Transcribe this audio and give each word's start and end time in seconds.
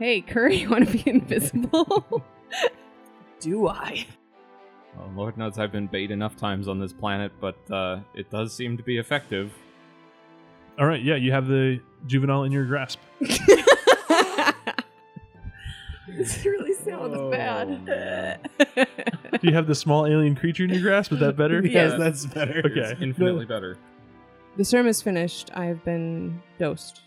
Hey, 0.00 0.20
Curry, 0.22 0.56
you 0.62 0.70
want 0.70 0.88
to 0.88 0.92
be 0.92 1.08
invisible? 1.08 2.24
Do 3.40 3.68
I? 3.68 4.06
Well, 4.96 5.10
Lord 5.14 5.36
knows 5.38 5.58
I've 5.58 5.70
been 5.72 5.86
bait 5.86 6.10
enough 6.10 6.36
times 6.36 6.66
on 6.68 6.80
this 6.80 6.92
planet, 6.92 7.30
but 7.40 7.56
uh, 7.70 8.00
it 8.14 8.28
does 8.30 8.52
seem 8.52 8.76
to 8.76 8.82
be 8.82 8.98
effective. 8.98 9.52
All 10.78 10.86
right, 10.86 11.02
yeah, 11.02 11.14
you 11.16 11.30
have 11.32 11.46
the 11.46 11.80
juvenile 12.06 12.42
in 12.44 12.50
your 12.52 12.64
grasp. 12.66 12.98
This 16.16 16.44
really 16.44 16.74
sounds 16.74 17.14
Oh, 17.16 17.30
bad. 17.30 17.86
Do 18.76 19.46
you 19.48 19.54
have 19.54 19.66
the 19.68 19.74
small 19.76 20.06
alien 20.06 20.34
creature 20.34 20.64
in 20.64 20.70
your 20.70 20.80
grasp? 20.82 21.12
Is 21.12 21.20
that 21.20 21.36
better? 21.36 21.62
Yes, 21.64 21.92
Yeah. 21.92 21.96
that's 21.98 22.26
better. 22.26 22.58
Okay. 22.66 22.80
It's 22.80 23.00
infinitely 23.00 23.46
better. 23.46 23.78
the 24.56 24.64
sermon 24.64 24.90
is 24.90 25.00
finished. 25.00 25.50
I've 25.54 25.82
been 25.84 26.42
dosed. 26.58 27.02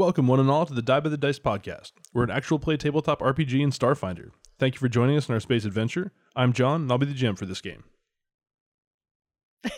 Welcome, 0.00 0.28
one 0.28 0.40
and 0.40 0.50
all, 0.50 0.64
to 0.64 0.72
the 0.72 0.80
Die 0.80 0.98
by 0.98 1.10
the 1.10 1.18
Dice 1.18 1.38
podcast. 1.38 1.92
We're 2.14 2.24
an 2.24 2.30
actual 2.30 2.58
play 2.58 2.78
tabletop 2.78 3.20
RPG 3.20 3.60
in 3.60 3.68
Starfinder. 3.68 4.30
Thank 4.58 4.74
you 4.74 4.78
for 4.78 4.88
joining 4.88 5.18
us 5.18 5.28
in 5.28 5.34
our 5.34 5.40
space 5.40 5.66
adventure. 5.66 6.10
I'm 6.34 6.54
John, 6.54 6.80
and 6.80 6.90
I'll 6.90 6.96
be 6.96 7.04
the 7.04 7.12
GM 7.12 7.36
for 7.36 7.44
this 7.44 7.60
game. 7.60 7.84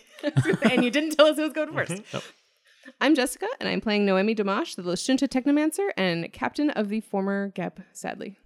and 0.71 0.85
you 0.85 0.93
didn't 0.93 1.17
tell 1.17 1.27
us 1.27 1.35
who 1.35 1.43
was 1.43 1.53
going 1.53 1.73
first. 1.73 2.03
Nope. 2.12 2.23
I'm 3.01 3.17
Jessica, 3.17 3.48
and 3.59 3.69
I'm 3.69 3.81
playing 3.81 4.07
Noemi 4.07 4.37
Damash, 4.37 4.77
the 4.77 4.83
Lashunta 4.83 5.27
Technomancer 5.27 5.89
and 5.97 6.33
captain 6.33 6.70
of 6.70 6.89
the 6.89 7.01
former 7.01 7.48
Gep, 7.48 7.81
sadly. 7.93 8.39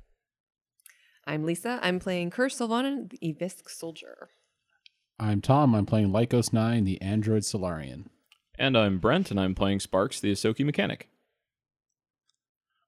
I'm 1.27 1.45
Lisa. 1.45 1.79
I'm 1.83 1.99
playing 1.99 2.31
Kerr 2.31 2.49
Sylvanan, 2.49 3.11
the 3.11 3.19
Evisk 3.19 3.69
soldier. 3.69 4.31
I'm 5.21 5.43
Tom. 5.43 5.75
I'm 5.75 5.85
playing 5.85 6.09
Lycos 6.09 6.55
9, 6.55 6.85
the 6.85 7.03
android 7.03 7.45
Solarian. 7.45 8.09
And 8.59 8.79
I'm 8.79 8.99
Brent, 8.99 9.31
and 9.31 9.39
I'm 9.39 9.55
playing 9.55 9.81
Sparks, 9.81 10.21
the 10.21 10.33
Ysoki 10.33 10.65
mechanic. 10.65 11.11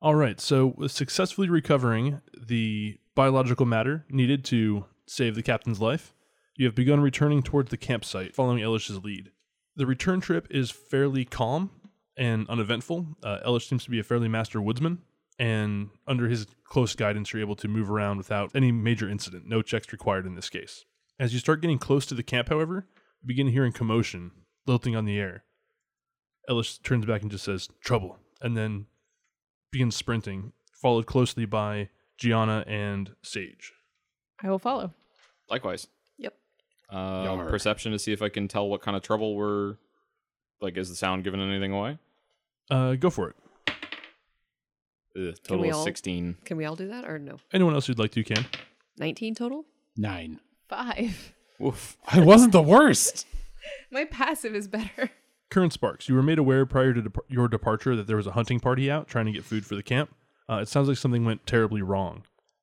All 0.01 0.15
right, 0.15 0.41
so 0.41 0.75
with 0.77 0.93
successfully 0.93 1.49
recovering 1.49 2.21
the 2.41 2.99
biological 3.17 3.67
matter 3.67 4.07
needed 4.09 4.45
to 4.45 4.85
save 5.09 5.35
the 5.35 5.43
captain's 5.43 5.81
life, 5.81 6.15
you 6.55 6.67
have 6.67 6.77
begun 6.77 7.01
returning 7.01 7.43
towards 7.43 7.71
the 7.71 7.77
campsite, 7.77 8.33
following 8.33 8.63
Elish's 8.63 9.03
lead. 9.03 9.33
The 9.75 9.87
return 9.87 10.21
trip 10.21 10.47
is 10.51 10.71
fairly 10.71 11.25
calm 11.25 11.71
and 12.17 12.49
uneventful. 12.49 13.17
Uh, 13.25 13.39
Elish 13.45 13.69
seems 13.69 13.83
to 13.85 13.91
be 13.91 13.99
a 13.99 14.05
fairly 14.05 14.29
master 14.29 14.63
woodsman, 14.63 14.99
and 15.37 15.91
under 16.07 16.29
his 16.29 16.47
close 16.63 16.95
guidance, 16.95 17.33
you're 17.33 17.43
able 17.43 17.57
to 17.57 17.67
move 17.67 17.91
around 17.91 18.19
without 18.19 18.53
any 18.55 18.71
major 18.71 19.09
incident. 19.09 19.49
No 19.49 19.63
checks 19.63 19.93
required 19.93 20.27
in 20.27 20.37
this 20.37 20.49
case. 20.49 20.85
As 21.19 21.33
you 21.33 21.41
start 21.41 21.61
getting 21.61 21.79
close 21.79 22.07
to 22.07 22.15
the 22.15 22.23
camp, 22.23 22.51
however, 22.51 22.87
you 23.21 23.27
begin 23.27 23.49
hearing 23.49 23.73
commotion, 23.73 24.31
lilting 24.65 24.95
on 24.95 25.07
the 25.07 25.19
air. 25.19 25.43
Elish 26.49 26.81
turns 26.85 27.05
back 27.05 27.23
and 27.23 27.33
just 27.33 27.45
says, 27.45 27.69
Trouble, 27.81 28.19
and 28.41 28.57
then 28.57 28.87
begins 29.71 29.97
sprinting, 29.97 30.53
followed 30.73 31.07
closely 31.07 31.45
by 31.45 31.89
Gianna 32.17 32.65
and 32.67 33.15
Sage. 33.23 33.73
I 34.43 34.51
will 34.51 34.59
follow. 34.59 34.93
Likewise. 35.51 35.87
Yep. 36.19 36.35
Uh, 36.91 37.23
Yar. 37.25 37.49
perception 37.49 37.93
to 37.93 37.99
see 37.99 38.13
if 38.13 38.23
I 38.23 38.29
can 38.29 38.49
tell 38.49 38.69
what 38.69 38.83
kind 38.83 38.97
of 38.97 39.03
trouble 39.03 39.35
we're. 39.37 39.77
Like, 40.61 40.77
is 40.77 40.89
the 40.89 40.97
sound 40.97 41.23
giving 41.23 41.41
anything 41.41 41.73
away? 41.73 41.99
Uh, 42.71 42.95
go 42.95 43.11
for 43.11 43.31
it. 43.31 43.37
Ugh, 45.17 45.35
total 45.45 45.63
we 45.63 45.71
of 45.71 45.77
all- 45.77 45.85
16. 45.85 46.37
Can 46.45 46.57
we 46.57 46.65
all 46.65 46.77
do 46.77 46.89
that 46.89 47.05
or 47.05 47.19
no? 47.19 47.37
Anyone 47.53 47.75
else 47.75 47.87
who'd 47.87 47.99
like 47.99 48.11
to 48.13 48.25
can. 48.25 48.45
19 48.99 49.35
total? 49.37 49.65
Nine. 49.97 50.41
Five. 50.69 51.33
Woof. 51.59 51.97
I 52.07 52.21
wasn't 52.21 52.53
the 52.53 52.63
worst. 52.63 53.27
My 53.91 54.05
passive 54.05 54.55
is 54.55 54.69
better. 54.69 55.11
Current 55.51 55.73
Sparks, 55.73 56.09
you 56.09 56.15
were 56.15 56.23
made 56.23 56.39
aware 56.39 56.67
prior 56.67 56.93
to 56.93 57.03
dep- 57.03 57.25
your 57.29 57.49
departure 57.49 57.97
that 57.97 58.07
there 58.07 58.17
was 58.17 58.27
a 58.27 58.33
hunting 58.33 58.61
party 58.61 58.91
out 58.91 59.09
trying 59.09 59.27
to 59.27 59.33
get 59.33 59.45
food 59.45 59.65
for 59.65 59.75
the 59.77 59.83
camp. 59.83 60.15
Uh, 60.49 60.57
it 60.57 60.69
sounds 60.69 60.89
like 60.89 60.97
something 60.99 61.25
went 61.25 61.47
terribly 61.47 61.81
wrong, 61.83 62.23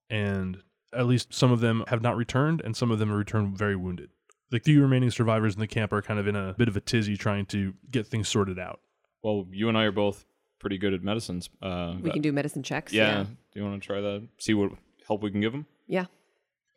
and 0.10 0.62
at 0.94 1.06
least 1.08 1.34
some 1.34 1.52
of 1.52 1.60
them 1.62 1.84
have 1.88 2.02
not 2.02 2.16
returned, 2.16 2.62
and 2.62 2.76
some 2.78 2.92
of 2.92 3.00
them 3.00 3.10
have 3.10 3.18
returned 3.18 3.58
very 3.58 3.76
wounded. 3.76 4.10
The 4.52 4.60
few 4.60 4.82
remaining 4.82 5.10
survivors 5.12 5.56
in 5.56 5.60
the 5.60 5.68
camp 5.68 5.92
are 5.92 6.02
kind 6.02 6.20
of 6.20 6.28
in 6.28 6.36
a 6.36 6.54
bit 6.54 6.68
of 6.68 6.78
a 6.78 6.80
tizzy 6.82 7.18
trying 7.18 7.46
to 7.48 7.74
get 7.90 8.06
things 8.08 8.28
sorted 8.28 8.60
out. 8.60 8.80
Well, 9.24 9.48
you 9.52 9.68
and 9.68 9.78
I 9.78 9.84
are 9.86 9.92
both 9.92 10.26
pretty 10.60 10.78
good 10.78 10.94
at 10.94 11.04
medicines. 11.04 11.50
Uh, 11.62 11.96
We 12.02 12.12
can 12.12 12.22
do 12.22 12.32
medicine 12.32 12.62
checks. 12.64 12.94
yeah. 12.94 13.24
Do 13.24 13.60
you 13.60 13.66
want 13.66 13.82
to 13.82 13.86
try 13.86 14.02
that? 14.02 14.28
See 14.38 14.54
what 14.54 14.72
help 15.08 15.24
we 15.24 15.32
can 15.32 15.42
give 15.42 15.52
them? 15.52 15.66
Yeah. 15.88 16.06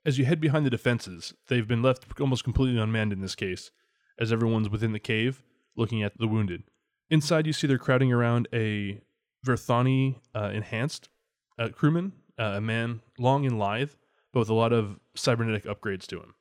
As 0.07 0.19
you 0.19 0.25
head 0.25 0.41
behind 0.41 0.65
the 0.65 0.71
defenses, 0.71 1.35
they've 1.49 1.69
been 1.69 1.83
left 1.83 2.07
almost 2.21 2.45
completely 2.45 2.81
unmanned 2.81 3.13
in 3.13 3.21
this 3.21 3.35
case, 3.35 3.71
as 4.19 4.33
everyone's 4.33 4.71
within 4.71 4.93
the 4.93 4.99
cave 4.99 5.43
looking 5.79 6.03
at 6.03 6.19
the 6.19 6.29
wounded. 6.29 6.65
Inside, 7.09 7.47
you 7.47 7.55
see 7.55 7.67
they're 7.67 7.79
crowding 7.79 8.13
around 8.13 8.49
a 8.53 9.01
Verthani 9.47 10.17
uh, 10.35 10.51
enhanced 10.53 11.09
uh, 11.59 11.69
crewman, 11.69 12.13
uh, 12.39 12.55
a 12.57 12.61
man 12.61 13.01
long 13.19 13.47
and 13.47 13.59
lithe, 13.59 13.93
but 14.33 14.41
with 14.41 14.51
a 14.51 14.55
lot 14.55 14.73
of 14.73 14.99
cybernetic 15.15 15.65
upgrades 15.65 16.07
to 16.09 16.17
him. 16.17 16.35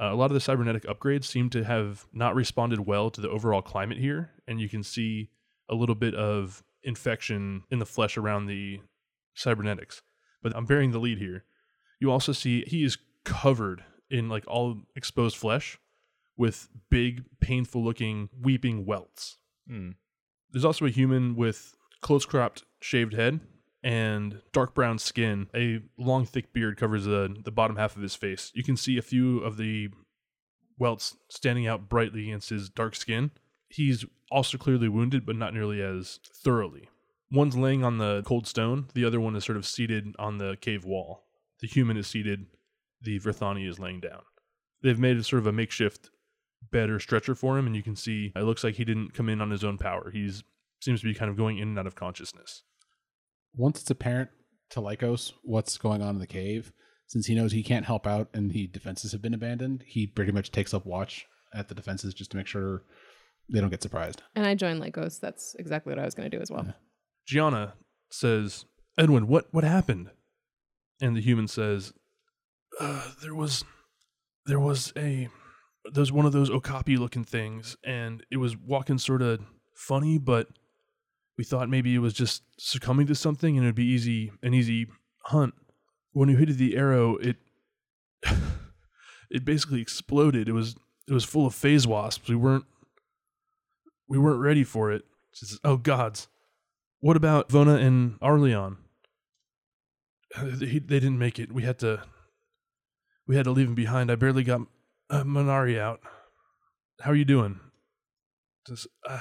Uh, 0.00 0.12
a 0.12 0.14
lot 0.14 0.26
of 0.26 0.34
the 0.34 0.40
cybernetic 0.40 0.84
upgrades 0.84 1.24
seem 1.24 1.50
to 1.50 1.64
have 1.64 2.06
not 2.12 2.34
responded 2.34 2.80
well 2.80 3.10
to 3.10 3.20
the 3.20 3.28
overall 3.28 3.60
climate 3.60 3.98
here, 3.98 4.30
and 4.46 4.60
you 4.60 4.68
can 4.68 4.82
see 4.82 5.28
a 5.68 5.74
little 5.74 5.96
bit 5.96 6.14
of 6.14 6.62
infection 6.84 7.64
in 7.70 7.80
the 7.80 7.86
flesh 7.86 8.16
around 8.16 8.46
the 8.46 8.80
cybernetics. 9.34 10.02
But 10.40 10.56
I'm 10.56 10.66
bearing 10.66 10.92
the 10.92 11.00
lead 11.00 11.18
here. 11.18 11.44
You 12.00 12.12
also 12.12 12.32
see 12.32 12.62
he 12.66 12.84
is 12.84 12.96
covered 13.24 13.82
in 14.08 14.28
like 14.28 14.44
all 14.46 14.78
exposed 14.94 15.36
flesh 15.36 15.78
with 16.38 16.68
big, 16.88 17.24
painful 17.40 17.84
looking 17.84 18.30
weeping 18.40 18.86
welts. 18.86 19.36
Hmm. 19.68 19.90
There's 20.50 20.64
also 20.64 20.86
a 20.86 20.90
human 20.90 21.36
with 21.36 21.74
close 22.00 22.24
cropped 22.24 22.62
shaved 22.80 23.12
head 23.12 23.40
and 23.82 24.40
dark 24.52 24.74
brown 24.74 24.98
skin. 24.98 25.48
A 25.54 25.80
long, 25.98 26.24
thick 26.24 26.52
beard 26.52 26.78
covers 26.78 27.04
the, 27.04 27.36
the 27.44 27.50
bottom 27.50 27.76
half 27.76 27.96
of 27.96 28.02
his 28.02 28.14
face. 28.14 28.50
You 28.54 28.62
can 28.62 28.76
see 28.76 28.96
a 28.96 29.02
few 29.02 29.40
of 29.40 29.56
the 29.56 29.90
welts 30.78 31.16
standing 31.28 31.66
out 31.66 31.88
brightly 31.88 32.28
against 32.28 32.50
his 32.50 32.70
dark 32.70 32.94
skin. 32.94 33.32
He's 33.68 34.06
also 34.30 34.56
clearly 34.56 34.88
wounded, 34.88 35.26
but 35.26 35.36
not 35.36 35.52
nearly 35.52 35.82
as 35.82 36.20
thoroughly. 36.32 36.88
One's 37.30 37.56
laying 37.56 37.84
on 37.84 37.98
the 37.98 38.22
cold 38.24 38.46
stone, 38.46 38.86
the 38.94 39.04
other 39.04 39.20
one 39.20 39.36
is 39.36 39.44
sort 39.44 39.58
of 39.58 39.66
seated 39.66 40.14
on 40.18 40.38
the 40.38 40.56
cave 40.60 40.84
wall. 40.84 41.24
The 41.60 41.66
human 41.66 41.98
is 41.98 42.06
seated, 42.06 42.46
the 43.02 43.18
Verthani 43.20 43.68
is 43.68 43.78
laying 43.78 44.00
down. 44.00 44.22
They've 44.82 44.98
made 44.98 45.22
sort 45.26 45.40
of 45.40 45.46
a 45.46 45.52
makeshift 45.52 46.10
bed 46.70 46.90
or 46.90 46.98
stretcher 46.98 47.34
for 47.34 47.58
him, 47.58 47.66
and 47.66 47.76
you 47.76 47.82
can 47.82 47.96
see 47.96 48.32
it 48.34 48.42
looks 48.42 48.64
like 48.64 48.74
he 48.74 48.84
didn't 48.84 49.14
come 49.14 49.28
in 49.28 49.40
on 49.40 49.50
his 49.50 49.64
own 49.64 49.78
power. 49.78 50.10
He's 50.10 50.42
seems 50.80 51.00
to 51.00 51.06
be 51.06 51.14
kind 51.14 51.30
of 51.30 51.36
going 51.36 51.58
in 51.58 51.68
and 51.68 51.78
out 51.78 51.86
of 51.86 51.96
consciousness. 51.96 52.62
Once 53.54 53.80
it's 53.80 53.90
apparent 53.90 54.30
to 54.70 54.80
Lycos 54.80 55.32
what's 55.42 55.76
going 55.78 56.02
on 56.02 56.14
in 56.14 56.20
the 56.20 56.26
cave, 56.26 56.72
since 57.06 57.26
he 57.26 57.34
knows 57.34 57.52
he 57.52 57.62
can't 57.62 57.86
help 57.86 58.06
out 58.06 58.28
and 58.32 58.50
the 58.52 58.66
defenses 58.68 59.12
have 59.12 59.22
been 59.22 59.34
abandoned, 59.34 59.82
he 59.86 60.06
pretty 60.06 60.30
much 60.30 60.52
takes 60.52 60.72
up 60.74 60.86
watch 60.86 61.26
at 61.54 61.68
the 61.68 61.74
defenses 61.74 62.14
just 62.14 62.30
to 62.30 62.36
make 62.36 62.46
sure 62.46 62.82
they 63.50 63.60
don't 63.60 63.70
get 63.70 63.82
surprised. 63.82 64.22
And 64.36 64.46
I 64.46 64.54
joined 64.54 64.82
Lycos. 64.82 65.18
That's 65.18 65.56
exactly 65.58 65.90
what 65.90 65.98
I 65.98 66.04
was 66.04 66.14
going 66.14 66.30
to 66.30 66.36
do 66.36 66.42
as 66.42 66.50
well. 66.50 66.64
Yeah. 66.66 66.72
Gianna 67.26 67.74
says, 68.10 68.66
"Edwin, 68.96 69.26
what 69.26 69.48
what 69.50 69.64
happened?" 69.64 70.10
And 71.00 71.16
the 71.16 71.20
human 71.20 71.48
says, 71.48 71.92
uh, 72.78 73.10
"There 73.22 73.34
was, 73.34 73.64
there 74.46 74.60
was 74.60 74.92
a, 74.96 75.28
there's 75.92 76.12
one 76.12 76.26
of 76.26 76.32
those 76.32 76.50
okapi 76.50 76.96
looking 76.96 77.24
things, 77.24 77.76
and 77.84 78.24
it 78.30 78.36
was 78.38 78.56
walking 78.56 78.98
sort 78.98 79.22
of 79.22 79.40
funny, 79.74 80.18
but 80.18 80.48
we 81.36 81.44
thought 81.44 81.68
maybe 81.68 81.94
it 81.94 81.98
was 81.98 82.14
just 82.14 82.42
succumbing 82.58 83.06
to 83.06 83.14
something, 83.14 83.56
and 83.56 83.64
it'd 83.64 83.74
be 83.74 83.86
easy, 83.86 84.32
an 84.42 84.54
easy 84.54 84.86
hunt. 85.24 85.54
When 86.12 86.28
you 86.28 86.36
hit 86.36 86.48
the 86.48 86.76
arrow, 86.76 87.16
it, 87.16 87.36
it 89.30 89.44
basically 89.44 89.80
exploded. 89.80 90.48
It 90.48 90.52
was, 90.52 90.76
it 91.06 91.12
was 91.12 91.24
full 91.24 91.46
of 91.46 91.54
phase 91.54 91.86
wasps. 91.86 92.28
We 92.28 92.36
weren't, 92.36 92.64
we 94.08 94.18
weren't 94.18 94.40
ready 94.40 94.64
for 94.64 94.90
it. 94.90 95.04
Says, 95.32 95.60
oh 95.64 95.76
gods." 95.76 96.28
What 97.00 97.16
about 97.16 97.48
Vona 97.48 97.80
and 97.80 98.18
Arleon? 98.20 98.76
They, 100.42 100.78
they 100.78 101.00
didn't 101.00 101.18
make 101.18 101.38
it. 101.38 101.52
We 101.52 101.62
had 101.62 101.78
to. 101.78 102.02
We 103.26 103.36
had 103.36 103.44
to 103.44 103.50
leave 103.50 103.68
him 103.68 103.74
behind. 103.74 104.10
I 104.10 104.14
barely 104.14 104.44
got 104.44 104.60
uh, 105.10 105.24
Minari 105.24 105.78
out. 105.78 106.00
How 107.00 107.10
are 107.10 107.16
you 107.16 107.24
doing? 107.24 107.60
Just, 108.66 108.86
uh, 109.08 109.20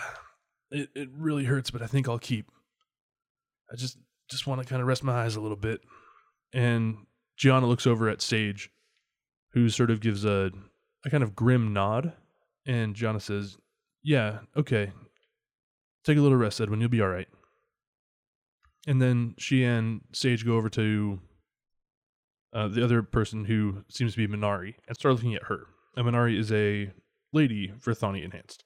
it 0.72 0.89
it 0.95 1.10
really 1.13 1.45
hurts, 1.45 1.72
but 1.72 1.81
I 1.81 1.88
think 1.88 2.10
I'll 2.10 2.19
keep. 2.19 2.51
I 3.72 3.75
just 3.75 3.98
just 4.30 4.48
want 4.48 4.62
to 4.62 4.68
kind 4.68 4.81
of 4.81 4.88
rest 4.88 5.04
my 5.04 5.13
eyes 5.24 5.36
a 5.36 5.42
little 5.42 5.57
bit. 5.57 5.81
And 6.54 6.98
Gianna 7.38 7.68
looks 7.68 7.88
over 7.88 8.10
at 8.10 8.22
Sage, 8.22 8.69
who 9.54 9.69
sort 9.69 9.92
of 9.92 10.01
gives 10.01 10.25
a 10.25 10.51
a 11.06 11.10
kind 11.10 11.24
of 11.24 11.36
grim 11.36 11.74
nod, 11.74 12.13
and 12.66 12.95
Gianna 12.95 13.19
says, 13.19 13.57
"Yeah, 14.04 14.39
okay. 14.56 14.92
Take 16.04 16.18
a 16.18 16.22
little 16.22 16.38
rest, 16.38 16.60
Edwin. 16.62 16.80
You'll 16.80 16.89
be 16.89 17.01
all 17.01 17.10
right." 17.10 17.28
And 18.88 19.01
then 19.01 19.36
she 19.38 19.63
and 19.63 20.01
Sage 20.13 20.45
go 20.45 20.56
over 20.56 20.69
to 20.69 21.19
uh, 22.54 22.68
the 22.69 22.84
other 22.84 23.04
person 23.04 23.45
who 23.45 23.84
seems 23.89 24.13
to 24.13 24.18
be 24.18 24.34
Minari, 24.34 24.75
and 24.88 24.98
start 24.98 25.16
looking 25.16 25.36
at 25.36 25.44
her. 25.44 25.68
And 25.97 26.05
Minari 26.05 26.38
is 26.39 26.51
a 26.51 26.91
lady 27.33 27.73
Verthani 27.83 28.23
enhanced. 28.23 28.63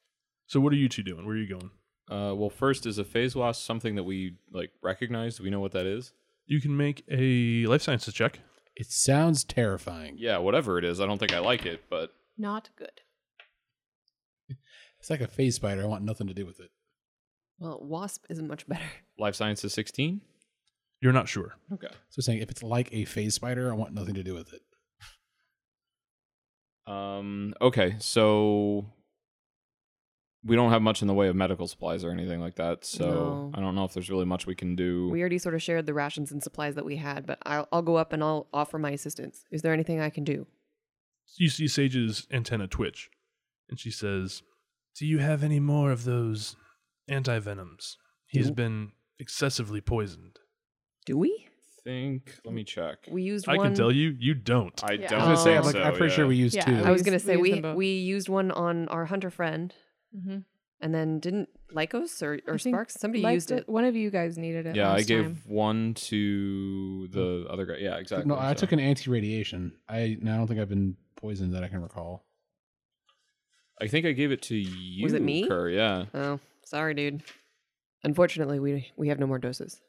So 0.47 0.59
what 0.59 0.73
are 0.73 0.75
you 0.75 0.89
two 0.89 1.01
doing? 1.01 1.25
Where 1.25 1.35
are 1.35 1.39
you 1.39 1.47
going? 1.47 1.71
Uh, 2.09 2.35
well, 2.35 2.49
first 2.49 2.85
is 2.85 2.97
a 2.97 3.05
phase 3.05 3.37
wasp 3.37 3.65
something 3.65 3.95
that 3.95 4.03
we 4.03 4.35
like 4.51 4.71
recognize? 4.83 5.37
Do 5.37 5.43
we 5.43 5.49
know 5.49 5.61
what 5.61 5.71
that 5.71 5.85
is? 5.85 6.11
You 6.45 6.59
can 6.59 6.75
make 6.75 7.05
a 7.09 7.65
life 7.67 7.81
sciences 7.81 8.13
check. 8.13 8.39
It 8.75 8.91
sounds 8.91 9.45
terrifying. 9.45 10.15
Yeah, 10.17 10.39
whatever 10.39 10.77
it 10.77 10.83
is. 10.83 10.99
I 10.99 11.05
don't 11.05 11.19
think 11.19 11.33
I 11.33 11.39
like 11.39 11.65
it, 11.65 11.83
but 11.89 12.11
Not 12.37 12.69
good. 12.75 12.91
It's 14.99 15.09
like 15.09 15.21
a 15.21 15.27
phase 15.27 15.55
spider. 15.55 15.81
I 15.81 15.85
want 15.85 16.03
nothing 16.03 16.27
to 16.27 16.33
do 16.33 16.45
with 16.45 16.59
it. 16.59 16.69
Well, 17.59 17.79
wasp 17.81 18.25
isn't 18.29 18.47
much 18.47 18.67
better. 18.67 18.83
life 19.17 19.35
sciences 19.35 19.73
16. 19.73 20.21
You're 20.99 21.13
not 21.13 21.29
sure. 21.29 21.55
Okay. 21.73 21.87
So 22.09 22.21
saying 22.21 22.39
if 22.39 22.51
it's 22.51 22.61
like 22.61 22.89
a 22.91 23.05
phase 23.05 23.35
spider, 23.35 23.71
I 23.71 23.75
want 23.75 23.93
nothing 23.93 24.15
to 24.15 24.23
do 24.23 24.33
with 24.35 24.53
it. 24.53 24.61
Um. 26.87 27.53
Okay. 27.61 27.95
So 27.99 28.85
we 30.43 30.55
don't 30.55 30.71
have 30.71 30.81
much 30.81 31.01
in 31.01 31.07
the 31.07 31.13
way 31.13 31.27
of 31.27 31.35
medical 31.35 31.67
supplies 31.67 32.03
or 32.03 32.11
anything 32.11 32.39
like 32.41 32.55
that. 32.55 32.83
So 32.83 33.05
No. 33.05 33.51
I 33.53 33.59
don't 33.59 33.75
know 33.75 33.83
if 33.85 33.93
there's 33.93 34.09
really 34.09 34.25
much 34.25 34.47
we 34.47 34.55
can 34.55 34.75
do. 34.75 35.09
We 35.09 35.19
already 35.21 35.37
sort 35.37 35.53
of 35.53 35.61
shared 35.61 35.85
the 35.85 35.93
rations 35.93 36.31
and 36.31 36.41
supplies 36.41 36.75
that 36.75 36.85
we 36.85 36.95
had, 36.95 37.27
but 37.27 37.37
I'll, 37.45 37.67
I'll 37.71 37.83
go 37.83 37.95
up 37.95 38.11
and 38.11 38.23
I'll 38.23 38.47
offer 38.51 38.79
my 38.79 38.89
assistance. 38.91 39.45
Is 39.51 39.61
there 39.61 39.73
anything 39.73 39.99
I 39.99 40.09
can 40.09 40.23
do? 40.23 40.47
You 41.37 41.49
see 41.49 41.67
Sage's 41.67 42.27
antenna 42.31 42.67
twitch, 42.67 43.09
and 43.69 43.79
she 43.79 43.91
says, 43.91 44.41
Do 44.95 45.05
you 45.05 45.19
have 45.19 45.43
any 45.43 45.59
more 45.59 45.91
of 45.91 46.03
those 46.05 46.55
anti-venoms? 47.07 47.97
He's 48.25 48.49
been 48.49 48.93
excessively 49.19 49.81
poisoned. 49.81 50.39
Do 51.05 51.17
we? 51.17 51.47
Think. 51.83 52.39
Let 52.45 52.53
me 52.53 52.63
check. 52.63 53.07
We 53.09 53.23
used 53.23 53.47
I 53.47 53.55
one. 53.57 53.67
can 53.67 53.75
tell 53.75 53.91
you, 53.91 54.15
you 54.19 54.33
don't. 54.33 54.79
I 54.83 54.93
Yeah. 54.93 55.07
don't 55.09 55.21
I 55.21 55.29
was 55.31 55.39
gonna 55.39 55.43
say, 55.43 55.57
I'm, 55.57 55.63
think 55.63 55.73
like, 55.75 55.83
so, 55.83 55.89
I'm 55.89 55.95
pretty 55.95 56.13
sure 56.15 56.27
we 56.27 56.35
used 56.35 56.55
Yeah, 56.55 56.65
two. 56.65 56.75
I 56.75 56.87
I 56.87 56.91
was 56.91 56.99
used- 56.99 57.05
gonna 57.05 57.19
say 57.19 57.35
we 57.37 57.41
we 57.43 57.49
used 57.49 57.55
them 57.57 57.61
both. 57.71 57.75
we 57.77 57.87
used 57.97 58.29
one 58.29 58.51
on 58.51 58.87
our 58.89 59.05
hunter 59.05 59.29
friend, 59.29 59.73
Mm-hmm. 60.15 60.37
and 60.81 60.93
then 60.95 61.19
didn't 61.19 61.49
Lycos 61.73 62.21
or, 62.21 62.33
or 62.47 62.55
I 62.55 62.57
think 62.57 62.73
Sparks? 62.75 62.93
Somebody 62.99 63.23
used 63.23 63.51
it. 63.51 63.67
One 63.69 63.85
of 63.85 63.95
you 63.95 64.09
guys 64.11 64.37
needed 64.37 64.65
it. 64.65 64.75
Yeah, 64.75 64.89
I 64.89 64.97
last 64.97 65.07
gave 65.07 65.23
time. 65.23 65.41
one 65.47 65.93
to 65.95 67.07
the 67.09 67.45
other 67.49 67.65
guy. 67.65 67.77
Yeah, 67.79 67.95
exactly. 67.97 68.27
no, 68.27 68.35
I 68.35 68.53
so- 68.53 68.59
took 68.61 68.71
an 68.73 68.79
anti-radiation. 68.79 69.73
I, 69.87 69.97
and 70.19 70.29
I 70.29 70.35
don't 70.37 70.47
think 70.47 70.59
I've 70.59 70.67
been 70.69 70.97
poisoned 71.15 71.53
that 71.53 71.63
I 71.63 71.67
can 71.69 71.81
recall. 71.81 72.25
I 73.79 73.87
think 73.87 74.05
I 74.05 74.11
gave 74.11 74.31
it 74.31 74.41
to 74.43 74.55
you. 74.55 75.03
Was 75.03 75.13
it 75.13 75.21
me? 75.21 75.47
Kerr, 75.47 75.69
yeah. 75.69 76.05
Oh, 76.13 76.39
sorry, 76.65 76.93
dude. 76.93 77.23
Unfortunately, 78.03 78.59
we 78.59 78.91
we 78.97 79.07
have 79.07 79.19
no 79.19 79.27
more 79.27 79.39
doses. 79.39 79.79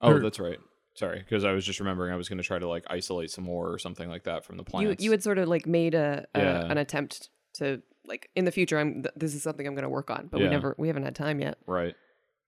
Oh, 0.00 0.12
Or- 0.12 0.20
that's 0.20 0.38
right. 0.38 0.58
Sorry, 0.94 1.18
because 1.18 1.44
I 1.44 1.52
was 1.52 1.64
just 1.66 1.80
remembering 1.80 2.12
I 2.12 2.16
was 2.16 2.28
going 2.28 2.38
to 2.38 2.44
try 2.44 2.58
to 2.58 2.68
like 2.68 2.84
isolate 2.88 3.30
some 3.30 3.42
more 3.44 3.72
or 3.72 3.78
something 3.78 4.08
like 4.08 4.24
that 4.24 4.44
from 4.44 4.56
the 4.56 4.62
You 4.62 4.70
plants. 4.70 5.02
you 5.04 5.10
had 5.10 5.22
sort 5.22 5.38
of 5.38 5.48
like 5.48 5.66
made 5.66 5.94
a, 5.94 6.24
a 6.34 6.40
Yeah. 6.40 6.60
an 6.70 6.78
attempt 6.78 7.30
to 7.54 7.82
like 8.06 8.30
in 8.36 8.44
the 8.44 8.52
future. 8.52 8.78
I'm 8.78 9.02
th- 9.02 9.14
this 9.16 9.34
is 9.34 9.42
something 9.42 9.66
I'm 9.66 9.74
going 9.74 9.82
to 9.84 9.88
work 9.88 10.10
on, 10.10 10.28
but 10.30 10.40
we 10.40 10.48
never 10.48 10.74
we 10.78 10.86
haven't 10.88 11.02
had 11.04 11.14
time 11.16 11.40
yet. 11.40 11.58
right. 11.66 11.94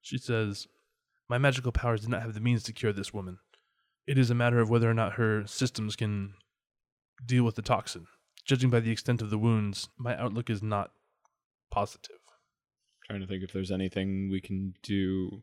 She 0.03 0.19
says, 0.19 0.69
My 1.29 1.39
magical 1.39 1.73
powers 1.73 2.03
did 2.03 2.11
not 2.11 2.23
have 2.23 2.35
the 2.35 2.41
means 2.41 2.63
to 2.65 2.73
cure 2.73 2.93
this 2.93 3.13
woman. 3.13 3.39
It 4.07 4.17
is 4.19 4.31
a 4.31 4.35
matter 4.37 4.61
of 4.61 4.71
whether 4.71 4.89
or 4.89 4.95
not 4.95 5.15
her 5.15 5.45
systems 5.47 5.97
can 5.97 6.35
deal 7.25 7.43
with 7.43 7.57
the 7.57 7.63
toxin. 7.63 8.07
Judging 8.45 8.71
by 8.71 8.79
the 8.79 8.93
extent 8.93 9.21
of 9.23 9.31
the 9.31 9.39
wounds, 9.39 9.89
my 9.99 10.17
outlook 10.17 10.49
is 10.49 10.63
not 10.63 10.93
positive. 11.73 12.19
Trying 13.07 13.21
to 13.23 13.27
think 13.27 13.43
if 13.43 13.53
there's 13.53 13.73
anything 13.73 14.29
we 14.31 14.41
can 14.41 14.75
do. 14.85 15.43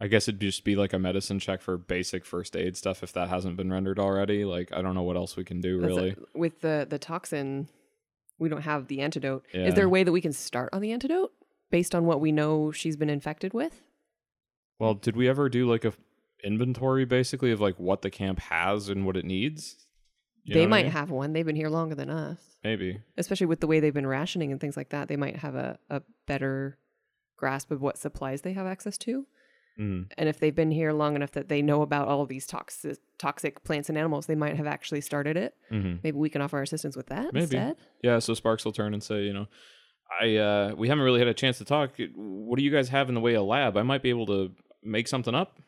I 0.00 0.06
guess 0.06 0.28
it'd 0.28 0.40
just 0.40 0.64
be 0.64 0.76
like 0.76 0.92
a 0.94 0.98
medicine 0.98 1.38
check 1.38 1.60
for 1.60 1.76
basic 1.76 2.24
first 2.24 2.56
aid 2.56 2.76
stuff 2.76 3.02
if 3.02 3.12
that 3.12 3.28
hasn't 3.28 3.56
been 3.56 3.70
rendered 3.70 3.98
already. 3.98 4.44
Like 4.44 4.72
I 4.72 4.80
don't 4.82 4.94
know 4.94 5.02
what 5.02 5.16
else 5.16 5.36
we 5.36 5.44
can 5.44 5.60
do 5.60 5.80
That's 5.80 5.92
a- 5.92 5.96
really. 5.96 6.16
with 6.34 6.60
the 6.62 6.86
the 6.88 6.98
toxin, 6.98 7.68
we 8.38 8.48
don't 8.48 8.62
have 8.62 8.86
the 8.88 9.00
antidote. 9.02 9.44
Yeah. 9.52 9.66
Is 9.66 9.74
there 9.74 9.84
a 9.86 9.90
way 9.90 10.02
that 10.04 10.12
we 10.12 10.20
can 10.22 10.32
start 10.32 10.70
on 10.72 10.80
the 10.80 10.92
antidote 10.92 11.32
based 11.70 11.94
on 11.94 12.06
what 12.06 12.20
we 12.20 12.32
know 12.32 12.72
she's 12.72 12.96
been 12.96 13.10
infected 13.10 13.52
with? 13.52 13.82
Well, 14.78 14.94
did 14.94 15.16
we 15.16 15.28
ever 15.28 15.48
do 15.50 15.68
like 15.68 15.84
a 15.84 15.92
inventory 16.42 17.04
basically 17.04 17.52
of 17.52 17.60
like 17.60 17.78
what 17.78 18.00
the 18.00 18.08
camp 18.10 18.38
has 18.40 18.88
and 18.88 19.04
what 19.04 19.16
it 19.16 19.26
needs? 19.26 19.76
You 20.44 20.54
they 20.54 20.60
what 20.60 20.64
I 20.64 20.68
might 20.70 20.84
mean? 20.86 20.92
have 20.92 21.10
one. 21.10 21.34
They've 21.34 21.44
been 21.44 21.56
here 21.56 21.68
longer 21.68 21.94
than 21.94 22.08
us. 22.08 22.38
maybe. 22.64 23.00
especially 23.18 23.46
with 23.46 23.60
the 23.60 23.66
way 23.66 23.78
they've 23.80 23.92
been 23.92 24.06
rationing 24.06 24.50
and 24.50 24.58
things 24.58 24.76
like 24.78 24.88
that, 24.88 25.08
they 25.08 25.16
might 25.16 25.36
have 25.36 25.54
a, 25.54 25.78
a 25.90 26.00
better 26.26 26.78
grasp 27.36 27.70
of 27.70 27.82
what 27.82 27.98
supplies 27.98 28.40
they 28.40 28.54
have 28.54 28.66
access 28.66 28.96
to. 28.98 29.26
Mm. 29.80 30.12
And 30.18 30.28
if 30.28 30.38
they've 30.38 30.54
been 30.54 30.70
here 30.70 30.92
long 30.92 31.16
enough 31.16 31.30
that 31.32 31.48
they 31.48 31.62
know 31.62 31.80
about 31.80 32.06
all 32.06 32.20
of 32.20 32.28
these 32.28 32.46
toxic 32.46 32.98
toxic 33.18 33.64
plants 33.64 33.88
and 33.88 33.96
animals, 33.96 34.26
they 34.26 34.34
might 34.34 34.56
have 34.56 34.66
actually 34.66 35.00
started 35.00 35.36
it. 35.36 35.54
hmm 35.70 35.94
Maybe 36.02 36.18
we 36.18 36.28
can 36.28 36.42
offer 36.42 36.58
our 36.58 36.62
assistance 36.62 36.96
with 36.96 37.06
that 37.06 37.32
Maybe. 37.32 37.44
instead. 37.44 37.76
Yeah, 38.02 38.18
so 38.18 38.34
Sparks 38.34 38.64
will 38.64 38.72
turn 38.72 38.92
and 38.92 39.02
say, 39.02 39.22
you 39.22 39.32
know, 39.32 39.46
I 40.20 40.36
uh 40.36 40.74
we 40.76 40.88
haven't 40.88 41.04
really 41.04 41.20
had 41.20 41.28
a 41.28 41.34
chance 41.34 41.58
to 41.58 41.64
talk. 41.64 41.92
What 42.14 42.58
do 42.58 42.62
you 42.64 42.70
guys 42.70 42.90
have 42.90 43.08
in 43.08 43.14
the 43.14 43.20
way 43.20 43.34
of 43.34 43.44
lab? 43.46 43.76
I 43.76 43.82
might 43.82 44.02
be 44.02 44.10
able 44.10 44.26
to 44.26 44.52
make 44.82 45.08
something 45.08 45.34
up. 45.34 45.58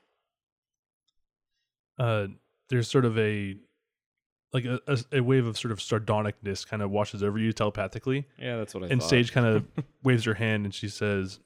Uh, 1.99 2.27
there's 2.69 2.89
sort 2.89 3.05
of 3.05 3.19
a 3.19 3.57
like 4.53 4.65
a, 4.65 4.81
a, 4.87 4.99
a 5.13 5.21
wave 5.21 5.47
of 5.47 5.57
sort 5.57 5.73
of 5.73 5.79
sardonicness 5.79 6.67
kind 6.67 6.83
of 6.83 6.91
washes 6.91 7.23
over 7.23 7.39
you 7.39 7.53
telepathically. 7.53 8.27
Yeah, 8.39 8.57
that's 8.57 8.75
what 8.75 8.85
I 8.85 8.89
and 8.89 9.01
thought. 9.01 9.09
Sage 9.11 9.33
kind 9.33 9.47
of 9.47 9.65
waves 10.03 10.25
her 10.25 10.35
hand 10.35 10.65
and 10.67 10.75
she 10.75 10.89
says, 10.89 11.39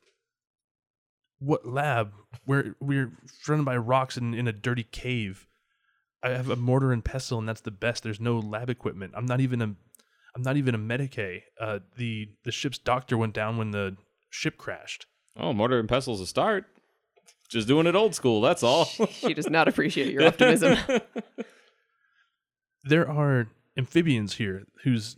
"What 1.38 1.66
lab? 1.66 2.12
We're 2.46 2.74
we're 2.80 3.12
surrounded 3.42 3.64
by 3.64 3.76
rocks 3.76 4.16
and 4.16 4.34
in 4.34 4.48
a 4.48 4.52
dirty 4.52 4.84
cave. 4.84 5.46
I 6.22 6.30
have 6.30 6.50
a 6.50 6.56
mortar 6.56 6.92
and 6.92 7.04
pestle, 7.04 7.38
and 7.38 7.48
that's 7.48 7.60
the 7.60 7.70
best. 7.70 8.02
There's 8.02 8.20
no 8.20 8.38
lab 8.38 8.70
equipment. 8.70 9.12
I'm 9.16 9.26
not 9.26 9.40
even 9.40 9.62
a 9.62 9.74
I'm 10.34 10.42
not 10.42 10.56
even 10.56 10.74
a 10.74 10.78
medicae. 10.78 11.42
Uh, 11.60 11.80
the 11.96 12.28
the 12.44 12.52
ship's 12.52 12.78
doctor 12.78 13.16
went 13.16 13.34
down 13.34 13.56
when 13.56 13.70
the 13.70 13.96
ship 14.30 14.58
crashed. 14.58 15.06
Oh, 15.36 15.52
mortar 15.52 15.78
and 15.78 15.88
pestle's 15.88 16.20
a 16.20 16.26
start. 16.26 16.66
Just 17.48 17.68
doing 17.68 17.86
it 17.86 17.94
old 17.94 18.14
school, 18.14 18.40
that's 18.40 18.62
all. 18.62 18.86
she 18.86 19.32
does 19.32 19.48
not 19.48 19.68
appreciate 19.68 20.12
your 20.12 20.26
optimism. 20.26 20.78
There 22.88 23.08
are 23.10 23.48
amphibians 23.76 24.36
here 24.36 24.66
whose 24.84 25.16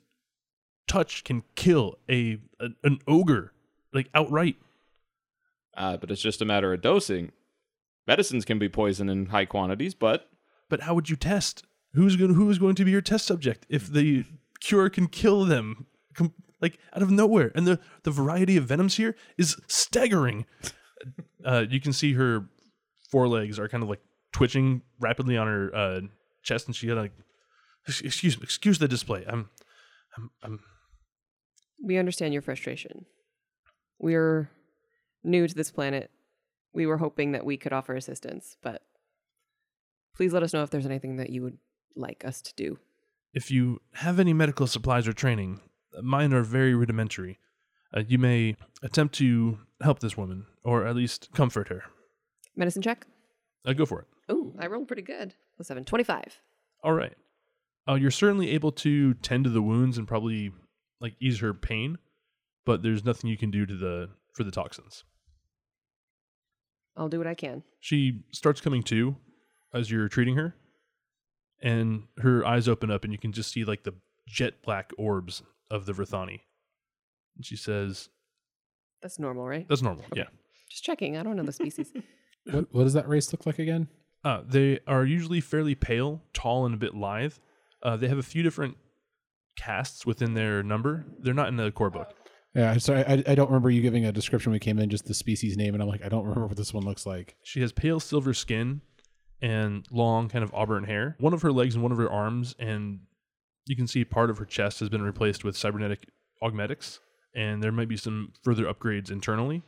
touch 0.86 1.22
can 1.22 1.42
kill 1.54 1.98
a, 2.08 2.38
a 2.58 2.68
an 2.82 3.00
ogre 3.06 3.52
like 3.92 4.08
outright. 4.14 4.56
Uh, 5.78 5.96
but 5.96 6.10
it's 6.10 6.20
just 6.20 6.42
a 6.42 6.44
matter 6.44 6.72
of 6.74 6.82
dosing. 6.82 7.32
Medicines 8.06 8.44
can 8.44 8.58
be 8.58 8.68
poison 8.68 9.08
in 9.08 9.26
high 9.26 9.44
quantities, 9.44 9.94
but 9.94 10.28
But 10.68 10.82
how 10.82 10.94
would 10.94 11.08
you 11.08 11.16
test? 11.16 11.64
Who's 11.94 12.16
going? 12.16 12.34
Who 12.34 12.50
is 12.50 12.58
going 12.58 12.74
to 12.74 12.84
be 12.84 12.90
your 12.90 13.00
test 13.00 13.26
subject 13.26 13.64
if 13.70 13.90
the 13.90 14.24
cure 14.60 14.90
can 14.90 15.06
kill 15.06 15.44
them, 15.44 15.86
com- 16.14 16.34
like 16.60 16.78
out 16.94 17.02
of 17.02 17.10
nowhere? 17.10 17.52
And 17.54 17.66
the 17.66 17.80
the 18.02 18.10
variety 18.10 18.56
of 18.56 18.64
venoms 18.64 18.96
here 18.96 19.14
is 19.38 19.56
staggering. 19.66 20.44
Uh, 21.44 21.64
you 21.70 21.80
can 21.80 21.92
see 21.92 22.14
her 22.14 22.46
forelegs 23.10 23.58
are 23.58 23.68
kind 23.68 23.82
of 23.82 23.88
like 23.88 24.00
twitching 24.32 24.82
rapidly 25.00 25.36
on 25.36 25.46
her 25.46 25.74
uh, 25.74 26.00
chest, 26.42 26.66
and 26.66 26.76
she 26.76 26.88
had 26.88 26.98
like, 26.98 27.12
excuse 27.86 28.36
me, 28.36 28.42
excuse 28.42 28.78
the 28.78 28.88
display. 28.88 29.24
I'm, 29.26 29.48
I'm, 30.16 30.30
I'm. 30.42 30.60
we 31.82 31.96
understand 31.96 32.32
your 32.32 32.42
frustration. 32.42 33.06
We're 33.98 34.50
new 35.24 35.46
to 35.46 35.54
this 35.54 35.70
planet. 35.70 36.10
We 36.72 36.86
were 36.86 36.98
hoping 36.98 37.32
that 37.32 37.44
we 37.44 37.56
could 37.56 37.72
offer 37.72 37.94
assistance, 37.94 38.56
but 38.62 38.82
please 40.14 40.32
let 40.32 40.42
us 40.42 40.52
know 40.52 40.62
if 40.62 40.70
there's 40.70 40.86
anything 40.86 41.16
that 41.16 41.30
you 41.30 41.42
would 41.42 41.58
like 41.96 42.24
us 42.24 42.42
to 42.42 42.54
do. 42.54 42.78
If 43.34 43.50
you 43.50 43.80
have 43.94 44.18
any 44.18 44.32
medical 44.32 44.66
supplies 44.66 45.06
or 45.06 45.12
training, 45.12 45.60
mine 46.02 46.32
are 46.32 46.42
very 46.42 46.74
rudimentary. 46.74 47.38
Uh, 47.96 48.02
you 48.06 48.18
may 48.18 48.56
attempt 48.82 49.14
to 49.16 49.58
help 49.80 50.00
this 50.00 50.16
woman, 50.16 50.46
or 50.62 50.86
at 50.86 50.96
least 50.96 51.30
comfort 51.34 51.68
her. 51.68 51.84
Medicine 52.56 52.82
check? 52.82 53.06
Uh, 53.64 53.72
go 53.72 53.86
for 53.86 54.00
it. 54.00 54.06
Oh, 54.28 54.52
I 54.58 54.66
rolled 54.66 54.88
pretty 54.88 55.02
good. 55.02 55.34
Plus 55.56 55.68
seven. 55.68 55.84
25. 55.84 56.40
All 56.82 56.92
right. 56.92 57.14
Uh, 57.88 57.94
you're 57.94 58.10
certainly 58.10 58.50
able 58.50 58.72
to 58.72 59.14
tend 59.14 59.44
to 59.44 59.50
the 59.50 59.62
wounds 59.62 59.96
and 59.96 60.06
probably 60.06 60.52
like 61.00 61.14
ease 61.20 61.40
her 61.40 61.54
pain, 61.54 61.96
but 62.66 62.82
there's 62.82 63.04
nothing 63.04 63.30
you 63.30 63.38
can 63.38 63.50
do 63.50 63.64
to 63.64 63.74
the 63.74 64.10
for 64.38 64.44
the 64.44 64.52
toxins. 64.52 65.02
I'll 66.96 67.08
do 67.08 67.18
what 67.18 67.26
I 67.26 67.34
can. 67.34 67.64
She 67.80 68.22
starts 68.32 68.60
coming 68.60 68.84
to 68.84 69.16
as 69.74 69.90
you're 69.90 70.08
treating 70.08 70.36
her, 70.36 70.54
and 71.60 72.04
her 72.18 72.46
eyes 72.46 72.68
open 72.68 72.88
up, 72.88 73.02
and 73.02 73.12
you 73.12 73.18
can 73.18 73.32
just 73.32 73.50
see 73.52 73.64
like 73.64 73.82
the 73.82 73.94
jet 74.28 74.62
black 74.62 74.92
orbs 74.96 75.42
of 75.72 75.86
the 75.86 75.92
Verthani. 75.92 76.40
And 77.36 77.44
she 77.44 77.56
says, 77.56 78.08
That's 79.02 79.18
normal, 79.18 79.44
right? 79.46 79.66
"That's 79.68 79.82
normal. 79.82 80.04
Yeah. 80.14 80.28
Just 80.70 80.84
checking. 80.84 81.16
I 81.16 81.24
don't 81.24 81.36
know 81.36 81.42
the 81.44 81.52
species. 81.52 81.92
What 82.50 82.66
what 82.72 82.84
does 82.84 82.94
that 82.94 83.06
race 83.06 83.30
look 83.30 83.44
like 83.44 83.58
again? 83.58 83.88
Uh, 84.24 84.40
they 84.46 84.78
are 84.86 85.04
usually 85.04 85.40
fairly 85.40 85.74
pale, 85.74 86.22
tall, 86.32 86.64
and 86.64 86.74
a 86.74 86.78
bit 86.78 86.94
lithe. 86.94 87.34
Uh, 87.82 87.94
they 87.96 88.08
have 88.08 88.16
a 88.16 88.22
few 88.22 88.42
different 88.42 88.78
casts 89.54 90.06
within 90.06 90.32
their 90.32 90.62
number. 90.62 91.04
They're 91.18 91.34
not 91.34 91.48
in 91.48 91.56
the 91.56 91.70
core 91.70 91.90
book. 91.90 92.14
Yeah, 92.58 92.76
sorry, 92.78 93.04
I, 93.06 93.22
I 93.24 93.34
don't 93.36 93.46
remember 93.46 93.70
you 93.70 93.80
giving 93.80 94.04
a 94.04 94.10
description 94.10 94.50
when 94.50 94.56
we 94.56 94.58
came 94.58 94.80
in, 94.80 94.90
just 94.90 95.04
the 95.04 95.14
species 95.14 95.56
name, 95.56 95.74
and 95.74 95.82
I'm 95.82 95.88
like, 95.88 96.04
I 96.04 96.08
don't 96.08 96.24
remember 96.24 96.48
what 96.48 96.56
this 96.56 96.74
one 96.74 96.84
looks 96.84 97.06
like. 97.06 97.36
She 97.44 97.60
has 97.60 97.70
pale 97.70 98.00
silver 98.00 98.34
skin 98.34 98.80
and 99.40 99.86
long, 99.92 100.28
kind 100.28 100.42
of 100.42 100.52
auburn 100.52 100.82
hair. 100.82 101.14
One 101.20 101.32
of 101.32 101.42
her 101.42 101.52
legs 101.52 101.76
and 101.76 101.84
one 101.84 101.92
of 101.92 101.98
her 101.98 102.10
arms, 102.10 102.56
and 102.58 102.98
you 103.66 103.76
can 103.76 103.86
see 103.86 104.04
part 104.04 104.28
of 104.28 104.38
her 104.38 104.44
chest 104.44 104.80
has 104.80 104.88
been 104.88 105.02
replaced 105.02 105.44
with 105.44 105.56
cybernetic 105.56 106.08
augmetics, 106.42 106.98
and 107.32 107.62
there 107.62 107.70
might 107.70 107.88
be 107.88 107.96
some 107.96 108.32
further 108.42 108.64
upgrades 108.64 109.08
internally. 109.08 109.62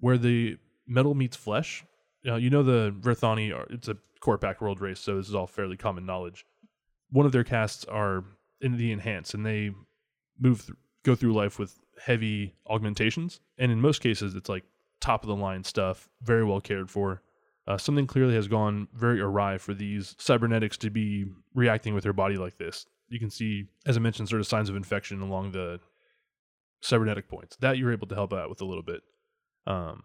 Where 0.00 0.18
the 0.18 0.58
metal 0.86 1.14
meets 1.14 1.38
flesh, 1.38 1.86
uh, 2.28 2.34
you 2.34 2.50
know 2.50 2.62
the 2.62 2.94
Verthani 3.00 3.50
are 3.50 3.66
it's 3.70 3.88
a 3.88 3.96
core 4.20 4.36
Pact 4.36 4.60
world 4.60 4.82
race, 4.82 5.00
so 5.00 5.16
this 5.16 5.26
is 5.26 5.34
all 5.34 5.46
fairly 5.46 5.78
common 5.78 6.04
knowledge. 6.04 6.44
One 7.08 7.24
of 7.24 7.32
their 7.32 7.44
casts 7.44 7.86
are 7.86 8.24
in 8.60 8.76
the 8.76 8.92
enhance, 8.92 9.32
and 9.32 9.46
they 9.46 9.70
move 10.38 10.66
th- 10.66 10.76
go 11.02 11.14
through 11.14 11.32
life 11.32 11.58
with 11.58 11.78
heavy 12.04 12.54
augmentations, 12.68 13.40
and 13.58 13.72
in 13.72 13.80
most 13.80 14.00
cases, 14.00 14.34
it's 14.34 14.48
like 14.48 14.64
top 15.00 15.22
of 15.22 15.28
the 15.28 15.36
line 15.36 15.64
stuff, 15.64 16.08
very 16.22 16.44
well 16.44 16.60
cared 16.60 16.90
for. 16.90 17.22
Uh, 17.66 17.76
something 17.76 18.06
clearly 18.06 18.34
has 18.34 18.46
gone 18.46 18.86
very 18.94 19.20
awry 19.20 19.58
for 19.58 19.74
these 19.74 20.14
cybernetics 20.18 20.76
to 20.76 20.90
be 20.90 21.26
reacting 21.54 21.94
with 21.94 22.04
their 22.04 22.12
body 22.12 22.36
like 22.36 22.58
this. 22.58 22.86
You 23.08 23.18
can 23.18 23.30
see, 23.30 23.66
as 23.86 23.96
I 23.96 24.00
mentioned, 24.00 24.28
sort 24.28 24.40
of 24.40 24.46
signs 24.46 24.68
of 24.68 24.76
infection 24.76 25.20
along 25.20 25.52
the 25.52 25.80
cybernetic 26.80 27.28
points. 27.28 27.56
That 27.56 27.78
you're 27.78 27.92
able 27.92 28.06
to 28.08 28.14
help 28.14 28.32
out 28.32 28.48
with 28.48 28.60
a 28.60 28.64
little 28.64 28.82
bit. 28.82 29.02
Um, 29.66 30.04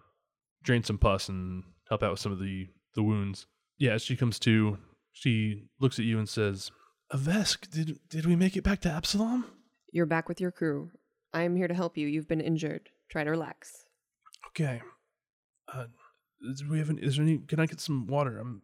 drain 0.64 0.84
some 0.84 0.98
pus 0.98 1.30
and 1.30 1.64
help 1.88 2.04
out 2.04 2.12
with 2.12 2.20
some 2.20 2.32
of 2.32 2.40
the 2.40 2.68
the 2.96 3.04
wounds. 3.04 3.46
Yeah, 3.78 3.94
as 3.94 4.04
she 4.04 4.16
comes 4.16 4.38
to, 4.40 4.78
she 5.12 5.64
looks 5.80 6.00
at 6.00 6.06
you 6.06 6.18
and 6.18 6.28
says, 6.28 6.72
"Avesk, 7.14 7.70
did 7.70 8.00
did 8.10 8.26
we 8.26 8.36
make 8.36 8.58
it 8.58 8.64
back 8.64 8.82
to 8.82 8.92
Absalom?" 8.92 9.46
You're 9.92 10.06
back 10.06 10.30
with 10.30 10.40
your 10.40 10.52
crew. 10.52 10.92
I 11.34 11.44
am 11.44 11.56
here 11.56 11.68
to 11.68 11.74
help 11.74 11.98
you. 11.98 12.08
You've 12.08 12.28
been 12.28 12.42
injured. 12.42 12.90
Try 13.10 13.24
to 13.24 13.30
relax. 13.30 13.86
Okay. 14.48 14.82
Uh, 15.74 15.86
is, 16.42 16.64
we 16.66 16.80
have 16.80 16.90
an, 16.90 16.98
is 17.00 17.16
there 17.16 17.24
any? 17.24 17.38
Can 17.38 17.60
I 17.60 17.66
get 17.66 17.80
some 17.80 18.08
water? 18.08 18.40
I'm, 18.40 18.62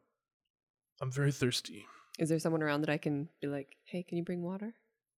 I'm 1.01 1.11
very 1.11 1.31
thirsty. 1.31 1.85
Is 2.19 2.29
there 2.29 2.39
someone 2.39 2.63
around 2.63 2.81
that 2.81 2.89
I 2.89 2.97
can 2.97 3.29
be 3.41 3.47
like, 3.47 3.75
hey, 3.85 4.03
can 4.03 4.17
you 4.17 4.23
bring 4.23 4.41
water? 4.41 4.73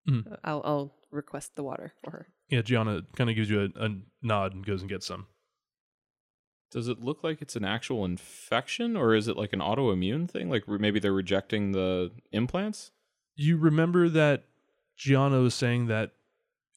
Uh, 0.09 0.35
I'll, 0.43 0.61
I'll 0.63 0.93
request 1.11 1.55
the 1.55 1.63
water 1.63 1.93
for 2.01 2.11
her. 2.11 2.27
Yeah, 2.49 2.61
Gianna 2.61 3.01
kind 3.17 3.29
of 3.29 3.35
gives 3.35 3.49
you 3.49 3.69
a, 3.75 3.85
a 3.85 3.89
nod 4.21 4.53
and 4.53 4.65
goes 4.65 4.81
and 4.81 4.89
gets 4.89 5.05
some. 5.05 5.27
Does 6.71 6.87
it 6.87 7.01
look 7.01 7.23
like 7.23 7.41
it's 7.41 7.55
an 7.55 7.65
actual 7.65 8.05
infection 8.05 8.95
or 8.95 9.15
is 9.15 9.27
it 9.27 9.37
like 9.37 9.53
an 9.53 9.59
autoimmune 9.59 10.29
thing? 10.29 10.49
Like 10.49 10.63
re- 10.65 10.79
maybe 10.79 10.99
they're 10.99 11.13
rejecting 11.13 11.73
the 11.73 12.11
implants? 12.31 12.91
You 13.35 13.57
remember 13.57 14.09
that 14.09 14.45
Gianna 14.97 15.39
was 15.39 15.53
saying 15.53 15.87
that 15.87 16.11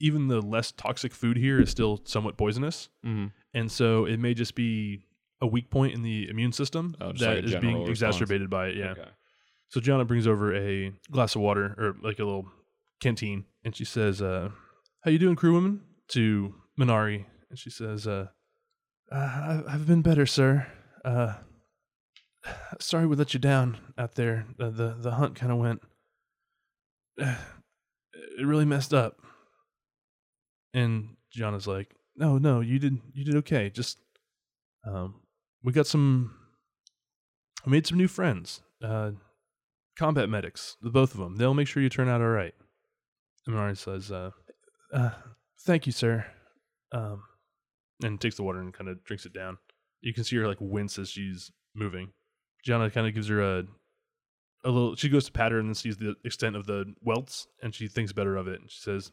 even 0.01 0.29
the 0.29 0.41
less 0.41 0.73
toxic 0.73 1.13
food 1.13 1.37
here 1.37 1.61
is 1.61 1.71
still 1.71 2.01
somewhat 2.05 2.37
poisonous, 2.37 2.89
Mm-hmm. 3.07 3.27
and 3.55 3.71
so 3.71 4.07
it 4.07 4.19
may 4.19 4.35
just 4.35 4.55
be 4.55 5.05
a 5.43 5.47
weak 5.47 5.71
point 5.71 5.95
in 5.95 6.03
the 6.03 6.29
immune 6.29 6.53
system 6.53 6.95
Oh, 7.01 7.13
that 7.13 7.37
like 7.37 7.45
is 7.45 7.55
being 7.57 7.79
response. 7.85 7.91
exacerbated 7.91 8.51
by 8.51 8.69
it. 8.69 8.77
Yeah. 8.77 8.91
Okay. 8.93 9.09
So 9.69 9.81
Gianna 9.81 10.05
brings 10.05 10.27
over 10.27 10.55
a 10.55 10.93
glass 11.11 11.35
of 11.37 11.43
water 11.43 11.75
or 11.79 11.97
like 12.03 12.19
a 12.19 12.25
little 12.25 12.47
canteen, 13.01 13.45
and 13.65 13.75
she 13.77 13.85
says, 13.85 14.21
uh, 14.21 14.51
"How 15.03 15.11
you 15.11 15.19
doing, 15.19 15.37
crew 15.37 15.53
crewwoman?" 15.53 15.81
To 16.09 16.55
Minari, 16.79 17.25
and 17.49 17.59
she 17.59 17.71
says, 17.71 18.07
uh, 18.07 18.27
uh, 19.13 19.17
"I've- 19.17 19.69
"I've 19.69 19.87
been 19.87 20.03
better, 20.03 20.27
sir. 20.27 20.67
Uh, 21.05 21.35
sorry 22.81 23.07
we 23.07 23.17
let 23.17 23.33
you 23.33 23.41
down 23.41 23.77
out 23.97 24.15
there. 24.17 24.47
Uh, 24.59 24.71
the 24.71 24.97
the 24.99 25.13
hunt 25.13 25.37
kind 25.37 25.53
of 25.53 25.59
went. 25.59 25.83
it 27.17 28.45
really 28.45 28.65
messed 28.65 28.93
up." 28.95 29.21
And 30.73 31.17
Gianna's 31.33 31.67
like, 31.67 31.95
"No, 32.17 32.39
no, 32.39 32.61
you 32.61 32.79
did 32.79 32.99
you 33.13 33.25
did 33.25 33.37
okay. 33.37 33.71
Just 33.71 33.99
um, 34.87 35.15
we 35.63 35.73
got 35.73 35.87
some. 35.87 36.35
I 37.67 37.71
made 37.71 37.87
some 37.87 37.99
new 37.99 38.09
friends." 38.09 38.63
Uh, 38.83 39.13
combat 39.99 40.31
medics, 40.31 40.79
the 40.81 40.91
both 40.91 41.13
of 41.13 41.21
them. 41.21 41.37
They'll 41.37 41.53
make 41.53 41.69
sure 41.69 41.83
you 41.83 41.91
turn 41.91 42.09
out 42.09 42.23
all 42.23 42.29
right. 42.29 42.55
And 43.47 43.55
Minari 43.55 43.77
says, 43.77 44.11
uh, 44.11 44.31
uh, 44.93 45.11
"Thank 45.61 45.87
you, 45.87 45.93
sir," 45.93 46.25
um, 46.93 47.23
and 48.03 48.21
takes 48.21 48.37
the 48.37 48.43
water 48.43 48.61
and 48.61 48.73
kind 48.73 48.89
of 48.89 49.05
drinks 49.05 49.27
it 49.27 49.35
down. 49.35 49.59
You 50.01 50.15
can 50.15 50.25
see 50.25 50.37
her 50.37 50.47
like 50.47 50.59
wince 50.61 50.99
as 50.99 51.11
she's 51.11 51.51
moving. 51.75 52.13
Gianna 52.65 52.91
kind 52.91 53.07
of 53.07 53.15
gives 53.15 53.29
her 53.29 53.43
a 53.43 53.65
a 54.65 54.71
little. 54.71 54.97
She 54.97 55.09
goes 55.09 55.27
to 55.27 55.33
pat 55.33 55.53
her 55.53 55.59
and 55.59 55.69
then 55.69 55.75
sees 55.75 55.97
the 55.97 56.17
extent 56.25 56.57
of 56.57 56.67
the 56.67 56.95
welts, 57.03 57.47
and 57.63 57.75
she 57.75 57.89
thinks 57.89 58.13
better 58.13 58.37
of 58.37 58.49
it. 58.49 58.61
And 58.61 58.71
she 58.71 58.81
says, 58.81 59.11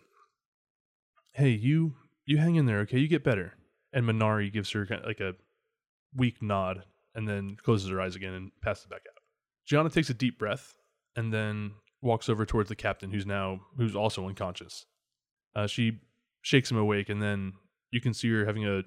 "Hey, 1.38 1.52
you 1.52 1.96
you 2.26 2.38
hang 2.38 2.56
in 2.56 2.66
there, 2.66 2.80
okay? 2.80 2.98
You 2.98 3.08
get 3.08 3.24
better." 3.24 3.54
And 3.94 4.06
Minari 4.06 4.52
gives 4.52 4.72
her 4.72 4.88
like 5.06 5.20
a 5.20 5.36
weak 6.16 6.42
nod, 6.42 6.84
and 7.16 7.28
then 7.28 7.56
closes 7.64 7.90
her 7.90 8.02
eyes 8.02 8.16
again 8.16 8.34
and 8.34 8.52
passes 8.62 8.88
back 8.88 9.02
out. 9.08 9.22
Gianna 9.66 9.90
takes 9.90 10.10
a 10.10 10.14
deep 10.14 10.40
breath 10.40 10.76
and 11.16 11.34
then 11.34 11.72
walks 12.02 12.30
over 12.30 12.46
towards 12.46 12.70
the 12.70 12.76
captain, 12.76 13.12
who's 13.12 13.26
now 13.26 13.62
who's 13.78 13.96
also 13.96 14.28
unconscious. 14.28 14.86
Uh, 15.56 15.68
she 15.68 16.00
shakes 16.42 16.72
him 16.72 16.78
awake, 16.78 17.10
and 17.10 17.22
then 17.22 17.54
you 17.92 18.02
can 18.02 18.14
see 18.14 18.30
her 18.32 18.46
having 18.46 18.66
a 18.66 18.82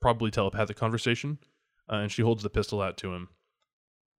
probably 0.00 0.30
telepathic 0.30 0.76
conversation, 0.76 1.38
uh, 1.90 1.96
and 1.96 2.12
she 2.12 2.22
holds 2.22 2.42
the 2.42 2.50
pistol 2.50 2.80
out 2.80 2.96
to 2.98 3.12
him, 3.14 3.28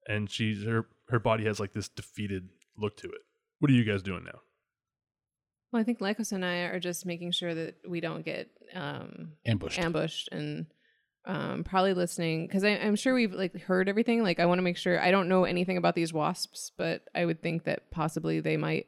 and 0.07 0.29
she's 0.29 0.63
her 0.63 0.87
her 1.09 1.19
body 1.19 1.45
has 1.45 1.59
like 1.59 1.73
this 1.73 1.89
defeated 1.89 2.49
look 2.77 2.97
to 2.97 3.07
it. 3.07 3.21
What 3.59 3.71
are 3.71 3.75
you 3.75 3.85
guys 3.85 4.01
doing 4.01 4.23
now? 4.23 4.39
Well, 5.73 5.81
I 5.81 5.83
think 5.83 5.99
Lycos 5.99 6.31
and 6.31 6.45
I 6.45 6.57
are 6.65 6.79
just 6.79 7.03
making 7.03 7.31
sure 7.31 7.55
that 7.55 7.77
we 7.89 7.99
don't 7.99 8.23
get 8.23 8.47
um, 8.75 9.31
Ambushed. 9.43 9.79
ambushed 9.79 10.29
and 10.31 10.67
um, 11.25 11.63
probably 11.63 11.95
listening 11.95 12.45
because 12.45 12.63
I'm 12.63 12.95
sure 12.95 13.15
we've 13.15 13.33
like 13.33 13.59
heard 13.59 13.89
everything. 13.89 14.21
Like 14.21 14.39
I 14.39 14.45
want 14.45 14.59
to 14.59 14.63
make 14.63 14.77
sure 14.77 15.01
I 15.01 15.09
don't 15.09 15.29
know 15.29 15.45
anything 15.45 15.77
about 15.77 15.95
these 15.95 16.13
wasps, 16.13 16.71
but 16.77 17.01
I 17.15 17.25
would 17.25 17.41
think 17.41 17.63
that 17.63 17.89
possibly 17.89 18.39
they 18.39 18.55
might 18.55 18.85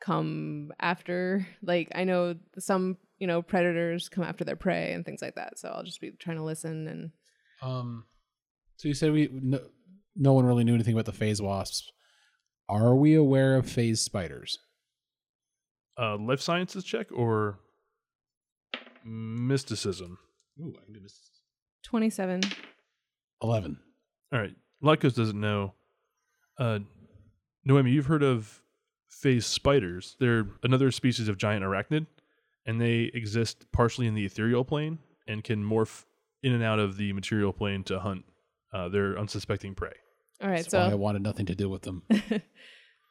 come 0.00 0.72
after. 0.80 1.46
Like 1.62 1.92
I 1.94 2.04
know 2.04 2.36
some 2.58 2.96
you 3.18 3.26
know 3.26 3.42
predators 3.42 4.08
come 4.08 4.24
after 4.24 4.44
their 4.44 4.56
prey 4.56 4.94
and 4.94 5.04
things 5.04 5.20
like 5.20 5.34
that. 5.34 5.58
So 5.58 5.68
I'll 5.68 5.84
just 5.84 6.00
be 6.00 6.12
trying 6.12 6.38
to 6.38 6.42
listen 6.42 6.88
and 6.88 7.10
Um, 7.60 8.04
so 8.76 8.88
you 8.88 8.94
said 8.94 9.12
we 9.12 9.28
no, 9.30 9.60
no 10.14 10.32
one 10.32 10.46
really 10.46 10.64
knew 10.64 10.74
anything 10.74 10.94
about 10.94 11.04
the 11.04 11.12
phase 11.12 11.42
wasps. 11.42 11.90
Are 12.66 12.96
we 12.96 13.14
aware 13.14 13.56
of 13.56 13.68
phase 13.68 14.00
spiders? 14.00 14.58
Uh, 15.98 16.16
life 16.18 16.40
sciences 16.40 16.84
check 16.84 17.06
or 17.12 17.58
mysticism? 19.04 20.18
Ooh, 20.60 20.74
I 20.80 20.84
can 20.84 20.94
do 20.94 21.00
this. 21.00 21.30
twenty 21.82 22.10
seven. 22.10 22.40
Eleven. 23.42 23.78
All 24.32 24.40
right. 24.40 24.54
Lycos 24.82 25.14
doesn't 25.14 25.40
know. 25.40 25.74
Uh, 26.58 26.80
Noemi, 27.64 27.90
you've 27.90 28.06
heard 28.06 28.22
of 28.22 28.62
phase 29.08 29.46
spiders. 29.46 30.16
They're 30.20 30.46
another 30.62 30.90
species 30.90 31.28
of 31.28 31.38
giant 31.38 31.64
arachnid, 31.64 32.06
and 32.66 32.80
they 32.80 33.10
exist 33.14 33.66
partially 33.72 34.06
in 34.06 34.14
the 34.14 34.24
ethereal 34.24 34.64
plane 34.64 34.98
and 35.26 35.42
can 35.42 35.64
morph 35.64 36.04
in 36.42 36.52
and 36.52 36.62
out 36.62 36.78
of 36.78 36.96
the 36.96 37.12
material 37.12 37.52
plane 37.52 37.82
to 37.84 37.98
hunt 37.98 38.24
uh, 38.72 38.88
their 38.88 39.18
unsuspecting 39.18 39.74
prey. 39.74 39.92
All 40.42 40.50
right, 40.50 40.58
That's 40.58 40.74
why 40.74 40.90
I 40.90 40.94
wanted 40.94 41.22
nothing 41.22 41.46
to 41.46 41.54
do 41.54 41.68
with 41.68 41.82
them. 41.82 42.02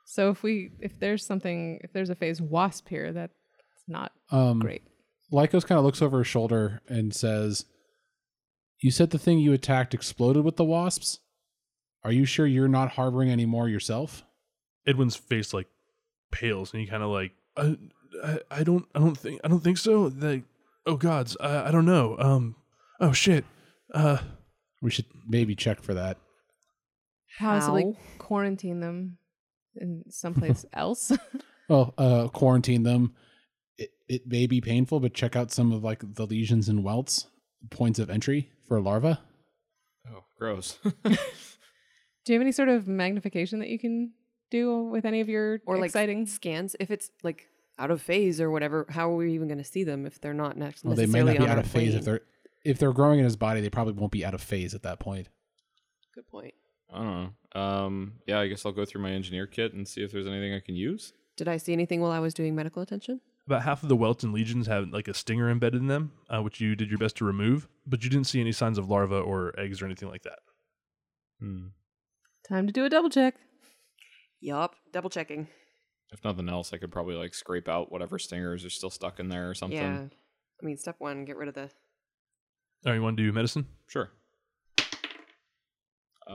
so 0.05 0.29
if 0.29 0.41
we 0.43 0.71
if 0.79 0.99
there's 0.99 1.25
something 1.25 1.79
if 1.83 1.91
there's 1.91 2.09
a 2.09 2.15
phase 2.15 2.41
wasp 2.41 2.87
here, 2.87 3.11
that's 3.11 3.33
not 3.87 4.11
Um, 4.31 4.59
great. 4.59 4.83
Lycos 5.31 5.65
kind 5.65 5.77
of 5.79 5.83
looks 5.85 6.01
over 6.01 6.19
his 6.19 6.27
shoulder 6.27 6.81
and 6.87 7.13
says, 7.13 7.65
"You 8.81 8.91
said 8.91 9.09
the 9.09 9.19
thing 9.19 9.39
you 9.39 9.53
attacked 9.53 9.93
exploded 9.93 10.43
with 10.45 10.55
the 10.55 10.63
wasps. 10.65 11.19
Are 12.03 12.11
you 12.11 12.25
sure 12.25 12.45
you're 12.45 12.67
not 12.67 12.91
harboring 12.91 13.29
any 13.29 13.45
more 13.45 13.67
yourself?" 13.67 14.23
Edwin's 14.87 15.15
face 15.15 15.53
like 15.53 15.67
pales, 16.31 16.71
and 16.73 16.81
he 16.81 16.87
kind 16.87 17.01
of 17.01 17.09
like, 17.09 17.31
I, 17.57 17.75
I, 18.23 18.39
I 18.51 18.63
don't, 18.63 18.85
I 18.93 18.99
don't 18.99 19.17
think, 19.17 19.41
I 19.43 19.47
don't 19.47 19.63
think 19.63 19.79
so. 19.79 20.11
Like, 20.15 20.43
oh 20.85 20.95
gods, 20.95 21.35
I, 21.39 21.69
I 21.69 21.71
don't 21.71 21.85
know. 21.85 22.15
Um, 22.19 22.55
oh 22.99 23.11
shit. 23.11 23.45
Uh, 23.93 24.19
We 24.81 24.91
should 24.91 25.05
maybe 25.27 25.55
check 25.55 25.81
for 25.81 25.95
that. 25.95 26.17
Possibly 27.39 27.83
How? 27.83 27.93
quarantine 28.19 28.79
them 28.79 29.17
in 29.79 30.03
someplace 30.09 30.65
else. 30.73 31.11
Well, 31.67 31.93
uh, 31.97 32.27
quarantine 32.29 32.83
them. 32.83 33.13
It, 33.77 33.91
it 34.07 34.27
may 34.27 34.47
be 34.47 34.61
painful, 34.61 34.99
but 34.99 35.13
check 35.13 35.35
out 35.35 35.51
some 35.51 35.71
of 35.71 35.83
like 35.83 36.01
the 36.15 36.25
lesions 36.25 36.69
and 36.69 36.83
welts, 36.83 37.27
points 37.71 37.99
of 37.99 38.09
entry 38.09 38.49
for 38.67 38.79
larva. 38.79 39.19
Oh, 40.09 40.23
gross. 40.37 40.77
Do 41.03 41.13
you 42.33 42.33
have 42.33 42.41
any 42.41 42.51
sort 42.51 42.69
of 42.69 42.87
magnification 42.87 43.59
that 43.59 43.69
you 43.69 43.77
can 43.79 44.13
do 44.51 44.83
with 44.83 45.05
any 45.05 45.21
of 45.21 45.29
your 45.29 45.59
Or 45.65 45.77
like 45.77 45.85
exciting? 45.89 46.25
scans. 46.27 46.75
If 46.79 46.89
it's 46.91 47.09
like 47.23 47.47
out 47.77 47.91
of 47.91 48.01
phase 48.01 48.39
or 48.41 48.49
whatever, 48.49 48.85
how 48.89 49.11
are 49.11 49.15
we 49.15 49.33
even 49.33 49.47
going 49.47 49.57
to 49.59 49.63
see 49.63 49.83
them 49.83 50.05
if 50.05 50.19
they're 50.21 50.33
not 50.33 50.57
next? 50.57 50.83
Well, 50.83 50.95
they 50.95 51.05
may 51.05 51.23
not 51.23 51.37
be 51.37 51.45
out 51.47 51.59
of 51.59 51.67
phase 51.67 51.93
if 51.95 52.05
they're 52.05 52.21
if 52.63 52.79
they're 52.79 52.93
growing 52.93 53.19
in 53.19 53.25
his 53.25 53.35
body. 53.35 53.61
They 53.61 53.69
probably 53.69 53.93
won't 53.93 54.11
be 54.11 54.25
out 54.25 54.33
of 54.33 54.41
phase 54.41 54.73
at 54.73 54.83
that 54.83 54.99
point. 54.99 55.27
Good 56.13 56.27
point. 56.27 56.53
I 56.91 56.97
don't 56.97 57.05
know. 57.23 57.29
Um, 57.55 58.13
yeah, 58.27 58.39
I 58.39 58.47
guess 58.47 58.65
I'll 58.65 58.71
go 58.71 58.85
through 58.85 59.01
my 59.01 59.11
engineer 59.11 59.47
kit 59.47 59.73
and 59.73 59.87
see 59.87 60.03
if 60.03 60.11
there's 60.11 60.27
anything 60.27 60.53
I 60.53 60.59
can 60.59 60.75
use. 60.75 61.13
Did 61.37 61.47
I 61.47 61.57
see 61.57 61.73
anything 61.73 62.01
while 62.01 62.11
I 62.11 62.19
was 62.19 62.33
doing 62.33 62.53
medical 62.53 62.81
attention? 62.81 63.21
about 63.47 63.61
half 63.61 63.83
of 63.83 63.89
the 63.89 63.95
welts 63.95 64.23
and 64.23 64.33
legions 64.33 64.67
have 64.67 64.89
like 64.89 65.07
a 65.07 65.13
stinger 65.13 65.49
embedded 65.49 65.81
in 65.81 65.87
them, 65.87 66.11
uh, 66.29 66.41
which 66.41 66.59
you 66.59 66.75
did 66.75 66.89
your 66.89 66.97
best 66.97 67.17
to 67.17 67.25
remove, 67.25 67.67
but 67.85 68.03
you 68.03 68.09
didn't 68.09 68.27
see 68.27 68.41
any 68.41 68.51
signs 68.51 68.77
of 68.77 68.89
larvae 68.89 69.15
or 69.15 69.53
eggs 69.59 69.81
or 69.81 69.85
anything 69.85 70.09
like 70.09 70.23
that. 70.23 70.39
Hmm. 71.39 71.67
Time 72.47 72.67
to 72.67 72.73
do 72.73 72.85
a 72.85 72.89
double 72.89 73.09
check. 73.09 73.35
Yup. 74.41 74.75
Double 74.91 75.09
checking. 75.09 75.47
If 76.11 76.23
nothing 76.23 76.49
else, 76.49 76.73
I 76.73 76.77
could 76.77 76.91
probably 76.91 77.15
like 77.15 77.33
scrape 77.33 77.67
out 77.67 77.91
whatever 77.91 78.17
stingers 78.17 78.65
are 78.65 78.69
still 78.69 78.89
stuck 78.89 79.19
in 79.19 79.29
there 79.29 79.49
or 79.49 79.53
something. 79.53 79.77
Yeah. 79.77 80.05
I 80.61 80.65
mean, 80.65 80.77
step 80.77 80.95
one, 80.99 81.25
get 81.25 81.37
rid 81.37 81.49
of 81.49 81.55
the. 81.55 81.61
All 81.61 81.69
right, 82.85 82.95
you 82.95 83.01
want 83.01 83.17
to 83.17 83.23
do 83.23 83.31
medicine? 83.31 83.67
Sure. 83.87 84.11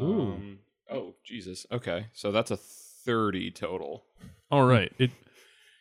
Ooh. 0.01 0.33
Um, 0.33 0.59
oh, 0.91 1.15
Jesus. 1.25 1.67
Okay. 1.71 2.07
So 2.13 2.33
that's 2.33 2.51
a 2.51 2.57
30 2.57 3.51
total. 3.53 4.05
All 4.51 4.67
right. 4.67 4.93
It 4.99 5.11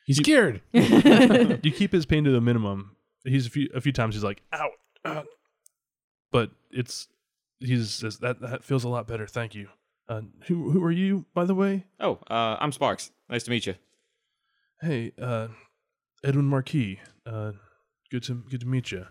He's 0.09 0.17
scared. 0.17 0.61
you 0.73 1.71
keep 1.71 1.91
his 1.91 2.07
pain 2.07 2.23
to 2.23 2.31
the 2.31 2.41
minimum. 2.41 2.95
He's 3.23 3.45
a 3.45 3.49
few 3.51 3.69
a 3.75 3.79
few 3.79 3.91
times 3.91 4.15
he's 4.15 4.23
like, 4.23 4.41
ow, 4.51 4.69
ow. 5.05 5.23
but 6.31 6.49
it's 6.71 7.07
he's 7.59 7.91
says 7.91 8.17
that 8.17 8.41
that 8.41 8.63
feels 8.63 8.83
a 8.83 8.89
lot 8.89 9.07
better. 9.07 9.27
Thank 9.27 9.53
you. 9.53 9.67
Uh, 10.07 10.21
who 10.47 10.71
who 10.71 10.83
are 10.83 10.91
you, 10.91 11.25
by 11.35 11.45
the 11.45 11.53
way? 11.53 11.85
Oh, 11.99 12.17
uh, 12.27 12.57
I'm 12.59 12.71
Sparks. 12.71 13.11
Nice 13.29 13.43
to 13.43 13.51
meet 13.51 13.67
you. 13.67 13.75
Hey, 14.81 15.11
uh, 15.21 15.49
Edwin 16.23 16.45
Marquis. 16.45 16.99
Uh, 17.23 17.51
good 18.09 18.23
to 18.23 18.43
good 18.49 18.61
to 18.61 18.67
meet 18.67 18.91
you. 18.91 19.05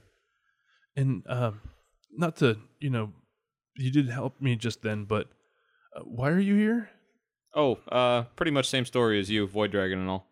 And 0.96 1.22
um, 1.28 1.60
not 2.10 2.34
to 2.38 2.58
you 2.80 2.90
know, 2.90 3.12
you 3.76 3.92
did 3.92 4.08
help 4.08 4.40
me 4.40 4.56
just 4.56 4.82
then, 4.82 5.04
but 5.04 5.28
uh, 5.98 6.02
why 6.04 6.30
are 6.30 6.38
you 6.38 6.54
here? 6.54 6.90
Oh, 7.54 7.78
uh, 7.90 8.22
pretty 8.36 8.52
much 8.52 8.68
same 8.68 8.84
story 8.84 9.18
as 9.18 9.30
you, 9.30 9.46
Void 9.46 9.70
Dragon 9.72 10.00
and 10.00 10.10
all. 10.10 10.26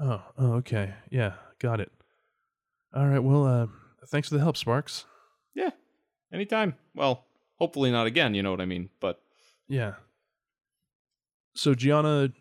Oh, 0.00 0.22
oh, 0.38 0.52
okay, 0.54 0.94
yeah, 1.10 1.34
got 1.58 1.80
it. 1.80 1.90
All 2.94 3.06
right, 3.06 3.18
well, 3.18 3.44
uh, 3.44 3.66
thanks 4.08 4.28
for 4.28 4.34
the 4.34 4.40
help, 4.40 4.56
Sparks. 4.56 5.04
Yeah. 5.54 5.70
Anytime. 6.32 6.74
Well, 6.94 7.24
hopefully 7.58 7.90
not 7.90 8.06
again, 8.06 8.34
you 8.34 8.42
know 8.42 8.50
what 8.50 8.60
I 8.60 8.66
mean. 8.66 8.90
But 9.00 9.20
Yeah. 9.68 9.94
So 11.56 11.74
Gianna 11.74 12.32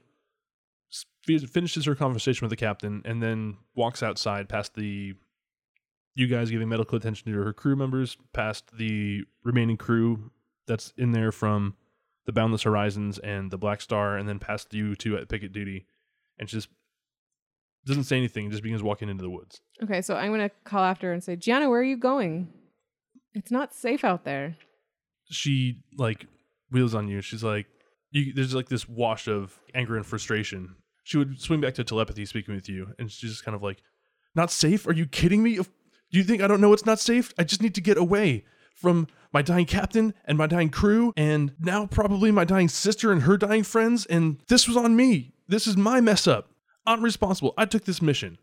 finishes 1.25 1.85
her 1.85 1.95
conversation 1.95 2.45
with 2.45 2.49
the 2.49 2.55
captain 2.55 3.03
and 3.05 3.21
then 3.21 3.57
walks 3.75 4.01
outside 4.01 4.49
past 4.49 4.73
the 4.73 5.13
you 6.15 6.27
guys 6.27 6.51
giving 6.51 6.69
medical 6.69 6.97
attention 6.97 7.31
to 7.31 7.37
her 7.39 7.53
crew 7.53 7.75
members, 7.75 8.17
past 8.33 8.75
the 8.77 9.23
remaining 9.43 9.77
crew 9.77 10.31
that's 10.67 10.93
in 10.97 11.11
there 11.11 11.31
from 11.31 11.75
the 12.25 12.31
Boundless 12.31 12.63
Horizons 12.63 13.19
and 13.19 13.51
the 13.51 13.57
Black 13.57 13.81
Star, 13.81 14.17
and 14.17 14.27
then 14.27 14.39
past 14.39 14.73
you 14.73 14.95
two 14.95 15.17
at 15.17 15.29
picket 15.29 15.51
duty, 15.53 15.85
and 16.39 16.49
she 16.49 16.57
just 16.57 16.69
doesn't 17.85 18.05
say 18.05 18.17
anything, 18.17 18.49
just 18.49 18.63
begins 18.63 18.81
walking 18.81 19.09
into 19.09 19.21
the 19.21 19.29
woods. 19.29 19.59
Okay, 19.83 20.01
so 20.01 20.15
I'm 20.15 20.31
gonna 20.31 20.51
call 20.63 20.83
after 20.83 21.07
her 21.07 21.13
and 21.13 21.23
say, 21.23 21.35
Gianna, 21.35 21.69
where 21.69 21.79
are 21.79 21.83
you 21.83 21.97
going? 21.97 22.47
It's 23.33 23.51
not 23.51 23.73
safe 23.73 24.03
out 24.03 24.23
there. 24.23 24.55
she 25.29 25.81
like 25.97 26.27
wheels 26.71 26.95
on 26.95 27.07
you. 27.07 27.21
She's 27.21 27.43
like, 27.43 27.67
you, 28.11 28.33
there's 28.33 28.53
like 28.55 28.69
this 28.69 28.87
wash 28.87 29.27
of 29.27 29.59
anger 29.73 29.97
and 29.97 30.05
frustration. 30.05 30.75
She 31.03 31.17
would 31.17 31.41
swing 31.41 31.59
back 31.59 31.73
to 31.75 31.83
telepathy 31.83 32.25
speaking 32.25 32.55
with 32.55 32.69
you, 32.69 32.93
and 32.97 33.11
she's 33.11 33.31
just 33.31 33.43
kind 33.43 33.55
of 33.55 33.63
like, 33.63 33.81
not 34.35 34.49
safe? 34.51 34.87
Are 34.87 34.93
you 34.93 35.05
kidding 35.05 35.43
me? 35.43 35.55
Do 35.55 35.65
you 36.11 36.23
think 36.23 36.41
I 36.41 36.47
don't 36.47 36.61
know 36.61 36.73
it's 36.73 36.85
not 36.85 36.99
safe? 36.99 37.33
I 37.37 37.43
just 37.43 37.61
need 37.61 37.75
to 37.75 37.81
get 37.81 37.97
away 37.97 38.45
from 38.73 39.07
my 39.31 39.41
dying 39.41 39.65
captain 39.65 40.13
and 40.25 40.37
my 40.37 40.47
dying 40.47 40.69
crew, 40.69 41.13
and 41.17 41.53
now 41.59 41.85
probably 41.85 42.31
my 42.31 42.45
dying 42.45 42.69
sister 42.69 43.11
and 43.11 43.23
her 43.23 43.37
dying 43.37 43.63
friends, 43.63 44.05
and 44.05 44.39
this 44.47 44.67
was 44.67 44.77
on 44.77 44.95
me. 44.95 45.33
This 45.47 45.67
is 45.67 45.75
my 45.75 46.01
mess 46.01 46.27
up. 46.27 46.49
I'm 46.85 47.03
responsible. 47.03 47.53
I 47.57 47.65
took 47.65 47.85
this 47.85 48.01
mission. 48.01 48.37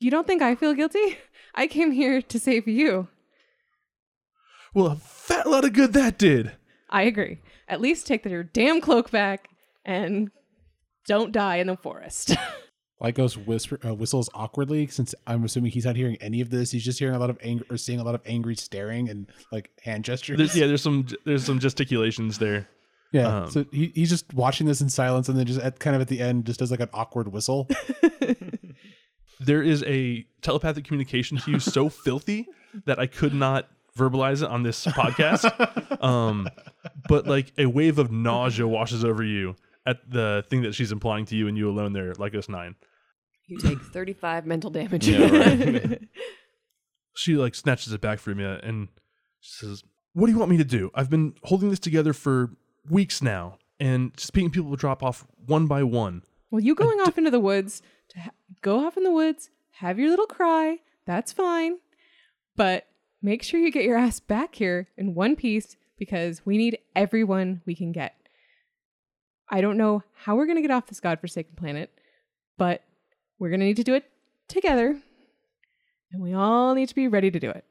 You 0.00 0.10
don't 0.10 0.26
think 0.26 0.42
I 0.42 0.54
feel 0.54 0.74
guilty? 0.74 1.18
I 1.54 1.66
came 1.66 1.90
here 1.92 2.22
to 2.22 2.38
save 2.38 2.68
you. 2.68 3.08
Well, 4.74 4.86
a 4.86 4.96
fat 4.96 5.48
lot 5.48 5.64
of 5.64 5.72
good 5.72 5.92
that 5.94 6.18
did. 6.18 6.52
I 6.88 7.02
agree. 7.02 7.40
At 7.66 7.80
least 7.80 8.06
take 8.06 8.24
your 8.24 8.44
damn 8.44 8.80
cloak 8.80 9.10
back 9.10 9.48
and 9.84 10.30
don't 11.06 11.32
die 11.32 11.56
in 11.56 11.66
the 11.66 11.76
forest. 11.76 12.36
Lycos 13.02 13.36
whisper, 13.46 13.78
uh, 13.84 13.94
whistles 13.94 14.28
awkwardly 14.34 14.88
since 14.88 15.14
I'm 15.26 15.44
assuming 15.44 15.70
he's 15.70 15.84
not 15.84 15.94
hearing 15.94 16.16
any 16.20 16.40
of 16.40 16.50
this. 16.50 16.72
He's 16.72 16.84
just 16.84 16.98
hearing 16.98 17.14
a 17.14 17.18
lot 17.18 17.30
of 17.30 17.38
anger 17.42 17.64
or 17.70 17.76
seeing 17.76 18.00
a 18.00 18.04
lot 18.04 18.14
of 18.14 18.22
angry 18.26 18.56
staring 18.56 19.08
and 19.08 19.28
like 19.52 19.70
hand 19.82 20.04
gestures. 20.04 20.36
There's, 20.38 20.56
yeah, 20.56 20.66
there's 20.66 20.82
some 20.82 21.06
there's 21.24 21.44
some 21.44 21.60
gesticulations 21.60 22.38
there. 22.38 22.68
yeah. 23.12 23.42
um, 23.42 23.50
so 23.50 23.64
he, 23.70 23.92
he's 23.94 24.10
just 24.10 24.34
watching 24.34 24.66
this 24.66 24.80
in 24.80 24.88
silence 24.88 25.28
and 25.28 25.38
then 25.38 25.46
just 25.46 25.60
at 25.60 25.78
kind 25.78 25.94
of 25.94 26.02
at 26.02 26.08
the 26.08 26.20
end 26.20 26.44
just 26.46 26.58
does 26.58 26.70
like 26.70 26.80
an 26.80 26.90
awkward 26.92 27.28
whistle. 27.28 27.68
there 29.40 29.62
is 29.62 29.84
a 29.84 30.26
telepathic 30.42 30.84
communication 30.84 31.38
to 31.38 31.50
you 31.52 31.60
so 31.60 31.88
filthy 32.04 32.46
that 32.84 32.98
I 32.98 33.06
could 33.06 33.34
not 33.34 33.68
verbalize 33.96 34.42
it 34.42 34.48
on 34.48 34.64
this 34.64 34.84
podcast. 34.86 36.02
um, 36.02 36.48
but 37.08 37.28
like 37.28 37.52
a 37.58 37.66
wave 37.66 37.98
of 37.98 38.10
nausea 38.10 38.66
washes 38.66 39.04
over 39.04 39.22
you 39.22 39.54
at 39.86 39.98
the 40.10 40.44
thing 40.50 40.62
that 40.62 40.74
she's 40.74 40.92
implying 40.92 41.24
to 41.26 41.36
you 41.36 41.48
and 41.48 41.56
you 41.56 41.70
alone 41.70 41.92
there, 41.92 42.12
Lycos 42.14 42.48
Nine. 42.48 42.74
You 43.48 43.58
take 43.58 43.80
35 43.92 44.46
mental 44.46 44.70
damage. 44.70 45.08
Yeah, 45.08 45.26
right. 45.30 46.00
She 47.14 47.34
like 47.34 47.56
snatches 47.56 47.92
it 47.92 48.00
back 48.00 48.20
from 48.20 48.38
you 48.38 48.46
and 48.62 48.86
she 49.40 49.66
says, 49.66 49.82
"What 50.12 50.26
do 50.26 50.32
you 50.32 50.38
want 50.38 50.52
me 50.52 50.56
to 50.58 50.64
do? 50.64 50.90
I've 50.94 51.10
been 51.10 51.34
holding 51.42 51.68
this 51.68 51.80
together 51.80 52.12
for 52.12 52.50
weeks 52.88 53.20
now, 53.20 53.58
and 53.80 54.16
just 54.16 54.32
being 54.32 54.50
people 54.50 54.70
to 54.70 54.76
drop 54.76 55.02
off 55.02 55.26
one 55.46 55.66
by 55.66 55.82
one. 55.82 56.22
well, 56.52 56.62
you 56.62 56.76
going 56.76 57.00
off 57.00 57.18
into 57.18 57.32
the 57.32 57.40
woods 57.40 57.82
to 58.10 58.20
ha- 58.20 58.30
go 58.62 58.86
off 58.86 58.96
in 58.96 59.02
the 59.02 59.10
woods, 59.10 59.50
have 59.80 59.98
your 59.98 60.10
little 60.10 60.26
cry. 60.26 60.78
That's 61.06 61.32
fine. 61.32 61.78
But 62.54 62.86
make 63.20 63.42
sure 63.42 63.58
you 63.58 63.72
get 63.72 63.84
your 63.84 63.98
ass 63.98 64.20
back 64.20 64.54
here 64.54 64.86
in 64.96 65.14
one 65.14 65.34
piece 65.34 65.76
because 65.98 66.46
we 66.46 66.56
need 66.56 66.78
everyone 66.94 67.62
we 67.66 67.74
can 67.74 67.90
get. 67.90 68.14
I 69.50 69.60
don't 69.60 69.76
know 69.76 70.04
how 70.14 70.36
we're 70.36 70.46
going 70.46 70.56
to 70.56 70.62
get 70.62 70.70
off 70.70 70.86
this 70.86 71.00
godforsaken 71.00 71.56
planet, 71.56 71.90
but 72.58 72.82
we're 73.38 73.50
going 73.50 73.60
to 73.60 73.66
need 73.66 73.76
to 73.76 73.84
do 73.84 73.94
it 73.94 74.04
together. 74.48 75.00
And 76.12 76.22
we 76.22 76.32
all 76.32 76.74
need 76.74 76.88
to 76.88 76.94
be 76.94 77.08
ready 77.08 77.30
to 77.30 77.38
do 77.38 77.50
it. 77.50 77.64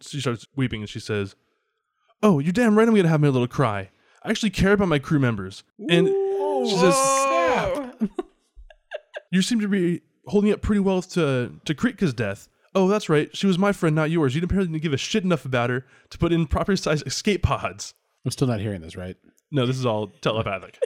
She 0.00 0.20
starts 0.20 0.46
weeping 0.56 0.80
and 0.80 0.88
she 0.88 1.00
says, 1.00 1.34
"Oh, 2.22 2.38
you're 2.38 2.52
damn 2.52 2.76
right. 2.76 2.88
I'm 2.88 2.94
gonna 2.94 3.08
have 3.08 3.20
my 3.20 3.28
little 3.28 3.48
cry. 3.48 3.90
I 4.22 4.30
actually 4.30 4.50
care 4.50 4.72
about 4.72 4.88
my 4.88 4.98
crew 4.98 5.18
members." 5.18 5.64
And 5.88 6.08
she 6.08 6.76
says, 6.76 6.94
Snap. 6.94 8.00
"You 9.30 9.42
seem 9.42 9.60
to 9.60 9.68
be 9.68 10.02
holding 10.26 10.52
up 10.52 10.62
pretty 10.62 10.80
well 10.80 11.02
to 11.02 11.52
to 11.64 11.74
Kritka's 11.74 12.14
death." 12.14 12.48
Oh, 12.74 12.88
that's 12.88 13.08
right. 13.08 13.34
She 13.36 13.46
was 13.46 13.58
my 13.58 13.72
friend, 13.72 13.94
not 13.94 14.10
yours. 14.10 14.34
You 14.34 14.40
didn't 14.40 14.50
apparently 14.52 14.80
give 14.80 14.92
a 14.92 14.96
shit 14.98 15.22
enough 15.22 15.44
about 15.44 15.70
her 15.70 15.86
to 16.10 16.18
put 16.18 16.32
in 16.32 16.46
proper 16.46 16.74
size 16.76 17.02
escape 17.02 17.42
pods. 17.42 17.94
I'm 18.24 18.30
still 18.30 18.48
not 18.48 18.60
hearing 18.60 18.80
this, 18.80 18.96
right? 18.96 19.16
No, 19.52 19.64
this 19.66 19.78
is 19.78 19.86
all 19.86 20.08
telepathic. 20.08 20.80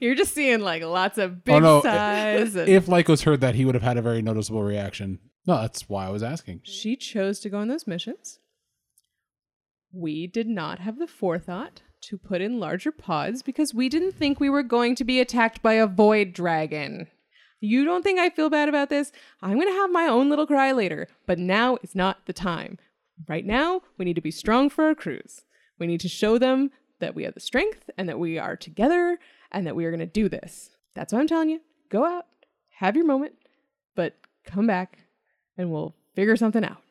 You're 0.00 0.14
just 0.14 0.34
seeing 0.34 0.60
like 0.60 0.82
lots 0.82 1.18
of 1.18 1.32
oh, 1.32 1.40
big 1.44 1.54
oh 1.56 1.58
no! 1.60 1.82
size. 1.82 2.54
and- 2.56 2.68
If 2.68 2.86
Lycos 2.86 3.22
heard 3.24 3.40
that, 3.40 3.54
he 3.54 3.64
would 3.64 3.74
have 3.74 3.82
had 3.82 3.96
a 3.96 4.02
very 4.02 4.22
noticeable 4.22 4.62
reaction. 4.62 5.18
No, 5.46 5.60
that's 5.60 5.88
why 5.88 6.06
I 6.06 6.10
was 6.10 6.22
asking. 6.22 6.60
she 6.64 6.94
chose 6.96 7.40
to 7.40 7.48
go 7.48 7.58
on 7.58 7.68
those 7.68 7.86
missions. 7.86 8.38
We 9.92 10.26
did 10.26 10.46
not 10.46 10.80
have 10.80 10.98
the 10.98 11.06
forethought 11.06 11.82
to 12.02 12.18
put 12.18 12.40
in 12.40 12.60
larger 12.60 12.92
pods 12.92 13.42
because 13.42 13.74
we 13.74 13.88
didn't 13.88 14.12
think 14.12 14.38
we 14.38 14.50
were 14.50 14.62
going 14.62 14.94
to 14.96 15.04
be 15.04 15.20
attacked 15.20 15.62
by 15.62 15.74
a 15.74 15.86
void 15.86 16.32
dragon. 16.32 17.08
You 17.60 17.84
don't 17.84 18.02
think 18.02 18.20
I 18.20 18.30
feel 18.30 18.50
bad 18.50 18.68
about 18.68 18.88
this? 18.88 19.10
I'm 19.42 19.54
going 19.54 19.66
to 19.66 19.72
have 19.80 19.90
my 19.90 20.06
own 20.06 20.28
little 20.28 20.46
cry 20.46 20.70
later, 20.72 21.08
but 21.26 21.38
now 21.38 21.78
is 21.82 21.94
not 21.94 22.26
the 22.26 22.32
time. 22.32 22.78
Right 23.26 23.44
now, 23.44 23.80
we 23.96 24.04
need 24.04 24.14
to 24.14 24.20
be 24.20 24.30
strong 24.30 24.70
for 24.70 24.84
our 24.84 24.94
crews. 24.94 25.42
We 25.78 25.86
need 25.88 26.00
to 26.00 26.08
show 26.08 26.38
them 26.38 26.70
that 27.00 27.14
we 27.14 27.24
have 27.24 27.34
the 27.34 27.40
strength 27.40 27.90
and 27.96 28.08
that 28.08 28.18
we 28.18 28.38
are 28.38 28.56
together 28.56 29.18
and 29.52 29.66
that 29.66 29.76
we 29.76 29.84
are 29.84 29.90
going 29.90 30.00
to 30.00 30.06
do 30.06 30.28
this. 30.28 30.70
That's 30.94 31.12
what 31.12 31.20
I'm 31.20 31.26
telling 31.28 31.50
you. 31.50 31.60
Go 31.90 32.04
out, 32.04 32.26
have 32.78 32.96
your 32.96 33.06
moment, 33.06 33.32
but 33.94 34.16
come 34.44 34.66
back 34.66 34.98
and 35.56 35.70
we'll 35.70 35.94
figure 36.14 36.36
something 36.36 36.64
out. 36.64 36.82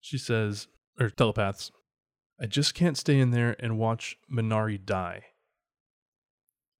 She 0.00 0.18
says, 0.18 0.66
or 1.00 1.10
telepaths, 1.10 1.70
I 2.40 2.46
just 2.46 2.74
can't 2.74 2.98
stay 2.98 3.18
in 3.18 3.30
there 3.30 3.56
and 3.60 3.78
watch 3.78 4.16
Minari 4.32 4.84
die. 4.84 5.24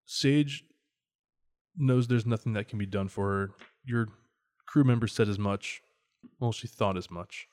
Sage 0.04 0.64
knows 1.76 2.08
there's 2.08 2.26
nothing 2.26 2.52
that 2.54 2.68
can 2.68 2.78
be 2.78 2.86
done 2.86 3.08
for 3.08 3.30
her. 3.30 3.50
Your 3.84 4.08
crew 4.66 4.84
member 4.84 5.06
said 5.06 5.28
as 5.28 5.38
much. 5.38 5.80
Well, 6.38 6.52
she 6.52 6.66
thought 6.66 6.96
as 6.96 7.10
much. 7.10 7.48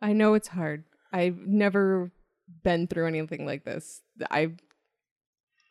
I 0.00 0.12
know 0.12 0.34
it's 0.34 0.48
hard. 0.48 0.84
I've 1.12 1.38
never 1.38 2.12
been 2.62 2.86
through 2.86 3.06
anything 3.06 3.46
like 3.46 3.64
this. 3.64 4.02
I 4.30 4.52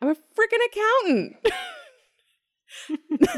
I'm 0.04 0.10
a 0.10 0.16
freaking 0.16 0.60
accountant. 0.68 1.38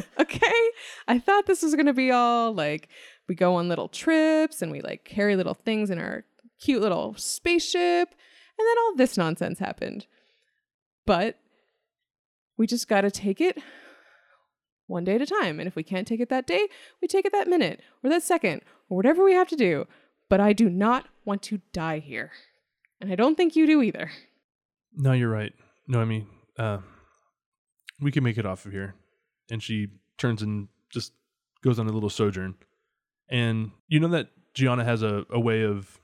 okay? 0.19 0.69
I 1.07 1.19
thought 1.19 1.45
this 1.45 1.61
was 1.61 1.75
going 1.75 1.85
to 1.85 1.93
be 1.93 2.09
all 2.09 2.55
like 2.55 2.89
we 3.27 3.35
go 3.35 3.53
on 3.53 3.69
little 3.69 3.87
trips 3.87 4.63
and 4.63 4.71
we 4.71 4.81
like 4.81 5.05
carry 5.05 5.35
little 5.35 5.53
things 5.53 5.91
in 5.91 5.99
our 5.99 6.25
cute 6.59 6.81
little 6.81 7.13
spaceship 7.17 8.09
and 8.57 8.67
then 8.67 8.77
all 8.79 8.95
this 8.95 9.15
nonsense 9.15 9.59
happened. 9.59 10.07
But 11.05 11.37
we 12.57 12.65
just 12.65 12.87
got 12.87 13.01
to 13.01 13.11
take 13.11 13.39
it 13.39 13.59
one 14.87 15.03
day 15.03 15.13
at 15.13 15.21
a 15.21 15.27
time. 15.27 15.59
And 15.59 15.67
if 15.67 15.75
we 15.75 15.83
can't 15.83 16.07
take 16.07 16.19
it 16.19 16.29
that 16.29 16.47
day, 16.47 16.67
we 16.99 17.07
take 17.07 17.25
it 17.25 17.31
that 17.31 17.47
minute 17.47 17.79
or 18.03 18.09
that 18.09 18.23
second 18.23 18.63
or 18.89 18.97
whatever 18.97 19.23
we 19.23 19.33
have 19.33 19.49
to 19.49 19.55
do. 19.55 19.85
But 20.29 20.39
I 20.39 20.51
do 20.51 20.67
not 20.67 21.09
want 21.25 21.43
to 21.43 21.61
die 21.73 21.99
here. 21.99 22.31
And 22.99 23.11
I 23.11 23.15
don't 23.15 23.35
think 23.35 23.55
you 23.55 23.67
do 23.67 23.83
either. 23.83 24.09
No, 24.95 25.11
you're 25.11 25.29
right. 25.29 25.53
No, 25.87 26.01
I 26.01 26.05
mean, 26.05 26.25
uh, 26.57 26.79
we 28.01 28.11
can 28.11 28.23
make 28.23 28.37
it 28.37 28.45
off 28.45 28.65
of 28.65 28.71
here. 28.71 28.95
And 29.49 29.61
she 29.61 29.87
turns 30.17 30.41
and 30.41 30.67
just 30.89 31.13
goes 31.63 31.79
on 31.79 31.87
a 31.87 31.91
little 31.91 32.09
sojourn. 32.09 32.55
And 33.29 33.71
you 33.87 33.99
know 33.99 34.07
that 34.09 34.29
Gianna 34.53 34.83
has 34.83 35.03
a, 35.03 35.25
a 35.29 35.39
way 35.39 35.63
of 35.63 35.99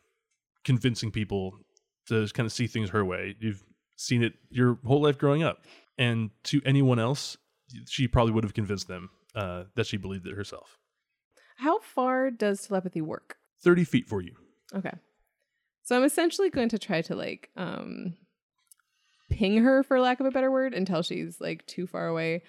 convincing 0.63 1.11
people 1.11 1.53
to 2.07 2.27
kind 2.33 2.45
of 2.45 2.51
see 2.51 2.67
things 2.67 2.89
her 2.89 3.05
way. 3.05 3.35
You've 3.39 3.63
seen 3.95 4.23
it 4.23 4.33
your 4.49 4.77
whole 4.85 5.01
life 5.01 5.17
growing 5.17 5.43
up. 5.43 5.63
And 5.97 6.31
to 6.45 6.61
anyone 6.65 6.99
else, 6.99 7.37
she 7.87 8.07
probably 8.07 8.33
would 8.33 8.43
have 8.43 8.53
convinced 8.53 8.87
them 8.87 9.09
uh, 9.35 9.65
that 9.75 9.87
she 9.87 9.97
believed 9.97 10.25
it 10.27 10.35
herself. 10.35 10.77
How 11.57 11.79
far 11.79 12.31
does 12.31 12.67
telepathy 12.67 13.01
work? 13.01 13.37
30 13.63 13.83
feet 13.83 14.07
for 14.07 14.21
you. 14.21 14.33
Okay. 14.73 14.93
So 15.83 15.95
I'm 15.95 16.03
essentially 16.03 16.49
going 16.49 16.69
to 16.69 16.79
try 16.79 17.01
to 17.03 17.15
like 17.15 17.49
um 17.55 18.15
ping 19.41 19.57
her 19.63 19.81
for 19.81 19.99
lack 19.99 20.19
of 20.19 20.27
a 20.27 20.31
better 20.31 20.51
word 20.51 20.75
until 20.75 21.01
she's 21.01 21.41
like 21.41 21.65
too 21.65 21.87
far 21.87 22.07
away. 22.07 22.43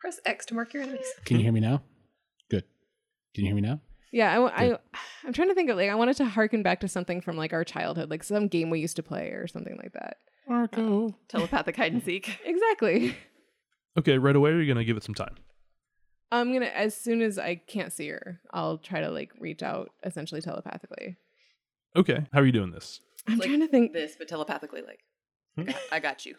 Press 0.00 0.18
X 0.24 0.46
to 0.46 0.54
mark 0.54 0.72
your 0.72 0.82
enemies. 0.82 1.06
Can 1.26 1.36
you 1.36 1.42
hear 1.42 1.52
me 1.52 1.60
now? 1.60 1.82
Good. 2.50 2.64
Can 3.34 3.44
you 3.44 3.48
hear 3.50 3.54
me 3.54 3.60
now? 3.60 3.80
Yeah, 4.12 4.40
I, 4.40 4.64
I, 4.64 4.78
I'm 5.26 5.34
trying 5.34 5.48
to 5.48 5.54
think 5.54 5.68
of 5.68 5.76
like 5.76 5.90
I 5.90 5.94
wanted 5.94 6.16
to 6.16 6.24
harken 6.24 6.62
back 6.62 6.80
to 6.80 6.88
something 6.88 7.20
from 7.20 7.36
like 7.36 7.52
our 7.52 7.64
childhood, 7.64 8.08
like 8.08 8.24
some 8.24 8.48
game 8.48 8.70
we 8.70 8.80
used 8.80 8.96
to 8.96 9.02
play 9.02 9.28
or 9.28 9.46
something 9.46 9.76
like 9.76 9.92
that. 9.92 10.16
Marco. 10.48 11.14
Telepathic 11.28 11.76
hide 11.76 11.92
and 11.92 12.02
seek. 12.02 12.40
Exactly. 12.46 13.14
Okay, 13.98 14.16
right 14.16 14.34
away, 14.34 14.50
you're 14.50 14.62
you 14.62 14.66
going 14.72 14.78
to 14.78 14.84
give 14.84 14.96
it 14.96 15.02
some 15.02 15.14
time. 15.14 15.34
I'm 16.30 16.52
gonna 16.52 16.66
as 16.66 16.94
soon 16.94 17.20
as 17.22 17.38
I 17.38 17.56
can't 17.56 17.92
see 17.92 18.08
her, 18.08 18.40
I'll 18.52 18.78
try 18.78 19.00
to 19.00 19.10
like 19.10 19.32
reach 19.40 19.62
out 19.62 19.90
essentially 20.04 20.40
telepathically. 20.40 21.16
Okay, 21.96 22.26
how 22.32 22.40
are 22.40 22.46
you 22.46 22.52
doing 22.52 22.70
this? 22.70 23.00
I'm 23.26 23.38
Like 23.38 23.48
trying 23.48 23.60
to 23.60 23.68
think 23.68 23.92
this, 23.92 24.14
but 24.18 24.28
telepathically, 24.28 24.82
like, 24.82 25.00
I 25.92 26.00
got, 26.00 26.26
you. 26.26 26.34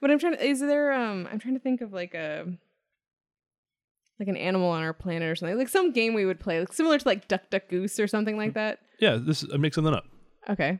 But 0.00 0.10
I'm 0.10 0.18
trying 0.18 0.36
to. 0.36 0.44
Is 0.44 0.60
there? 0.60 0.92
Um, 0.92 1.28
I'm 1.30 1.38
trying 1.38 1.54
to 1.54 1.60
think 1.60 1.80
of 1.80 1.92
like 1.92 2.14
a 2.14 2.46
like 4.20 4.28
an 4.28 4.36
animal 4.36 4.68
on 4.68 4.82
our 4.82 4.92
planet 4.92 5.28
or 5.28 5.34
something, 5.34 5.56
like 5.56 5.68
some 5.68 5.92
game 5.92 6.12
we 6.12 6.26
would 6.26 6.38
play, 6.38 6.60
like 6.60 6.72
similar 6.72 6.98
to 6.98 7.08
like 7.08 7.26
Duck 7.26 7.48
Duck 7.50 7.68
Goose 7.68 7.98
or 7.98 8.06
something 8.06 8.36
like 8.36 8.54
that. 8.54 8.80
Yeah, 9.00 9.18
this 9.20 9.44
uh, 9.44 9.56
make 9.56 9.74
something 9.74 9.94
up. 9.94 10.04
Okay. 10.48 10.78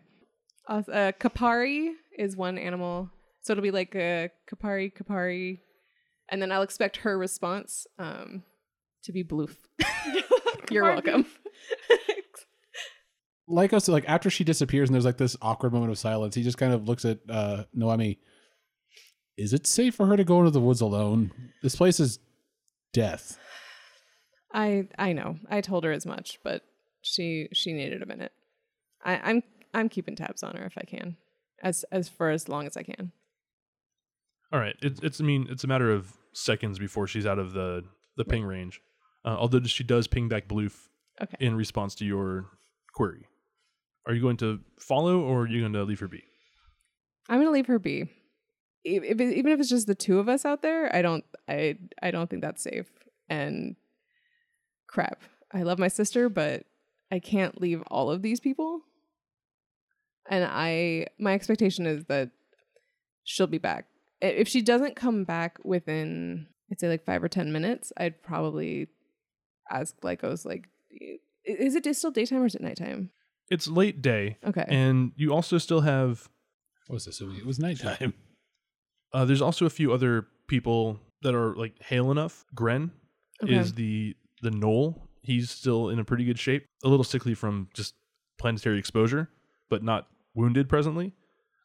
Uh, 0.68 0.83
uh, 0.92 1.12
Kapari 1.12 1.92
is 2.18 2.37
one 2.37 2.59
animal, 2.59 3.11
so 3.40 3.53
it'll 3.53 3.62
be 3.62 3.70
like 3.70 3.94
a 3.94 4.31
Kapari 4.53 4.92
Kapari, 4.92 5.61
and 6.29 6.40
then 6.42 6.53
I'll 6.53 6.62
expect 6.62 6.99
her 6.99 7.18
response 7.18 7.87
um 7.99 8.44
to 9.05 9.12
be 9.12 9.25
bloof. 9.25 9.57
You're 10.70 10.85
welcome. 10.85 11.27
Lycos, 13.50 13.88
like 13.88 14.04
after 14.08 14.30
she 14.30 14.44
disappears 14.44 14.88
and 14.88 14.94
there's 14.94 15.04
like 15.04 15.16
this 15.18 15.36
awkward 15.42 15.72
moment 15.72 15.90
of 15.90 15.98
silence, 15.98 16.34
he 16.34 16.42
just 16.42 16.58
kind 16.58 16.72
of 16.72 16.88
looks 16.88 17.04
at 17.04 17.18
uh 17.28 17.64
Noemi. 17.74 18.18
Is 19.36 19.52
it 19.52 19.66
safe 19.66 19.94
for 19.94 20.06
her 20.06 20.16
to 20.16 20.24
go 20.24 20.38
into 20.38 20.50
the 20.50 20.60
woods 20.60 20.80
alone? 20.80 21.32
This 21.62 21.74
place 21.76 21.98
is 22.00 22.18
death. 22.92 23.38
I 24.52 24.88
I 24.98 25.12
know. 25.12 25.36
I 25.48 25.60
told 25.60 25.84
her 25.84 25.92
as 25.92 26.04
much, 26.06 26.38
but 26.44 26.62
she 27.02 27.48
she 27.52 27.72
needed 27.72 28.02
a 28.02 28.06
minute. 28.06 28.32
I, 29.04 29.16
I'm 29.22 29.42
I'm 29.72 29.88
keeping 29.88 30.16
tabs 30.16 30.42
on 30.42 30.56
her 30.56 30.64
if 30.64 30.76
I 30.76 30.82
can, 30.82 31.16
as 31.62 31.84
as 31.92 32.08
for 32.08 32.30
as 32.30 32.48
long 32.48 32.66
as 32.66 32.76
I 32.76 32.82
can. 32.82 33.12
All 34.52 34.58
right, 34.60 34.76
it's 34.82 35.00
it's 35.00 35.20
I 35.20 35.24
mean 35.24 35.46
it's 35.48 35.64
a 35.64 35.68
matter 35.68 35.90
of 35.92 36.12
seconds 36.32 36.78
before 36.78 37.06
she's 37.06 37.26
out 37.26 37.38
of 37.38 37.52
the 37.52 37.84
the 38.16 38.24
ping 38.24 38.44
range. 38.44 38.80
Uh, 39.24 39.36
although 39.38 39.60
she 39.62 39.84
does 39.84 40.06
ping 40.06 40.28
back 40.28 40.48
Bloof 40.48 40.88
Okay. 41.22 41.36
in 41.38 41.54
response 41.54 41.94
to 41.96 42.04
your 42.06 42.46
query. 42.94 43.26
Are 44.06 44.14
you 44.14 44.22
going 44.22 44.38
to 44.38 44.60
follow 44.78 45.20
or 45.20 45.42
are 45.42 45.48
you 45.48 45.60
going 45.60 45.72
to 45.74 45.84
leave 45.84 46.00
her 46.00 46.08
be? 46.08 46.24
I'm 47.30 47.38
gonna 47.38 47.52
leave 47.52 47.66
her 47.66 47.78
be. 47.78 48.10
If, 48.82 49.20
even 49.20 49.52
if 49.52 49.60
it's 49.60 49.68
just 49.68 49.86
the 49.86 49.94
two 49.94 50.18
of 50.18 50.28
us 50.28 50.44
out 50.44 50.62
there, 50.62 50.94
I 50.94 51.00
don't 51.00 51.24
I 51.48 51.78
I 52.02 52.10
don't 52.10 52.28
think 52.28 52.42
that's 52.42 52.62
safe. 52.62 52.90
And 53.28 53.76
crap, 54.88 55.22
I 55.52 55.62
love 55.62 55.78
my 55.78 55.88
sister, 55.88 56.28
but 56.28 56.64
I 57.12 57.20
can't 57.20 57.60
leave 57.60 57.82
all 57.86 58.10
of 58.10 58.22
these 58.22 58.40
people. 58.40 58.80
And 60.28 60.44
I 60.44 61.06
my 61.18 61.34
expectation 61.34 61.86
is 61.86 62.04
that 62.06 62.30
she'll 63.22 63.46
be 63.46 63.58
back. 63.58 63.86
If 64.20 64.48
she 64.48 64.60
doesn't 64.60 64.96
come 64.96 65.22
back 65.24 65.58
within 65.64 66.48
I'd 66.70 66.80
say 66.80 66.88
like 66.88 67.04
five 67.04 67.22
or 67.22 67.28
ten 67.28 67.52
minutes, 67.52 67.92
I'd 67.96 68.22
probably 68.22 68.88
ask 69.70 69.94
Lycos 70.00 70.44
like, 70.44 70.68
is 71.44 71.76
it 71.76 71.94
still 71.94 72.10
daytime 72.10 72.42
or 72.42 72.46
is 72.46 72.56
it 72.56 72.62
nighttime? 72.62 73.10
It's 73.50 73.66
late 73.68 74.00
day, 74.00 74.38
Okay. 74.44 74.64
and 74.68 75.12
you 75.16 75.32
also 75.32 75.58
still 75.58 75.80
have. 75.80 76.28
What 76.86 76.94
was 76.94 77.04
this? 77.04 77.20
It 77.20 77.46
was 77.46 77.58
nighttime. 77.58 78.14
Uh, 79.12 79.24
there's 79.24 79.42
also 79.42 79.66
a 79.66 79.70
few 79.70 79.92
other 79.92 80.28
people 80.46 81.00
that 81.22 81.34
are 81.34 81.56
like 81.56 81.74
hale 81.82 82.12
enough. 82.12 82.44
Gren 82.54 82.92
Okay. 83.42 83.56
is 83.56 83.72
the 83.74 84.14
the 84.40 84.50
gnoll. 84.50 85.00
He's 85.22 85.50
still 85.50 85.88
in 85.88 85.98
a 85.98 86.04
pretty 86.04 86.24
good 86.24 86.38
shape. 86.38 86.64
A 86.84 86.88
little 86.88 87.02
sickly 87.02 87.34
from 87.34 87.68
just 87.74 87.94
planetary 88.38 88.78
exposure, 88.78 89.28
but 89.68 89.82
not 89.82 90.06
wounded 90.36 90.68
presently. 90.68 91.12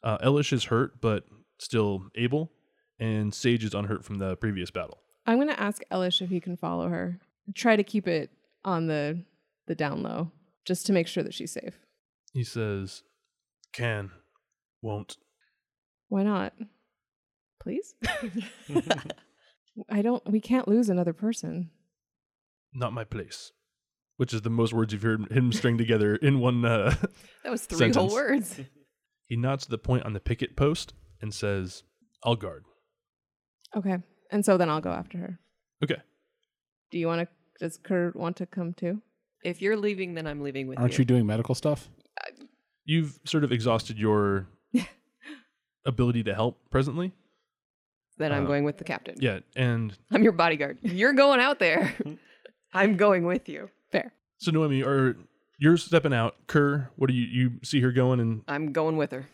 Uh, 0.03 0.17
Elish 0.27 0.51
is 0.53 0.63
hurt, 0.63 0.99
but 1.01 1.25
still 1.59 2.07
able, 2.15 2.51
and 2.99 3.31
Sage 3.31 3.63
is 3.63 3.75
unhurt 3.75 4.03
from 4.03 4.15
the 4.15 4.35
previous 4.37 4.71
battle. 4.71 4.97
I'm 5.27 5.37
gonna 5.37 5.51
ask 5.53 5.83
Elish 5.91 6.23
if 6.23 6.31
he 6.31 6.39
can 6.39 6.57
follow 6.57 6.89
her. 6.89 7.19
Try 7.53 7.75
to 7.75 7.83
keep 7.83 8.07
it 8.07 8.31
on 8.63 8.87
the 8.87 9.19
the 9.67 9.75
down 9.75 10.01
low, 10.01 10.31
just 10.65 10.85
to 10.87 10.93
make 10.93 11.07
sure 11.07 11.23
that 11.23 11.33
she's 11.33 11.51
safe. 11.53 11.79
He 12.33 12.43
says, 12.43 13.03
"Can, 13.73 14.11
won't." 14.81 15.17
Why 16.09 16.23
not? 16.23 16.53
Please. 17.61 17.95
I 19.89 20.01
don't. 20.01 20.23
We 20.29 20.39
can't 20.39 20.67
lose 20.67 20.89
another 20.89 21.13
person. 21.13 21.71
not 22.73 22.93
my 22.93 23.03
place. 23.03 23.51
Which 24.17 24.33
is 24.33 24.41
the 24.43 24.49
most 24.49 24.71
words 24.73 24.93
you've 24.93 25.01
heard 25.01 25.29
him 25.31 25.51
string 25.51 25.77
together 25.77 26.15
in 26.15 26.39
one. 26.39 26.63
Uh, 26.63 26.95
That 27.43 27.51
was 27.51 27.65
three 27.65 27.77
Sentence. 27.77 27.97
whole 27.97 28.13
words. 28.13 28.59
he 29.27 29.35
nods 29.35 29.65
to 29.65 29.69
the 29.71 29.77
point 29.77 30.03
on 30.05 30.13
the 30.13 30.19
picket 30.21 30.55
post 30.55 30.93
and 31.21 31.33
says, 31.33 31.83
"I'll 32.23 32.35
guard." 32.37 32.63
Okay. 33.75 33.97
And 34.31 34.43
so 34.45 34.57
then 34.57 34.69
I'll 34.69 34.81
go 34.81 34.91
after 34.91 35.17
her. 35.17 35.39
Okay. 35.83 36.01
Do 36.91 36.97
you 36.97 37.07
want 37.07 37.21
to? 37.21 37.27
Does 37.59 37.77
Kurt 37.77 38.15
want 38.15 38.37
to 38.37 38.45
come 38.45 38.73
too? 38.73 39.01
If 39.45 39.61
you're 39.61 39.77
leaving, 39.77 40.15
then 40.15 40.25
I'm 40.27 40.41
leaving 40.41 40.67
with 40.67 40.77
you. 40.77 40.81
Aren't 40.81 40.93
you. 40.97 40.99
you 41.03 41.05
doing 41.05 41.25
medical 41.25 41.53
stuff? 41.55 41.87
You've 42.83 43.19
sort 43.25 43.43
of 43.43 43.51
exhausted 43.51 43.97
your 43.99 44.47
ability 45.85 46.23
to 46.23 46.33
help 46.33 46.57
presently. 46.69 47.13
Then 48.17 48.31
I'm 48.31 48.45
Uh, 48.45 48.47
going 48.47 48.63
with 48.63 48.77
the 48.77 48.83
captain. 48.83 49.15
Yeah, 49.19 49.39
and 49.55 49.95
I'm 50.11 50.23
your 50.23 50.31
bodyguard. 50.31 50.77
You're 50.81 51.13
going 51.13 51.39
out 51.39 51.59
there. 51.59 51.93
I'm 52.73 52.97
going 52.97 53.25
with 53.25 53.47
you. 53.49 53.69
Fair. 53.91 54.13
so 54.37 54.51
Noemi, 54.51 54.83
are 54.83 55.15
you're 55.59 55.77
stepping 55.77 56.13
out? 56.13 56.35
Kerr, 56.47 56.89
what 56.95 57.07
do 57.09 57.13
you 57.13 57.25
you 57.25 57.51
see 57.63 57.81
her 57.81 57.91
going? 57.91 58.19
And 58.19 58.41
I'm 58.47 58.71
going 58.73 58.97
with 58.97 59.11
her. 59.11 59.25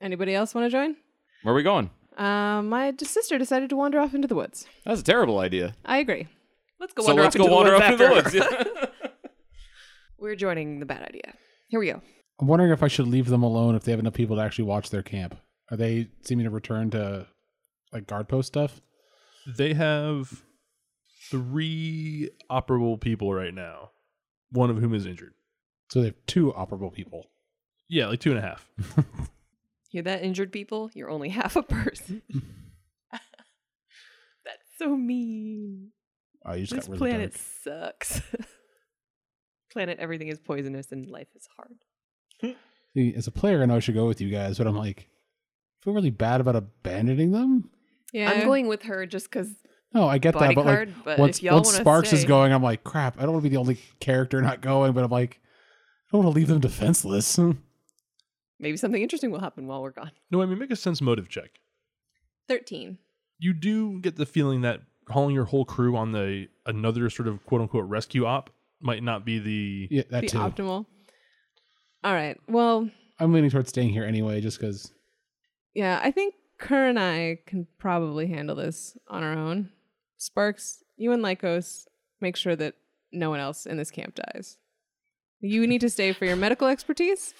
Anybody 0.00 0.34
else 0.34 0.54
want 0.54 0.64
to 0.66 0.70
join? 0.70 0.96
Where 1.42 1.52
are 1.52 1.56
we 1.56 1.62
going? 1.62 1.90
Um, 2.16 2.68
my 2.68 2.90
d- 2.92 3.04
sister 3.04 3.38
decided 3.38 3.70
to 3.70 3.76
wander 3.76 4.00
off 4.00 4.14
into 4.14 4.26
the 4.28 4.34
woods. 4.34 4.66
That's 4.84 5.00
a 5.00 5.04
terrible 5.04 5.38
idea. 5.38 5.74
I 5.84 5.98
agree. 5.98 6.26
Let's 6.80 6.92
go 6.92 7.02
so 7.02 7.08
wander 7.08 7.22
let's 7.22 7.36
off 7.36 7.38
go 7.40 7.44
into 7.44 7.54
wander 7.54 7.70
the 7.70 7.76
off 7.84 8.14
woods 8.14 8.34
into 8.34 8.38
the 8.38 8.56
after. 8.58 8.70
woods. 8.80 8.84
We're 10.18 10.36
joining 10.36 10.80
the 10.80 10.86
bad 10.86 11.02
idea. 11.02 11.34
Here 11.68 11.80
we 11.80 11.86
go. 11.86 12.00
I'm 12.40 12.46
wondering 12.46 12.72
if 12.72 12.82
I 12.82 12.88
should 12.88 13.06
leave 13.08 13.26
them 13.28 13.42
alone 13.42 13.74
if 13.74 13.84
they 13.84 13.92
have 13.92 14.00
enough 14.00 14.14
people 14.14 14.36
to 14.36 14.42
actually 14.42 14.64
watch 14.64 14.90
their 14.90 15.02
camp. 15.02 15.36
Are 15.70 15.76
they 15.76 16.08
seeming 16.22 16.44
to 16.44 16.50
return 16.50 16.90
to 16.90 17.26
like 17.92 18.06
guard 18.06 18.28
post 18.28 18.48
stuff? 18.48 18.80
they 19.56 19.72
have 19.74 20.42
three 21.30 22.30
operable 22.50 23.00
people 23.00 23.32
right 23.32 23.54
now, 23.54 23.90
one 24.50 24.70
of 24.70 24.78
whom 24.78 24.94
is 24.94 25.06
injured. 25.06 25.32
So 25.90 26.00
they 26.00 26.06
have 26.06 26.26
two 26.26 26.52
operable 26.52 26.92
people. 26.92 27.26
Yeah, 27.88 28.08
like 28.08 28.20
two 28.20 28.30
and 28.30 28.38
a 28.38 28.42
half. 28.42 28.68
Hear 29.90 30.02
that, 30.02 30.22
injured 30.22 30.52
people? 30.52 30.90
You're 30.94 31.08
only 31.10 31.28
half 31.30 31.56
a 31.56 31.62
person. 31.62 32.22
That's 33.12 33.22
so 34.78 34.96
mean. 34.96 35.92
Oh, 36.44 36.52
you 36.54 36.66
just 36.66 36.74
This 36.74 36.86
got 36.86 36.92
really 37.00 37.10
planet 37.10 37.40
dark. 37.64 38.04
sucks. 38.04 38.22
Planet, 39.70 39.98
everything 39.98 40.28
is 40.28 40.38
poisonous 40.38 40.92
and 40.92 41.08
life 41.08 41.28
is 41.34 41.48
hard. 41.56 42.56
See, 42.94 43.14
as 43.14 43.26
a 43.26 43.30
player, 43.30 43.62
I 43.62 43.66
know 43.66 43.76
I 43.76 43.80
should 43.80 43.94
go 43.94 44.06
with 44.06 44.20
you 44.20 44.30
guys, 44.30 44.58
but 44.58 44.66
I'm 44.66 44.76
like, 44.76 45.08
I 45.80 45.84
feel 45.84 45.94
really 45.94 46.10
bad 46.10 46.40
about 46.40 46.56
abandoning 46.56 47.32
them. 47.32 47.70
Yeah. 48.12 48.30
I'm 48.30 48.44
going 48.44 48.66
with 48.66 48.82
her 48.84 49.04
just 49.06 49.30
because 49.30 49.50
No, 49.92 50.08
I 50.08 50.18
get 50.18 50.38
that, 50.38 50.54
but 50.54 50.64
like. 50.64 50.88
But 51.04 51.18
once 51.18 51.38
if 51.38 51.44
y'all 51.44 51.56
once 51.56 51.68
want 51.68 51.76
to 51.76 51.82
Sparks 51.82 52.12
is 52.12 52.24
going, 52.24 52.52
I'm 52.52 52.62
like, 52.62 52.84
crap. 52.84 53.18
I 53.18 53.22
don't 53.22 53.32
want 53.32 53.44
to 53.44 53.50
be 53.50 53.54
the 53.54 53.60
only 53.60 53.78
character 54.00 54.40
not 54.40 54.60
going, 54.62 54.92
but 54.92 55.04
I'm 55.04 55.10
like, 55.10 55.40
I 55.42 56.16
don't 56.16 56.24
want 56.24 56.34
to 56.34 56.38
leave 56.38 56.48
them 56.48 56.60
defenseless. 56.60 57.38
maybe 58.58 58.76
something 58.76 59.02
interesting 59.02 59.30
will 59.30 59.40
happen 59.40 59.66
while 59.66 59.82
we're 59.82 59.90
gone. 59.90 60.10
No, 60.30 60.42
I 60.42 60.46
mean 60.46 60.58
make 60.58 60.70
a 60.70 60.76
sense 60.76 61.00
motive 61.00 61.28
check. 61.28 61.60
thirteen. 62.48 62.98
you 63.38 63.52
do 63.52 64.00
get 64.00 64.16
the 64.16 64.26
feeling 64.26 64.62
that 64.62 64.80
hauling 65.08 65.34
your 65.34 65.44
whole 65.44 65.64
crew 65.64 65.96
on 65.96 66.12
the 66.12 66.48
another 66.66 67.08
sort 67.10 67.28
of 67.28 67.44
quote 67.46 67.60
unquote 67.60 67.88
rescue 67.88 68.26
op 68.26 68.50
might 68.80 69.02
not 69.02 69.24
be 69.24 69.38
the 69.38 69.88
yeah, 69.90 70.02
that 70.10 70.22
the 70.22 70.28
too. 70.28 70.38
optimal. 70.38 70.86
All 72.04 72.14
right. 72.14 72.38
Well, 72.48 72.88
I'm 73.18 73.32
leaning 73.32 73.50
towards 73.50 73.70
staying 73.70 73.90
here 73.90 74.04
anyway, 74.04 74.40
just 74.40 74.60
because. 74.60 74.92
yeah, 75.74 76.00
I 76.02 76.10
think 76.10 76.34
Kerr 76.58 76.88
and 76.88 76.98
I 76.98 77.38
can 77.46 77.66
probably 77.78 78.26
handle 78.28 78.56
this 78.56 78.96
on 79.08 79.22
our 79.22 79.32
own. 79.32 79.70
Sparks, 80.16 80.82
you 80.96 81.12
and 81.12 81.22
Lycos 81.22 81.84
make 82.20 82.36
sure 82.36 82.56
that 82.56 82.74
no 83.12 83.30
one 83.30 83.40
else 83.40 83.66
in 83.66 83.76
this 83.76 83.90
camp 83.90 84.14
dies. 84.16 84.58
You 85.40 85.66
need 85.66 85.80
to 85.82 85.90
stay 85.90 86.12
for 86.12 86.24
your 86.24 86.36
medical 86.36 86.66
expertise 86.68 87.32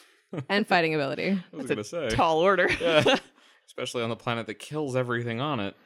and 0.48 0.66
fighting 0.68 0.94
ability. 0.94 1.42
I 1.52 1.56
was 1.56 1.66
gonna 1.66 1.84
say. 1.84 2.08
Tall 2.10 2.38
order. 2.38 2.68
Yeah. 2.80 3.16
Especially 3.66 4.02
on 4.02 4.08
the 4.08 4.16
planet 4.16 4.46
that 4.46 4.58
kills 4.58 4.96
everything 4.96 5.40
on 5.40 5.60
it. 5.60 5.76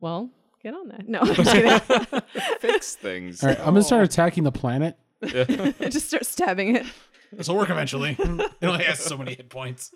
Well, 0.00 0.30
get 0.64 0.74
on 0.74 0.88
that. 0.88 1.08
No, 1.08 1.20
I'm 1.22 1.34
just 1.34 1.52
kidding. 1.52 2.20
Fix 2.60 2.96
things. 2.96 3.42
All 3.42 3.50
right, 3.50 3.58
I'm 3.60 3.66
gonna 3.66 3.82
start 3.84 4.02
attacking 4.04 4.42
the 4.42 4.50
planet. 4.52 4.96
Yeah. 5.22 5.44
just 5.88 6.08
start 6.08 6.26
stabbing 6.26 6.74
it. 6.76 6.86
This 7.32 7.48
will 7.48 7.56
work 7.56 7.70
eventually. 7.70 8.16
it 8.18 8.50
only 8.66 8.84
has 8.84 8.98
so 8.98 9.16
many 9.16 9.34
hit 9.34 9.48
points. 9.48 9.94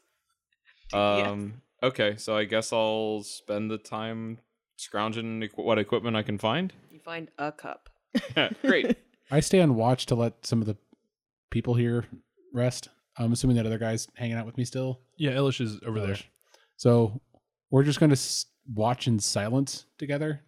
Um. 0.92 1.62
Okay, 1.82 2.16
so 2.16 2.36
I 2.36 2.44
guess 2.44 2.72
I'll 2.72 3.22
spend 3.22 3.70
the 3.70 3.78
time 3.78 4.38
scrounging 4.76 5.40
equ- 5.42 5.64
what 5.64 5.78
equipment 5.78 6.16
I 6.16 6.22
can 6.22 6.36
find. 6.38 6.72
You 6.90 6.98
find 6.98 7.30
a 7.38 7.52
cup. 7.52 7.88
Great. 8.62 8.96
I 9.30 9.40
stay 9.40 9.60
on 9.60 9.76
watch 9.76 10.06
to 10.06 10.14
let 10.16 10.44
some 10.44 10.60
of 10.60 10.66
the 10.66 10.76
people 11.50 11.74
here 11.74 12.04
rest. 12.52 12.88
I'm 13.16 13.32
assuming 13.32 13.56
that 13.56 13.66
other 13.66 13.78
guy's 13.78 14.08
hanging 14.16 14.36
out 14.36 14.46
with 14.46 14.56
me 14.56 14.64
still. 14.64 15.00
Yeah, 15.18 15.32
Elish 15.32 15.60
is 15.60 15.78
over 15.86 16.00
there. 16.00 16.16
So 16.76 17.20
we're 17.70 17.82
just 17.84 18.00
going 18.00 18.10
to 18.10 18.14
s- 18.14 18.46
watch 18.74 19.06
in 19.06 19.18
silence 19.20 19.86
together, 19.98 20.40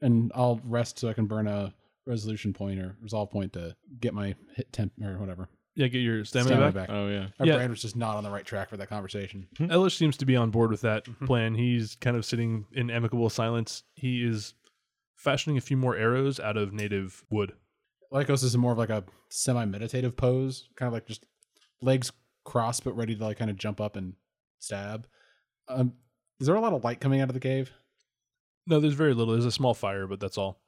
and 0.00 0.30
I'll 0.34 0.60
rest 0.64 0.98
so 0.98 1.08
I 1.08 1.12
can 1.12 1.26
burn 1.26 1.46
a 1.46 1.74
resolution 2.06 2.52
point 2.52 2.80
or 2.80 2.96
resolve 3.02 3.30
point 3.30 3.52
to 3.54 3.76
get 4.00 4.14
my 4.14 4.34
hit 4.56 4.72
temp 4.72 4.92
or 5.02 5.18
whatever. 5.18 5.48
Yeah, 5.76 5.86
get 5.86 5.98
your 6.00 6.24
stamina, 6.24 6.48
Stamina 6.56 6.72
back. 6.72 6.88
back. 6.88 6.96
Oh 6.96 7.08
yeah. 7.08 7.28
My 7.38 7.46
Yeah. 7.46 7.56
brain 7.56 7.70
was 7.70 7.80
just 7.80 7.96
not 7.96 8.16
on 8.16 8.24
the 8.24 8.30
right 8.30 8.44
track 8.44 8.68
for 8.70 8.76
that 8.76 8.88
conversation. 8.88 9.46
Elish 9.58 9.96
seems 9.96 10.16
to 10.18 10.26
be 10.26 10.34
on 10.36 10.50
board 10.50 10.70
with 10.70 10.80
that 10.80 11.04
plan. 11.26 11.54
He's 11.54 11.94
kind 11.96 12.16
of 12.16 12.24
sitting 12.24 12.66
in 12.72 12.90
amicable 12.90 13.30
silence. 13.30 13.84
He 13.94 14.24
is 14.24 14.54
fashioning 15.16 15.56
a 15.58 15.60
few 15.60 15.76
more 15.76 15.96
arrows 15.96 16.40
out 16.40 16.56
of 16.56 16.72
native 16.72 17.24
wood. 17.30 17.52
Lycos 18.12 18.42
is 18.42 18.56
more 18.56 18.72
of 18.72 18.78
like 18.78 18.90
a 18.90 19.04
semi-meditative 19.28 20.16
pose, 20.16 20.68
kind 20.76 20.88
of 20.88 20.92
like 20.92 21.06
just 21.06 21.24
legs 21.80 22.10
crossed 22.44 22.82
but 22.84 22.96
ready 22.96 23.14
to 23.14 23.22
like 23.24 23.38
kind 23.38 23.50
of 23.50 23.56
jump 23.56 23.80
up 23.80 23.94
and 23.96 24.14
stab. 24.58 25.06
Um, 25.68 25.92
is 26.40 26.46
there 26.46 26.56
a 26.56 26.60
lot 26.60 26.72
of 26.72 26.82
light 26.82 27.00
coming 27.00 27.20
out 27.20 27.28
of 27.28 27.34
the 27.34 27.40
cave? 27.40 27.70
No, 28.70 28.78
there's 28.78 28.94
very 28.94 29.14
little. 29.14 29.32
There's 29.34 29.44
a 29.44 29.50
small 29.50 29.74
fire, 29.74 30.06
but 30.06 30.20
that's 30.20 30.38
all. 30.38 30.60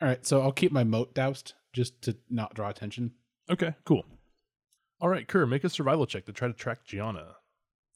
All 0.00 0.08
right, 0.08 0.24
so 0.26 0.40
I'll 0.40 0.52
keep 0.52 0.72
my 0.72 0.84
mote 0.84 1.14
doused 1.14 1.52
just 1.74 2.00
to 2.02 2.16
not 2.30 2.54
draw 2.54 2.70
attention. 2.70 3.12
Okay, 3.50 3.74
cool. 3.84 4.06
All 5.02 5.10
right, 5.10 5.28
Kerr, 5.28 5.44
make 5.44 5.62
a 5.62 5.68
survival 5.68 6.06
check 6.06 6.24
to 6.24 6.32
try 6.32 6.48
to 6.48 6.54
track 6.54 6.84
Gianna. 6.86 7.36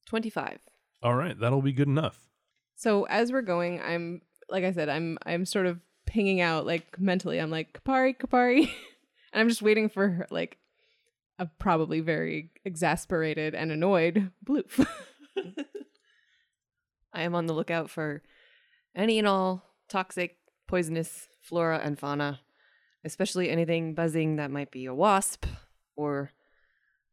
25. 0.06 0.60
All 1.02 1.14
right, 1.14 1.40
that'll 1.40 1.62
be 1.62 1.72
good 1.72 1.88
enough. 1.88 2.28
So 2.76 3.04
as 3.04 3.32
we're 3.32 3.40
going, 3.40 3.80
I'm 3.80 4.20
like 4.50 4.64
I 4.64 4.72
said, 4.72 4.90
I'm 4.90 5.16
I'm 5.24 5.46
sort 5.46 5.64
of 5.64 5.80
pinging 6.06 6.42
out 6.42 6.66
like 6.66 7.00
mentally. 7.00 7.40
I'm 7.40 7.50
like 7.50 7.72
Kapari, 7.72 8.14
Kapari, 8.14 8.58
and 9.32 9.40
I'm 9.40 9.48
just 9.48 9.62
waiting 9.62 9.88
for 9.88 10.06
her, 10.06 10.26
like 10.30 10.58
a 11.38 11.46
probably 11.46 12.00
very 12.00 12.50
exasperated 12.66 13.54
and 13.54 13.72
annoyed 13.72 14.30
Bloof. 14.44 14.86
I 17.14 17.22
am 17.22 17.34
on 17.34 17.46
the 17.46 17.54
lookout 17.54 17.88
for 17.88 18.22
any 18.94 19.18
and 19.18 19.28
all 19.28 19.62
toxic, 19.88 20.36
poisonous 20.66 21.28
flora 21.42 21.80
and 21.82 21.98
fauna, 21.98 22.40
especially 23.04 23.50
anything 23.50 23.94
buzzing 23.94 24.36
that 24.36 24.50
might 24.50 24.70
be 24.70 24.86
a 24.86 24.94
wasp 24.94 25.46
or 25.96 26.30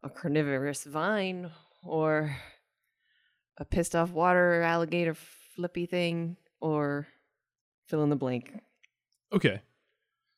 a 0.03 0.09
carnivorous 0.09 0.83
vine 0.83 1.51
or 1.83 2.35
a 3.57 3.65
pissed 3.65 3.95
off 3.95 4.11
water 4.11 4.61
alligator 4.61 5.15
flippy 5.15 5.85
thing 5.85 6.37
or 6.61 7.07
fill 7.87 8.03
in 8.03 8.09
the 8.09 8.15
blank. 8.15 8.53
Okay. 9.33 9.61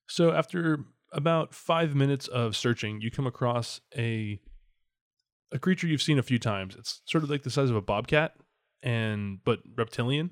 So 0.08 0.32
after 0.32 0.86
about 1.12 1.54
five 1.54 1.96
minutes 1.96 2.28
of 2.28 2.56
searching, 2.56 3.02
you 3.02 3.12
come 3.12 3.28
across 3.28 3.82
a 3.98 4.40
a 5.52 5.58
creature 5.60 5.88
you've 5.88 6.02
seen 6.02 6.20
a 6.20 6.24
few 6.24 6.38
times. 6.38 6.76
It's 6.76 7.02
sort 7.06 7.24
of 7.24 7.30
like 7.30 7.44
the 7.44 7.50
size 7.50 7.70
of 7.70 7.76
a 7.76 7.82
bobcat, 7.82 8.36
and 8.84 9.40
but 9.44 9.60
reptilian. 9.76 10.32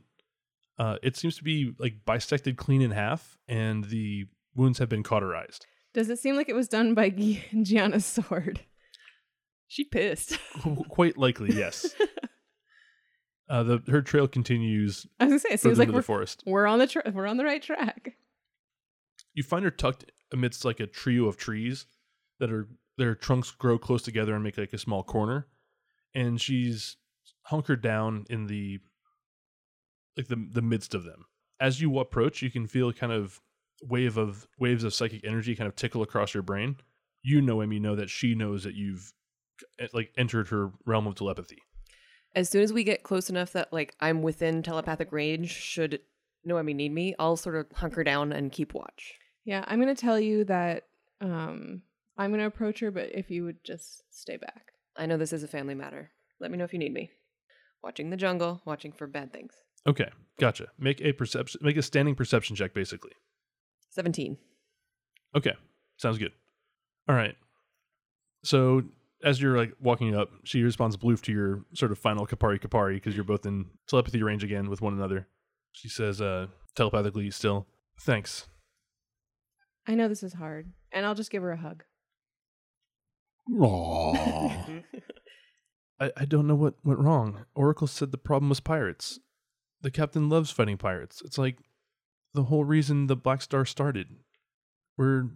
Uh, 0.80 0.98
it 1.02 1.16
seems 1.18 1.36
to 1.38 1.44
be 1.44 1.74
like 1.80 1.96
bisected 2.06 2.56
clean 2.58 2.82
in 2.82 2.92
half, 2.92 3.38
and 3.48 3.86
the 3.86 4.26
wounds 4.56 4.80
have 4.80 4.90
been 4.90 5.04
cauterized. 5.04 5.66
Does 5.94 6.10
it 6.10 6.20
seem 6.20 6.36
like 6.36 6.50
it 6.50 6.56
was 6.56 6.68
done 6.68 6.94
by 6.94 7.10
Gi- 7.12 7.44
Gianna's 7.64 8.06
sword? 8.06 8.62
She 9.68 9.84
pissed. 9.84 10.38
Qu- 10.62 10.84
Quite 10.90 11.18
likely, 11.18 11.54
yes. 11.56 11.94
Uh, 13.50 13.64
the 13.64 13.82
her 13.88 14.02
trail 14.02 14.28
continues 14.28 15.08
I 15.22 15.24
was 15.24 15.30
gonna 15.32 15.40
say 15.40 15.50
it 15.52 15.62
seems 15.62 15.80
like 15.80 15.88
we're, 15.88 15.94
the 15.96 16.02
forest. 16.02 16.44
we're 16.46 16.68
on 16.68 16.80
the 16.80 16.88
tra- 16.88 17.10
we're 17.16 17.28
on 17.28 17.38
the 17.38 17.46
right 17.46 17.62
track. 17.64 18.16
You 19.34 19.42
find 19.42 19.64
her 19.64 19.72
tucked 19.72 20.04
amidst 20.34 20.66
like 20.66 20.82
a 20.82 20.86
trio 20.86 21.28
of 21.28 21.38
trees 21.38 21.86
that 22.42 22.52
are 22.52 22.68
their 22.98 23.16
trunks 23.16 23.52
grow 23.52 23.78
close 23.78 24.02
together 24.04 24.36
and 24.36 24.44
make 24.44 24.58
like 24.58 24.74
a 24.74 24.78
small 24.78 25.02
corner, 25.02 25.48
and 26.14 26.42
she's 26.42 26.98
hunkered 27.44 27.82
down 27.82 28.26
in 28.30 28.48
the 28.48 28.80
like 30.18 30.28
the 30.28 30.48
the 30.52 30.62
midst 30.62 30.94
of 30.94 31.04
them. 31.04 31.26
As 31.60 31.82
you 31.82 32.00
approach, 32.00 32.42
you 32.42 32.52
can 32.52 32.68
feel 32.68 32.92
kind 32.92 33.14
of 33.14 33.42
wave 33.84 34.18
of 34.18 34.48
waves 34.60 34.84
of 34.84 34.94
psychic 34.94 35.24
energy 35.24 35.56
kind 35.56 35.68
of 35.68 35.76
tickle 35.76 36.02
across 36.02 36.34
your 36.34 36.44
brain. 36.44 36.78
You 37.24 37.42
know, 37.42 37.62
Amy, 37.62 37.80
know 37.80 37.96
that 37.96 38.10
she 38.10 38.36
knows 38.36 38.64
that 38.64 38.76
you've 38.76 39.14
eh, 39.80 39.88
like 39.94 40.12
entered 40.18 40.50
her 40.50 40.72
realm 40.86 41.08
of 41.08 41.16
telepathy. 41.16 41.62
As 42.36 42.50
soon 42.50 42.62
as 42.62 42.74
we 42.74 42.84
get 42.84 43.04
close 43.04 43.30
enough 43.30 43.54
that 43.54 43.72
like 43.72 43.96
I'm 44.00 44.22
within 44.22 44.64
telepathic 44.64 45.12
range, 45.12 45.52
should 45.52 46.02
Noemi 46.46 46.74
need 46.74 46.94
me, 46.94 47.16
I'll 47.20 47.38
sort 47.38 47.56
of 47.56 47.68
hunker 47.74 48.04
down 48.04 48.32
and 48.32 48.52
keep 48.52 48.74
watch. 48.74 49.16
Yeah, 49.46 49.64
I'm 49.68 49.80
gonna 49.80 49.96
tell 49.96 50.20
you 50.20 50.44
that 50.46 50.84
um, 51.22 51.82
I'm 52.18 52.32
gonna 52.32 52.48
approach 52.48 52.80
her, 52.80 52.92
but 52.92 53.10
if 53.14 53.30
you 53.30 53.44
would 53.46 53.64
just 53.64 54.04
stay 54.12 54.38
back. 54.38 54.72
I 54.98 55.06
know 55.06 55.18
this 55.18 55.34
is 55.34 55.44
a 55.44 55.48
family 55.48 55.76
matter. 55.76 56.12
Let 56.40 56.52
me 56.52 56.58
know 56.58 56.64
if 56.64 56.74
you 56.74 56.80
need 56.80 56.94
me. 56.94 57.12
Watching 57.84 58.10
the 58.10 58.18
jungle, 58.18 58.62
watching 58.66 58.92
for 58.92 59.08
bad 59.08 59.32
things. 59.32 59.54
Okay, 59.88 60.10
gotcha. 60.40 60.68
Make 60.78 61.02
a 61.02 61.14
perception, 61.14 61.62
make 61.64 61.78
a 61.78 61.82
standing 61.82 62.16
perception 62.16 62.56
check, 62.56 62.74
basically. 62.74 63.12
17. 63.92 64.38
Okay, 65.36 65.54
sounds 65.98 66.18
good. 66.18 66.32
All 67.08 67.16
right. 67.16 67.36
So 68.44 68.84
as 69.24 69.42
you're 69.42 69.58
like 69.58 69.74
walking 69.82 70.16
up, 70.16 70.30
she 70.44 70.62
responds 70.62 70.98
bloof 70.98 71.22
to 71.24 71.32
your 71.32 71.66
sort 71.74 71.92
of 71.92 71.98
final 71.98 72.28
Kapari 72.28 72.60
Kapari 72.60 72.96
because 72.96 73.16
you're 73.16 73.24
both 73.24 73.46
in 73.46 73.66
telepathy 73.88 74.22
range 74.22 74.44
again 74.44 74.70
with 74.70 74.82
one 74.82 74.94
another. 74.94 75.28
She 75.72 75.90
says 75.90 76.22
uh 76.22 76.48
telepathically 76.76 77.32
still, 77.32 77.68
thanks. 78.00 78.48
I 79.88 79.96
know 79.96 80.08
this 80.08 80.24
is 80.24 80.34
hard, 80.34 80.74
and 80.92 81.06
I'll 81.06 81.16
just 81.16 81.32
give 81.32 81.42
her 81.44 81.52
a 81.52 81.58
hug. 81.58 81.84
Aww. 83.50 84.84
I, 86.00 86.12
I 86.18 86.26
don't 86.26 86.46
know 86.46 86.56
what 86.56 86.76
went 86.84 87.00
wrong. 87.00 87.46
Oracle 87.56 87.88
said 87.88 88.12
the 88.12 88.18
problem 88.18 88.50
was 88.50 88.60
pirates. 88.60 89.20
The 89.82 89.92
captain 89.92 90.30
loves 90.30 90.52
fighting 90.52 90.78
pirates. 90.78 91.22
It's 91.24 91.38
like 91.38 91.58
the 92.34 92.44
whole 92.44 92.66
reason 92.66 93.08
the 93.08 93.16
Black 93.16 93.42
Star 93.42 93.66
started. 93.66 94.08
We're 94.98 95.30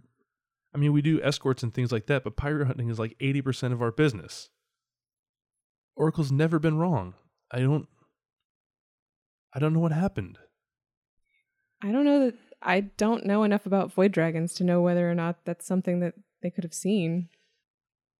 I 0.74 0.78
mean, 0.78 0.92
we 0.92 1.02
do 1.02 1.22
escorts 1.22 1.62
and 1.62 1.72
things 1.72 1.92
like 1.92 2.06
that, 2.06 2.24
but 2.24 2.36
pirate 2.36 2.66
hunting 2.66 2.88
is 2.88 2.98
like 2.98 3.16
80% 3.18 3.72
of 3.72 3.82
our 3.82 3.92
business. 3.92 4.48
Oracle's 5.96 6.32
never 6.32 6.58
been 6.58 6.78
wrong. 6.78 7.14
I 7.50 7.60
don't 7.60 7.86
I 9.54 9.58
don't 9.58 9.74
know 9.74 9.80
what 9.80 9.92
happened. 9.92 10.38
I 11.82 11.92
don't 11.92 12.04
know 12.04 12.26
that 12.26 12.34
I 12.62 12.80
don't 12.80 13.26
know 13.26 13.42
enough 13.42 13.66
about 13.66 13.92
void 13.92 14.12
dragons 14.12 14.54
to 14.54 14.64
know 14.64 14.80
whether 14.80 15.10
or 15.10 15.14
not 15.14 15.44
that's 15.44 15.66
something 15.66 16.00
that 16.00 16.14
they 16.42 16.50
could 16.50 16.64
have 16.64 16.74
seen. 16.74 17.28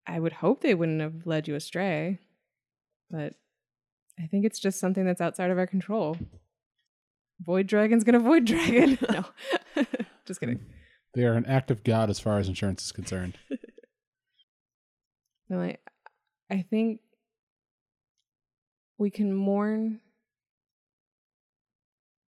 I 0.06 0.18
would 0.18 0.32
hope 0.34 0.60
they 0.60 0.74
wouldn't 0.74 1.00
have 1.00 1.26
led 1.26 1.46
you 1.46 1.54
astray, 1.54 2.18
but 3.08 3.34
I 4.22 4.26
think 4.26 4.44
it's 4.44 4.60
just 4.60 4.78
something 4.78 5.04
that's 5.04 5.20
outside 5.20 5.50
of 5.50 5.58
our 5.58 5.66
control. 5.66 6.16
Void 7.40 7.66
dragon's 7.66 8.04
gonna 8.04 8.20
void 8.20 8.44
dragon. 8.44 8.98
no, 9.10 9.24
just 10.26 10.38
kidding. 10.38 10.60
they 11.14 11.24
are 11.24 11.32
an 11.34 11.46
act 11.46 11.70
of 11.70 11.82
God 11.82 12.08
as 12.08 12.20
far 12.20 12.38
as 12.38 12.48
insurance 12.48 12.84
is 12.84 12.92
concerned. 12.92 13.38
No, 15.48 15.60
I, 15.60 15.76
I 16.50 16.62
think 16.62 17.00
we 18.96 19.10
can 19.10 19.34
mourn, 19.34 20.00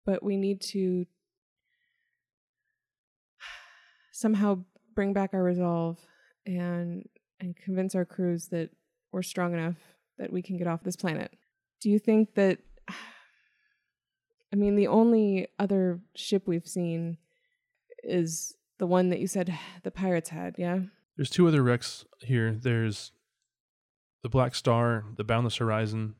but 0.04 0.22
we 0.22 0.36
need 0.36 0.60
to 0.72 1.06
somehow 4.12 4.58
bring 4.94 5.14
back 5.14 5.30
our 5.32 5.42
resolve 5.42 5.98
and 6.44 7.08
and 7.40 7.56
convince 7.56 7.94
our 7.94 8.04
crews 8.04 8.48
that 8.48 8.68
we're 9.10 9.22
strong 9.22 9.54
enough 9.54 9.76
that 10.18 10.30
we 10.30 10.42
can 10.42 10.58
get 10.58 10.66
off 10.66 10.82
this 10.82 10.96
planet. 10.96 11.32
Do 11.84 11.90
you 11.90 11.98
think 11.98 12.34
that? 12.34 12.58
I 14.52 14.56
mean, 14.56 14.74
the 14.74 14.86
only 14.86 15.48
other 15.58 16.00
ship 16.16 16.44
we've 16.46 16.66
seen 16.66 17.18
is 18.02 18.56
the 18.78 18.86
one 18.86 19.10
that 19.10 19.20
you 19.20 19.26
said 19.26 19.56
the 19.84 19.90
pirates 19.90 20.30
had, 20.30 20.54
yeah? 20.56 20.78
There's 21.16 21.30
two 21.30 21.46
other 21.46 21.62
wrecks 21.62 22.06
here. 22.22 22.52
There's 22.54 23.12
the 24.22 24.30
Black 24.30 24.54
Star, 24.54 25.04
the 25.16 25.24
Boundless 25.24 25.56
Horizon. 25.56 26.14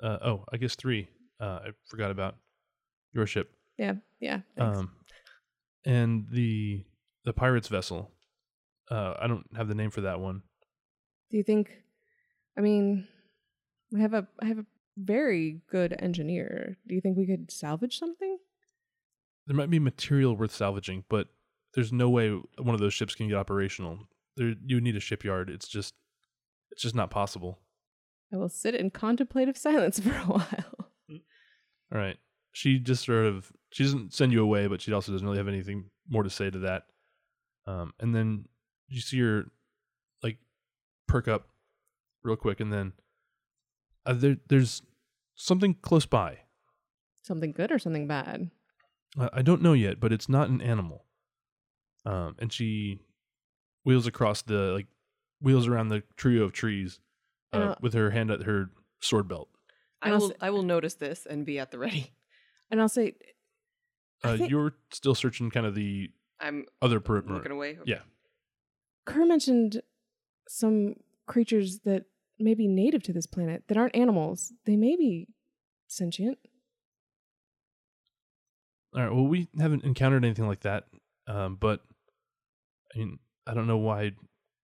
Uh, 0.00 0.18
oh, 0.24 0.44
I 0.52 0.58
guess 0.58 0.76
three. 0.76 1.08
Uh, 1.40 1.58
I 1.64 1.68
forgot 1.90 2.12
about 2.12 2.36
your 3.12 3.26
ship. 3.26 3.50
Yeah, 3.78 3.94
yeah. 4.20 4.40
thanks. 4.56 4.78
Um, 4.78 4.92
and 5.84 6.26
the 6.30 6.84
the 7.24 7.32
pirates 7.32 7.66
vessel. 7.66 8.12
Uh, 8.90 9.14
I 9.20 9.26
don't 9.26 9.44
have 9.56 9.66
the 9.66 9.74
name 9.74 9.90
for 9.90 10.02
that 10.02 10.20
one. 10.20 10.42
Do 11.30 11.36
you 11.36 11.42
think? 11.42 11.70
I 12.56 12.60
mean, 12.60 13.06
we 13.90 14.00
have 14.00 14.14
a 14.14 14.26
I 14.40 14.46
have 14.46 14.58
a 14.58 14.66
very 14.96 15.60
good 15.70 15.96
engineer. 15.98 16.76
Do 16.86 16.94
you 16.94 17.00
think 17.00 17.16
we 17.16 17.26
could 17.26 17.50
salvage 17.50 17.98
something? 17.98 18.38
There 19.46 19.56
might 19.56 19.70
be 19.70 19.78
material 19.78 20.36
worth 20.36 20.54
salvaging, 20.54 21.04
but 21.08 21.28
there's 21.74 21.92
no 21.92 22.10
way 22.10 22.30
one 22.30 22.74
of 22.74 22.80
those 22.80 22.94
ships 22.94 23.14
can 23.14 23.28
get 23.28 23.36
operational. 23.36 23.98
There, 24.36 24.54
you 24.64 24.80
need 24.80 24.96
a 24.96 25.00
shipyard. 25.00 25.48
It's 25.50 25.68
just, 25.68 25.94
it's 26.70 26.82
just 26.82 26.94
not 26.94 27.10
possible. 27.10 27.60
I 28.32 28.36
will 28.36 28.48
sit 28.48 28.74
in 28.74 28.90
contemplative 28.90 29.56
silence 29.56 29.98
for 30.00 30.10
a 30.10 30.26
while. 30.26 30.90
All 31.10 31.98
right. 31.98 32.16
She 32.52 32.78
just 32.78 33.06
sort 33.06 33.26
of 33.26 33.50
she 33.70 33.84
doesn't 33.84 34.12
send 34.12 34.32
you 34.32 34.42
away, 34.42 34.66
but 34.66 34.80
she 34.82 34.92
also 34.92 35.12
doesn't 35.12 35.26
really 35.26 35.38
have 35.38 35.48
anything 35.48 35.90
more 36.08 36.22
to 36.22 36.30
say 36.30 36.50
to 36.50 36.58
that. 36.60 36.84
Um, 37.66 37.92
and 38.00 38.14
then 38.14 38.46
you 38.88 39.00
see 39.00 39.20
her 39.20 39.44
like 40.22 40.38
perk 41.06 41.28
up 41.28 41.48
real 42.22 42.36
quick, 42.36 42.60
and 42.60 42.72
then 42.72 42.92
uh, 44.08 44.12
there 44.14 44.36
there's 44.48 44.82
something 45.36 45.74
close 45.82 46.06
by. 46.06 46.38
Something 47.22 47.52
good 47.52 47.70
or 47.70 47.78
something 47.78 48.06
bad? 48.08 48.50
Uh, 49.18 49.28
I 49.32 49.42
don't 49.42 49.62
know 49.62 49.72
yet, 49.74 50.00
but 50.00 50.12
it's 50.12 50.28
not 50.28 50.48
an 50.48 50.60
animal. 50.60 51.04
Um, 52.06 52.36
and 52.38 52.52
she 52.52 53.00
wheels 53.84 54.06
across 54.06 54.42
the 54.42 54.72
like 54.72 54.86
wheels 55.40 55.66
around 55.68 55.88
the 55.88 56.02
trio 56.16 56.42
of 56.44 56.52
trees 56.52 57.00
uh, 57.52 57.74
with 57.80 57.94
her 57.94 58.10
hand 58.10 58.30
at 58.30 58.42
her 58.42 58.70
sword 59.00 59.28
belt. 59.28 59.48
I 60.02 60.06
And 60.08 60.14
I'll 60.14 60.20
will 60.20 60.30
s- 60.32 60.36
I 60.40 60.50
will 60.50 60.62
notice 60.62 60.94
this 60.94 61.26
and 61.26 61.44
be 61.46 61.58
at 61.58 61.70
the 61.70 61.78
ready. 61.78 62.12
And 62.70 62.80
I'll 62.82 62.88
say, 62.88 63.14
Uh, 64.22 64.36
think- 64.36 64.50
you're 64.50 64.74
still 64.92 65.14
searching 65.14 65.50
kind 65.50 65.64
of 65.66 65.74
the 65.74 66.10
I'm 66.40 66.66
other 66.82 67.00
perimeter. 67.00 67.34
looking 67.34 67.52
away. 67.52 67.78
Yeah. 67.86 68.02
Kerr 69.06 69.24
mentioned 69.26 69.80
some 70.48 70.96
creatures 71.26 71.80
that 71.80 72.04
may 72.38 72.54
be 72.54 72.68
native 72.68 73.02
to 73.04 73.12
this 73.12 73.26
planet 73.26 73.64
that 73.68 73.76
aren't 73.76 73.96
animals. 73.96 74.52
They 74.64 74.76
may 74.76 74.96
be 74.96 75.28
sentient. 75.88 76.38
All 78.94 79.02
right. 79.02 79.12
Well, 79.12 79.26
we 79.26 79.48
haven't 79.58 79.84
encountered 79.84 80.24
anything 80.24 80.46
like 80.46 80.60
that, 80.60 80.84
um, 81.26 81.56
but 81.60 81.80
I 82.94 82.98
mean, 82.98 83.18
I 83.46 83.54
don't 83.54 83.66
know 83.66 83.76
why 83.78 84.12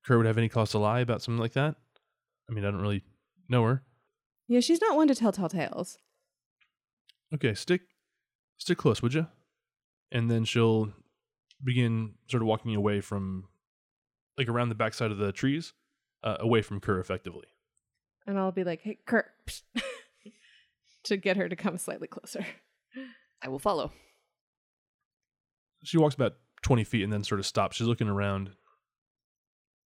Kerr 0.04 0.16
would 0.16 0.26
have 0.26 0.38
any 0.38 0.48
cause 0.48 0.70
to 0.70 0.78
lie 0.78 1.00
about 1.00 1.22
something 1.22 1.40
like 1.40 1.52
that. 1.54 1.76
I 2.48 2.52
mean, 2.52 2.64
I 2.64 2.70
don't 2.70 2.80
really 2.80 3.02
know 3.48 3.64
her. 3.64 3.82
Yeah, 4.48 4.60
she's 4.60 4.80
not 4.80 4.96
one 4.96 5.08
to 5.08 5.14
tell 5.14 5.32
tall 5.32 5.48
tales. 5.48 5.98
Okay, 7.34 7.54
stick, 7.54 7.82
stick 8.58 8.78
close, 8.78 9.02
would 9.02 9.14
you? 9.14 9.26
And 10.12 10.30
then 10.30 10.44
she'll 10.44 10.92
begin 11.62 12.14
sort 12.30 12.42
of 12.42 12.46
walking 12.46 12.74
away 12.74 13.00
from, 13.00 13.48
like 14.38 14.48
around 14.48 14.68
the 14.68 14.74
backside 14.74 15.10
of 15.10 15.18
the 15.18 15.32
trees, 15.32 15.72
uh, 16.22 16.36
away 16.40 16.62
from 16.62 16.80
Kerr, 16.80 17.00
effectively. 17.00 17.46
And 18.26 18.38
I'll 18.38 18.52
be 18.52 18.64
like, 18.64 18.80
hey, 18.82 18.98
Kerr, 19.06 19.26
to 21.04 21.16
get 21.16 21.36
her 21.36 21.48
to 21.48 21.56
come 21.56 21.76
slightly 21.78 22.08
closer. 22.08 22.44
I 23.42 23.48
will 23.48 23.58
follow. 23.58 23.92
She 25.82 25.98
walks 25.98 26.14
about 26.14 26.34
twenty 26.62 26.84
feet 26.84 27.02
and 27.04 27.12
then 27.12 27.24
sort 27.24 27.38
of 27.40 27.46
stops. 27.46 27.76
She's 27.76 27.86
looking 27.86 28.08
around. 28.08 28.50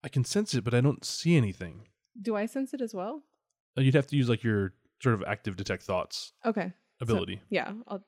I 0.04 0.08
can 0.08 0.24
sense 0.24 0.54
it, 0.54 0.62
but 0.62 0.74
I 0.74 0.80
don't 0.80 1.04
see 1.04 1.36
anything. 1.36 1.88
Do 2.20 2.36
I 2.36 2.46
sense 2.46 2.72
it 2.72 2.80
as 2.80 2.94
well? 2.94 3.22
Uh, 3.76 3.80
You'd 3.80 3.94
have 3.96 4.06
to 4.08 4.16
use 4.16 4.28
like 4.28 4.44
your 4.44 4.74
sort 5.02 5.14
of 5.16 5.24
active 5.26 5.56
detect 5.56 5.82
thoughts 5.82 6.32
Okay. 6.46 6.72
ability. 7.00 7.40
Yeah, 7.50 7.72
I'll. 7.88 8.04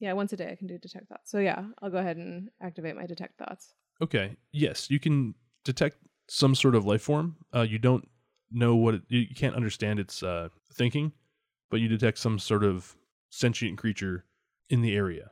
Yeah, 0.00 0.12
once 0.12 0.32
a 0.32 0.36
day 0.36 0.50
I 0.50 0.54
can 0.56 0.66
do 0.68 0.78
detect 0.78 1.08
thoughts. 1.08 1.30
So 1.30 1.38
yeah, 1.38 1.66
I'll 1.82 1.90
go 1.90 1.98
ahead 1.98 2.16
and 2.16 2.50
activate 2.60 2.94
my 2.96 3.06
detect 3.06 3.38
thoughts. 3.38 3.74
Okay. 4.00 4.36
Yes, 4.52 4.90
you 4.90 5.00
can 5.00 5.34
detect 5.64 5.96
some 6.28 6.54
sort 6.54 6.74
of 6.76 6.84
life 6.84 7.02
form. 7.02 7.36
Uh, 7.54 7.62
you 7.62 7.78
don't 7.78 8.08
know 8.50 8.76
what 8.76 8.94
it, 8.94 9.02
you 9.08 9.26
can't 9.34 9.54
understand 9.54 9.98
its 9.98 10.22
uh, 10.22 10.48
thinking, 10.72 11.12
but 11.70 11.80
you 11.80 11.88
detect 11.88 12.18
some 12.18 12.38
sort 12.38 12.64
of 12.64 12.96
sentient 13.30 13.78
creature 13.78 14.24
in 14.70 14.82
the 14.82 14.94
area. 14.94 15.30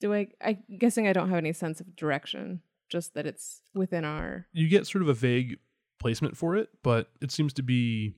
Do 0.00 0.14
I? 0.14 0.28
I 0.40 0.58
guessing 0.78 1.06
I 1.06 1.12
don't 1.12 1.28
have 1.28 1.38
any 1.38 1.52
sense 1.52 1.80
of 1.80 1.94
direction. 1.96 2.62
Just 2.88 3.14
that 3.14 3.26
it's 3.26 3.62
within 3.74 4.04
our. 4.04 4.46
You 4.52 4.68
get 4.68 4.86
sort 4.86 5.02
of 5.02 5.08
a 5.08 5.14
vague 5.14 5.58
placement 6.00 6.36
for 6.36 6.56
it, 6.56 6.70
but 6.82 7.08
it 7.20 7.30
seems 7.30 7.52
to 7.54 7.62
be 7.62 8.14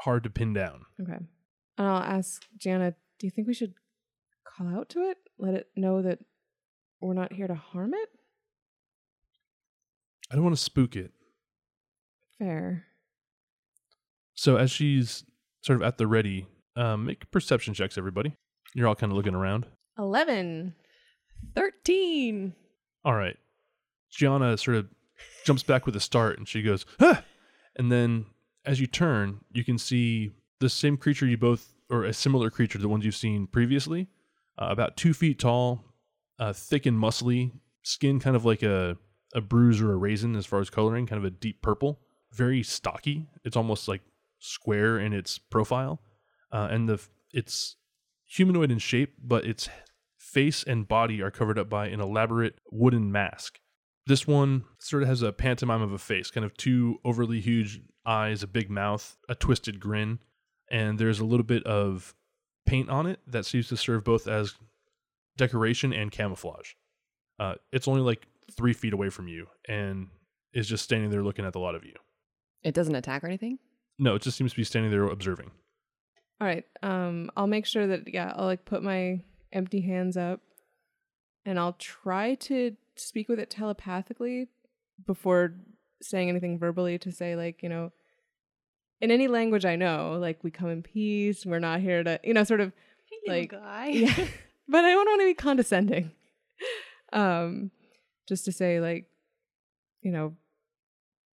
hard 0.00 0.22
to 0.24 0.30
pin 0.30 0.52
down. 0.52 0.86
Okay. 1.00 1.18
And 1.76 1.86
I'll 1.86 2.02
ask 2.02 2.42
Gianna. 2.56 2.94
Do 3.18 3.26
you 3.26 3.30
think 3.30 3.46
we 3.46 3.54
should 3.54 3.74
call 4.44 4.68
out 4.68 4.88
to 4.90 5.00
it? 5.00 5.18
Let 5.38 5.54
it 5.54 5.68
know 5.76 6.02
that 6.02 6.20
we're 7.00 7.14
not 7.14 7.32
here 7.32 7.46
to 7.46 7.54
harm 7.54 7.92
it. 7.94 8.08
I 10.30 10.34
don't 10.34 10.44
want 10.44 10.56
to 10.56 10.62
spook 10.62 10.96
it. 10.96 11.12
Fair. 12.38 12.86
So 14.44 14.56
as 14.56 14.70
she's 14.70 15.24
sort 15.62 15.80
of 15.80 15.82
at 15.82 15.96
the 15.96 16.06
ready, 16.06 16.46
um, 16.76 17.06
make 17.06 17.30
perception 17.30 17.72
checks, 17.72 17.96
everybody. 17.96 18.36
You're 18.74 18.86
all 18.86 18.94
kind 18.94 19.10
of 19.10 19.16
looking 19.16 19.34
around. 19.34 19.64
Eleven. 19.98 20.74
Thirteen. 21.54 22.52
All 23.06 23.14
right. 23.14 23.38
Gianna 24.10 24.58
sort 24.58 24.76
of 24.76 24.88
jumps 25.46 25.62
back 25.62 25.86
with 25.86 25.96
a 25.96 26.00
start 26.00 26.36
and 26.36 26.46
she 26.46 26.60
goes, 26.60 26.84
ah! 27.00 27.24
And 27.76 27.90
then 27.90 28.26
as 28.66 28.80
you 28.80 28.86
turn, 28.86 29.40
you 29.50 29.64
can 29.64 29.78
see 29.78 30.32
the 30.60 30.68
same 30.68 30.98
creature 30.98 31.24
you 31.24 31.38
both, 31.38 31.72
or 31.88 32.04
a 32.04 32.12
similar 32.12 32.50
creature 32.50 32.76
to 32.76 32.82
the 32.82 32.88
ones 32.88 33.06
you've 33.06 33.16
seen 33.16 33.46
previously, 33.46 34.08
uh, 34.58 34.66
about 34.68 34.98
two 34.98 35.14
feet 35.14 35.38
tall, 35.38 35.82
uh, 36.38 36.52
thick 36.52 36.84
and 36.84 36.98
muscly, 36.98 37.50
skin 37.82 38.20
kind 38.20 38.36
of 38.36 38.44
like 38.44 38.62
a, 38.62 38.98
a 39.34 39.40
bruise 39.40 39.80
or 39.80 39.90
a 39.92 39.96
raisin 39.96 40.36
as 40.36 40.44
far 40.44 40.60
as 40.60 40.68
coloring, 40.68 41.06
kind 41.06 41.18
of 41.18 41.24
a 41.24 41.30
deep 41.30 41.62
purple, 41.62 41.98
very 42.30 42.62
stocky. 42.62 43.26
It's 43.42 43.56
almost 43.56 43.88
like 43.88 44.02
square 44.44 44.98
in 44.98 45.12
its 45.12 45.38
profile. 45.38 46.00
Uh, 46.52 46.68
and 46.70 46.88
the 46.88 47.00
it's 47.32 47.76
humanoid 48.26 48.70
in 48.70 48.78
shape, 48.78 49.14
but 49.22 49.44
its 49.44 49.68
face 50.18 50.62
and 50.62 50.88
body 50.88 51.22
are 51.22 51.30
covered 51.30 51.58
up 51.58 51.68
by 51.68 51.86
an 51.88 52.00
elaborate 52.00 52.58
wooden 52.70 53.10
mask. 53.10 53.60
This 54.06 54.26
one 54.26 54.64
sort 54.78 55.02
of 55.02 55.08
has 55.08 55.22
a 55.22 55.32
pantomime 55.32 55.82
of 55.82 55.92
a 55.92 55.98
face, 55.98 56.30
kind 56.30 56.44
of 56.44 56.56
two 56.56 56.98
overly 57.04 57.40
huge 57.40 57.80
eyes, 58.04 58.42
a 58.42 58.46
big 58.46 58.70
mouth, 58.70 59.16
a 59.28 59.34
twisted 59.34 59.80
grin, 59.80 60.18
and 60.70 60.98
there's 60.98 61.20
a 61.20 61.24
little 61.24 61.44
bit 61.44 61.64
of 61.64 62.14
paint 62.66 62.90
on 62.90 63.06
it 63.06 63.20
that 63.26 63.46
seems 63.46 63.68
to 63.68 63.76
serve 63.76 64.04
both 64.04 64.28
as 64.28 64.54
decoration 65.36 65.92
and 65.92 66.12
camouflage. 66.12 66.72
Uh, 67.38 67.54
it's 67.72 67.88
only 67.88 68.00
like 68.00 68.26
three 68.56 68.72
feet 68.72 68.92
away 68.92 69.10
from 69.10 69.26
you 69.26 69.46
and 69.68 70.08
is 70.52 70.68
just 70.68 70.84
standing 70.84 71.10
there 71.10 71.22
looking 71.22 71.44
at 71.44 71.52
the 71.52 71.58
lot 71.58 71.74
of 71.74 71.84
you. 71.84 71.94
It 72.62 72.74
doesn't 72.74 72.94
attack 72.94 73.24
or 73.24 73.26
anything. 73.26 73.58
No, 73.98 74.14
it 74.14 74.22
just 74.22 74.36
seems 74.36 74.52
to 74.52 74.56
be 74.56 74.64
standing 74.64 74.90
there 74.90 75.04
observing. 75.04 75.50
All 76.40 76.46
right. 76.46 76.64
Um, 76.82 77.30
I'll 77.36 77.46
make 77.46 77.66
sure 77.66 77.86
that 77.86 78.12
yeah, 78.12 78.32
I'll 78.34 78.46
like 78.46 78.64
put 78.64 78.82
my 78.82 79.20
empty 79.52 79.80
hands 79.80 80.16
up, 80.16 80.40
and 81.46 81.58
I'll 81.58 81.74
try 81.74 82.34
to 82.34 82.76
speak 82.96 83.28
with 83.28 83.38
it 83.38 83.50
telepathically 83.50 84.48
before 85.06 85.54
saying 86.02 86.28
anything 86.28 86.58
verbally. 86.58 86.98
To 86.98 87.12
say 87.12 87.36
like 87.36 87.62
you 87.62 87.68
know, 87.68 87.92
in 89.00 89.10
any 89.10 89.28
language 89.28 89.64
I 89.64 89.76
know, 89.76 90.18
like 90.20 90.42
we 90.42 90.50
come 90.50 90.70
in 90.70 90.82
peace. 90.82 91.46
We're 91.46 91.60
not 91.60 91.80
here 91.80 92.02
to 92.02 92.18
you 92.24 92.34
know 92.34 92.44
sort 92.44 92.60
of 92.60 92.72
like 93.26 93.50
guy. 93.52 93.88
yeah, 93.88 94.14
but 94.68 94.84
I 94.84 94.90
don't 94.90 95.06
want 95.06 95.20
to 95.20 95.26
be 95.26 95.34
condescending. 95.34 96.10
Um, 97.12 97.70
just 98.26 98.44
to 98.46 98.52
say 98.52 98.80
like, 98.80 99.06
you 100.02 100.10
know, 100.10 100.34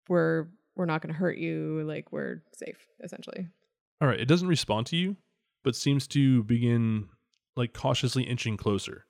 we're 0.08 0.48
we're 0.76 0.86
not 0.86 1.02
going 1.02 1.14
to 1.14 1.20
hurt 1.20 1.38
you. 1.38 1.84
Like 1.86 2.12
we're 2.12 2.44
safe, 2.54 2.88
essentially. 3.04 3.48
All 4.02 4.08
right, 4.08 4.20
it 4.20 4.28
doesn't 4.28 4.48
respond 4.48 4.88
to 4.88 4.96
you, 4.96 5.16
but 5.64 5.76
seems 5.76 6.08
to 6.08 6.44
begin 6.44 7.10
like 7.56 7.74
cautiously 7.74 8.24
inching 8.24 8.58
closer. 8.58 9.06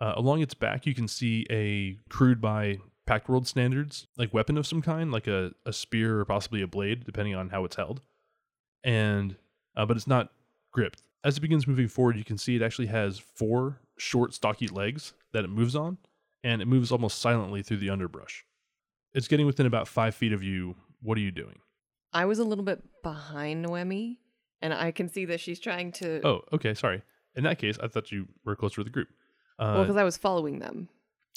Uh, 0.00 0.12
along 0.16 0.40
its 0.40 0.54
back, 0.54 0.86
you 0.86 0.94
can 0.94 1.08
see 1.08 1.44
a 1.50 1.98
crude 2.08 2.40
by 2.40 2.78
Pact 3.06 3.28
World 3.28 3.48
standards, 3.48 4.06
like 4.16 4.32
weapon 4.32 4.56
of 4.56 4.66
some 4.66 4.82
kind, 4.82 5.10
like 5.10 5.26
a, 5.26 5.52
a 5.66 5.72
spear 5.72 6.20
or 6.20 6.24
possibly 6.24 6.62
a 6.62 6.68
blade, 6.68 7.04
depending 7.04 7.34
on 7.34 7.48
how 7.48 7.64
it's 7.64 7.76
held. 7.76 8.00
And 8.84 9.36
uh, 9.76 9.86
but 9.86 9.96
it's 9.96 10.06
not 10.06 10.30
gripped. 10.72 11.02
As 11.24 11.36
it 11.36 11.40
begins 11.40 11.66
moving 11.66 11.88
forward, 11.88 12.16
you 12.16 12.24
can 12.24 12.38
see 12.38 12.54
it 12.54 12.62
actually 12.62 12.86
has 12.86 13.18
four 13.18 13.80
short, 13.96 14.34
stocky 14.34 14.68
legs 14.68 15.14
that 15.32 15.44
it 15.44 15.50
moves 15.50 15.74
on, 15.74 15.98
and 16.44 16.62
it 16.62 16.68
moves 16.68 16.92
almost 16.92 17.18
silently 17.18 17.62
through 17.62 17.78
the 17.78 17.90
underbrush. 17.90 18.44
It's 19.14 19.26
getting 19.26 19.46
within 19.46 19.66
about 19.66 19.88
five 19.88 20.14
feet 20.14 20.32
of 20.32 20.42
you. 20.42 20.76
What 21.02 21.16
are 21.18 21.20
you 21.20 21.30
doing? 21.30 21.58
I 22.12 22.24
was 22.24 22.38
a 22.38 22.44
little 22.44 22.64
bit 22.64 22.82
behind 23.02 23.62
Noemi, 23.62 24.18
and 24.62 24.72
I 24.74 24.90
can 24.90 25.08
see 25.08 25.24
that 25.26 25.40
she's 25.40 25.60
trying 25.60 25.92
to. 25.92 26.26
Oh, 26.26 26.40
okay. 26.52 26.74
Sorry. 26.74 27.02
In 27.36 27.44
that 27.44 27.58
case, 27.58 27.78
I 27.82 27.88
thought 27.88 28.10
you 28.10 28.26
were 28.44 28.56
closer 28.56 28.76
to 28.76 28.84
the 28.84 28.90
group. 28.90 29.08
Uh, 29.58 29.72
well, 29.76 29.82
because 29.84 29.96
I 29.96 30.04
was 30.04 30.16
following 30.16 30.58
them. 30.58 30.88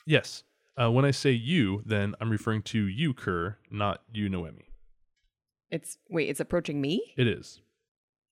yes. 0.05 0.43
Uh, 0.81 0.89
when 0.89 1.03
I 1.03 1.11
say 1.11 1.31
you, 1.31 1.83
then 1.85 2.15
I'm 2.21 2.29
referring 2.29 2.61
to 2.63 2.87
you, 2.87 3.13
Kerr, 3.13 3.57
not 3.69 4.01
you, 4.13 4.29
Noemi. 4.29 4.69
It's 5.69 5.97
wait, 6.09 6.29
it's 6.29 6.39
approaching 6.39 6.79
me. 6.79 7.13
It 7.17 7.27
is. 7.27 7.59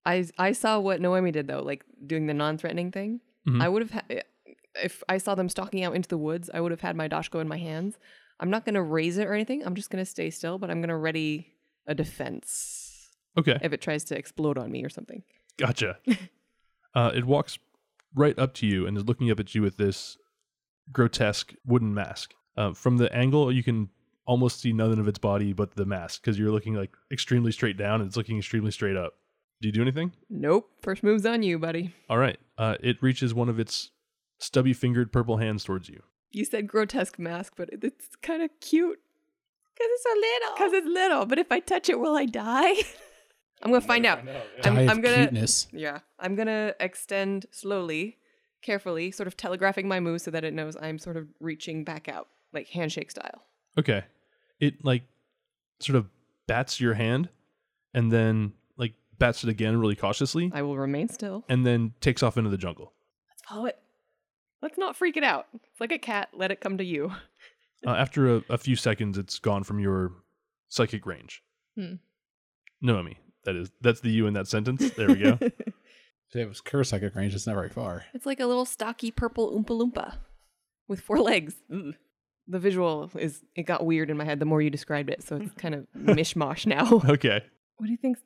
I 0.06 0.26
I 0.38 0.54
saw 0.54 0.80
what 0.80 1.02
Noemi 1.02 1.32
did 1.32 1.48
though, 1.48 1.62
like 1.62 1.84
doing 2.08 2.28
the 2.28 2.34
non-threatening 2.34 2.92
thing. 2.92 3.20
Mhm. 3.48 3.62
I 3.62 3.68
would 3.68 3.82
have 3.82 3.92
ha- 3.92 4.22
if 4.82 5.04
I 5.10 5.18
saw 5.18 5.36
them 5.36 5.50
stalking 5.50 5.84
out 5.84 5.96
into 5.96 6.08
the 6.08 6.18
woods, 6.18 6.50
I 6.54 6.62
would 6.62 6.72
have 6.72 6.82
had 6.82 6.96
my 6.96 7.10
doshko 7.10 7.42
in 7.42 7.48
my 7.50 7.58
hands. 7.58 7.98
I'm 8.40 8.50
not 8.50 8.66
going 8.66 8.76
to 8.76 8.82
raise 8.82 9.18
it 9.18 9.28
or 9.28 9.34
anything. 9.34 9.66
I'm 9.66 9.76
just 9.76 9.90
going 9.90 10.04
to 10.04 10.10
stay 10.10 10.30
still, 10.30 10.58
but 10.58 10.70
I'm 10.70 10.80
going 10.80 10.90
to 10.90 10.96
ready 10.98 11.48
a 11.88 11.94
defense 11.96 13.10
Okay, 13.38 13.58
if 13.62 13.74
it 13.74 13.82
tries 13.82 14.04
to 14.06 14.18
explode 14.18 14.58
on 14.58 14.72
me 14.72 14.84
or 14.84 14.90
something. 14.90 15.24
gotcha. 15.58 15.98
uh, 16.96 17.12
it 17.14 17.26
walks 17.26 17.60
right 18.16 18.38
up 18.40 18.54
to 18.56 18.66
you 18.68 18.88
and 18.88 18.98
is 18.98 19.06
looking 19.06 19.30
up 19.32 19.40
at 19.40 19.54
you 19.54 19.62
with 19.62 19.78
this 19.78 20.18
grotesque 20.92 21.54
wooden 21.66 21.94
mask. 21.94 22.34
Uh, 22.58 22.74
from 22.74 22.98
the 22.98 23.14
angle, 23.16 23.52
you 23.52 23.64
can 23.64 23.90
almost 24.26 24.60
see 24.62 24.74
nothing 24.74 25.00
of 25.00 25.08
its 25.08 25.18
body 25.20 25.54
but 25.54 25.76
the 25.76 25.86
mask 25.86 26.22
because 26.22 26.38
you're 26.38 26.52
looking 26.52 26.74
like 26.76 26.92
extremely 27.12 27.52
straight 27.52 27.78
down 27.78 28.02
and 28.02 28.08
it's 28.08 28.18
looking 28.18 28.38
extremely 28.38 28.72
straight 28.72 28.96
up. 28.96 29.14
Do 29.62 29.68
you 29.68 29.72
do 29.72 29.82
anything? 29.82 30.12
Nope. 30.30 30.70
First 30.82 31.04
move's 31.04 31.26
on 31.26 31.44
you, 31.44 31.60
buddy. 31.60 31.94
All 32.10 32.18
right. 32.18 32.40
Uh, 32.58 32.76
it 32.82 33.02
reaches 33.02 33.34
one 33.34 33.50
of 33.50 33.60
its 33.60 33.92
stubby 34.38 34.74
fingered 34.74 35.12
purple 35.12 35.38
hands 35.38 35.64
towards 35.64 35.90
you. 35.90 36.02
You 36.32 36.46
said 36.46 36.68
grotesque 36.68 37.18
mask, 37.20 37.54
but 37.56 37.70
it's 37.72 38.16
kind 38.22 38.42
of 38.44 38.50
cute. 38.62 39.00
Because 39.74 39.88
it's 39.92 40.04
so 40.04 40.14
little. 40.16 40.56
Because 40.56 40.74
it's 40.74 40.88
little. 40.88 41.26
But 41.26 41.40
if 41.40 41.52
I 41.52 41.60
touch 41.60 41.90
it, 41.90 42.00
will 42.00 42.16
I 42.16 42.26
die? 42.26 42.74
I'm 43.62 43.72
going 43.72 43.82
to 43.82 43.88
find 43.88 44.06
out. 44.06 44.20
I'm, 44.64 44.78
I'm 44.78 45.02
gonna 45.02 45.28
cuteness. 45.28 45.68
yeah. 45.74 46.00
I'm 46.18 46.36
gonna 46.36 46.74
extend 46.80 47.46
slowly, 47.52 48.18
carefully, 48.62 49.12
sort 49.12 49.28
of 49.28 49.36
telegraphing 49.36 49.88
my 49.88 50.00
move 50.00 50.22
so 50.22 50.32
that 50.32 50.44
it 50.46 50.54
knows 50.54 50.78
I'm 50.82 50.98
sort 50.98 51.18
of 51.18 51.28
reaching 51.42 51.84
back 51.84 52.08
out, 52.08 52.28
like 52.54 52.68
handshake 52.70 53.12
style. 53.12 53.44
Okay. 53.78 54.04
It 54.62 54.84
like 54.86 55.04
sort 55.82 55.98
of 55.98 56.08
bats 56.48 56.80
your 56.80 56.94
hand 56.94 57.30
and 57.94 58.12
then 58.12 58.54
like 58.78 58.94
bats 59.18 59.44
it 59.44 59.50
again 59.50 59.78
really 59.78 59.96
cautiously 59.96 60.52
I 60.54 60.62
will 60.62 60.78
remain 60.78 61.08
still. 61.10 61.46
and 61.48 61.66
then 61.66 61.94
takes 62.02 62.22
off 62.24 62.38
into 62.38 62.50
the 62.50 62.58
jungle. 62.58 62.94
Let's 63.30 63.42
follow 63.44 63.66
it. 63.66 63.78
Let's 64.62 64.78
not 64.78 64.96
freak 64.96 65.18
it 65.18 65.24
out. 65.24 65.48
It's 65.54 65.80
like 65.80 65.92
a 65.92 65.98
cat. 65.98 66.30
Let 66.34 66.52
it 66.52 66.62
come 66.62 66.78
to 66.78 66.84
you. 66.84 67.12
Uh, 67.88 67.92
after 67.92 68.36
a, 68.36 68.44
a 68.50 68.58
few 68.58 68.76
seconds, 68.76 69.18
it's 69.18 69.40
gone 69.40 69.64
from 69.64 69.80
your 69.80 70.12
psychic 70.68 71.06
range. 71.06 71.42
Hmm. 71.78 71.94
Noemi, 72.82 73.18
that 73.46 73.56
is 73.56 73.72
that's 73.80 74.02
the 74.02 74.10
you 74.10 74.28
in 74.28 74.34
that 74.34 74.50
sentence. 74.50 74.90
There 74.92 75.08
we 75.08 75.16
go. 75.16 75.38
If 75.40 75.54
it 76.36 76.46
was 76.46 76.60
Kerr 76.60 76.84
psychic 76.84 77.16
range, 77.16 77.34
it's 77.34 77.48
not 77.48 77.56
very 77.56 77.70
far. 77.70 78.04
It's 78.14 78.26
like 78.26 78.42
a 78.42 78.46
little 78.46 78.66
stocky 78.66 79.12
purple 79.12 79.58
Oompa 79.58 79.80
Loompa 79.80 80.16
with 80.90 81.00
four 81.00 81.20
legs. 81.20 81.56
Ugh. 81.74 81.94
The 82.50 82.60
visual 82.60 83.10
is, 83.18 83.46
it 83.56 83.64
got 83.64 83.86
weird 83.86 84.10
in 84.10 84.18
my 84.18 84.26
head 84.26 84.40
the 84.40 84.46
more 84.46 84.62
you 84.62 84.70
described 84.70 85.10
it. 85.10 85.24
So 85.24 85.38
it's 85.38 85.54
kind 85.54 85.74
of 85.74 85.88
mishmash 85.96 86.66
now. 86.66 87.02
okay. 87.08 87.42
What 87.78 87.86
do 87.86 87.92
you 87.94 87.98
think? 87.98 88.18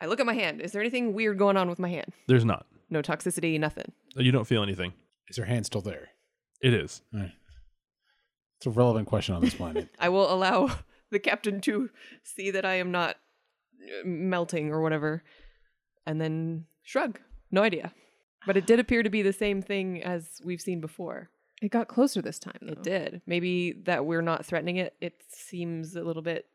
I 0.00 0.06
look 0.06 0.20
at 0.20 0.26
my 0.26 0.34
hand. 0.34 0.60
Is 0.60 0.70
there 0.70 0.82
anything 0.82 1.14
weird 1.14 1.36
going 1.36 1.56
on 1.56 1.68
with 1.68 1.80
my 1.80 1.88
hand? 1.88 2.12
There's 2.28 2.44
not. 2.44 2.66
No 2.90 3.02
toxicity, 3.02 3.58
nothing. 3.58 3.90
You 4.14 4.30
don't 4.30 4.46
feel 4.46 4.62
anything. 4.62 4.92
Is 5.30 5.36
her 5.36 5.44
hand 5.44 5.64
still 5.64 5.80
there? 5.80 6.08
It 6.60 6.74
is. 6.74 7.02
Right. 7.12 7.32
It's 8.58 8.66
a 8.66 8.70
relevant 8.70 9.06
question 9.06 9.34
on 9.34 9.40
this 9.40 9.54
planet. 9.54 9.88
I 9.98 10.10
will 10.10 10.30
allow 10.30 10.70
the 11.10 11.18
captain 11.18 11.60
to 11.62 11.88
see 12.24 12.50
that 12.50 12.64
I 12.66 12.74
am 12.74 12.90
not 12.90 13.16
uh, 13.82 14.04
melting 14.04 14.70
or 14.70 14.82
whatever, 14.82 15.22
and 16.06 16.20
then 16.20 16.66
shrug. 16.82 17.20
No 17.50 17.62
idea. 17.62 17.94
But 18.46 18.56
it 18.56 18.66
did 18.66 18.80
appear 18.80 19.02
to 19.02 19.10
be 19.10 19.22
the 19.22 19.32
same 19.32 19.62
thing 19.62 20.02
as 20.02 20.40
we've 20.44 20.60
seen 20.60 20.80
before. 20.80 21.30
It 21.62 21.70
got 21.70 21.88
closer 21.88 22.22
this 22.22 22.38
time. 22.38 22.58
It 22.62 22.82
did. 22.82 23.20
Maybe 23.26 23.72
that 23.84 24.06
we're 24.06 24.22
not 24.22 24.46
threatening 24.46 24.76
it. 24.76 24.94
It 25.00 25.14
seems 25.28 25.94
a 25.94 26.02
little 26.02 26.22
bit 26.22 26.46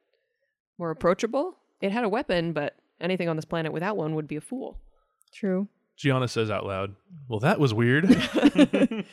more 0.77 0.91
approachable. 0.91 1.57
It 1.79 1.91
had 1.91 2.03
a 2.03 2.09
weapon, 2.09 2.53
but 2.53 2.75
anything 2.99 3.29
on 3.29 3.35
this 3.35 3.45
planet 3.45 3.71
without 3.71 3.97
one 3.97 4.15
would 4.15 4.27
be 4.27 4.35
a 4.35 4.41
fool. 4.41 4.79
True. 5.31 5.67
Gianna 5.97 6.27
says 6.27 6.51
out 6.51 6.65
loud, 6.65 6.95
Well, 7.29 7.39
that 7.39 7.59
was 7.59 7.73
weird. 7.73 8.05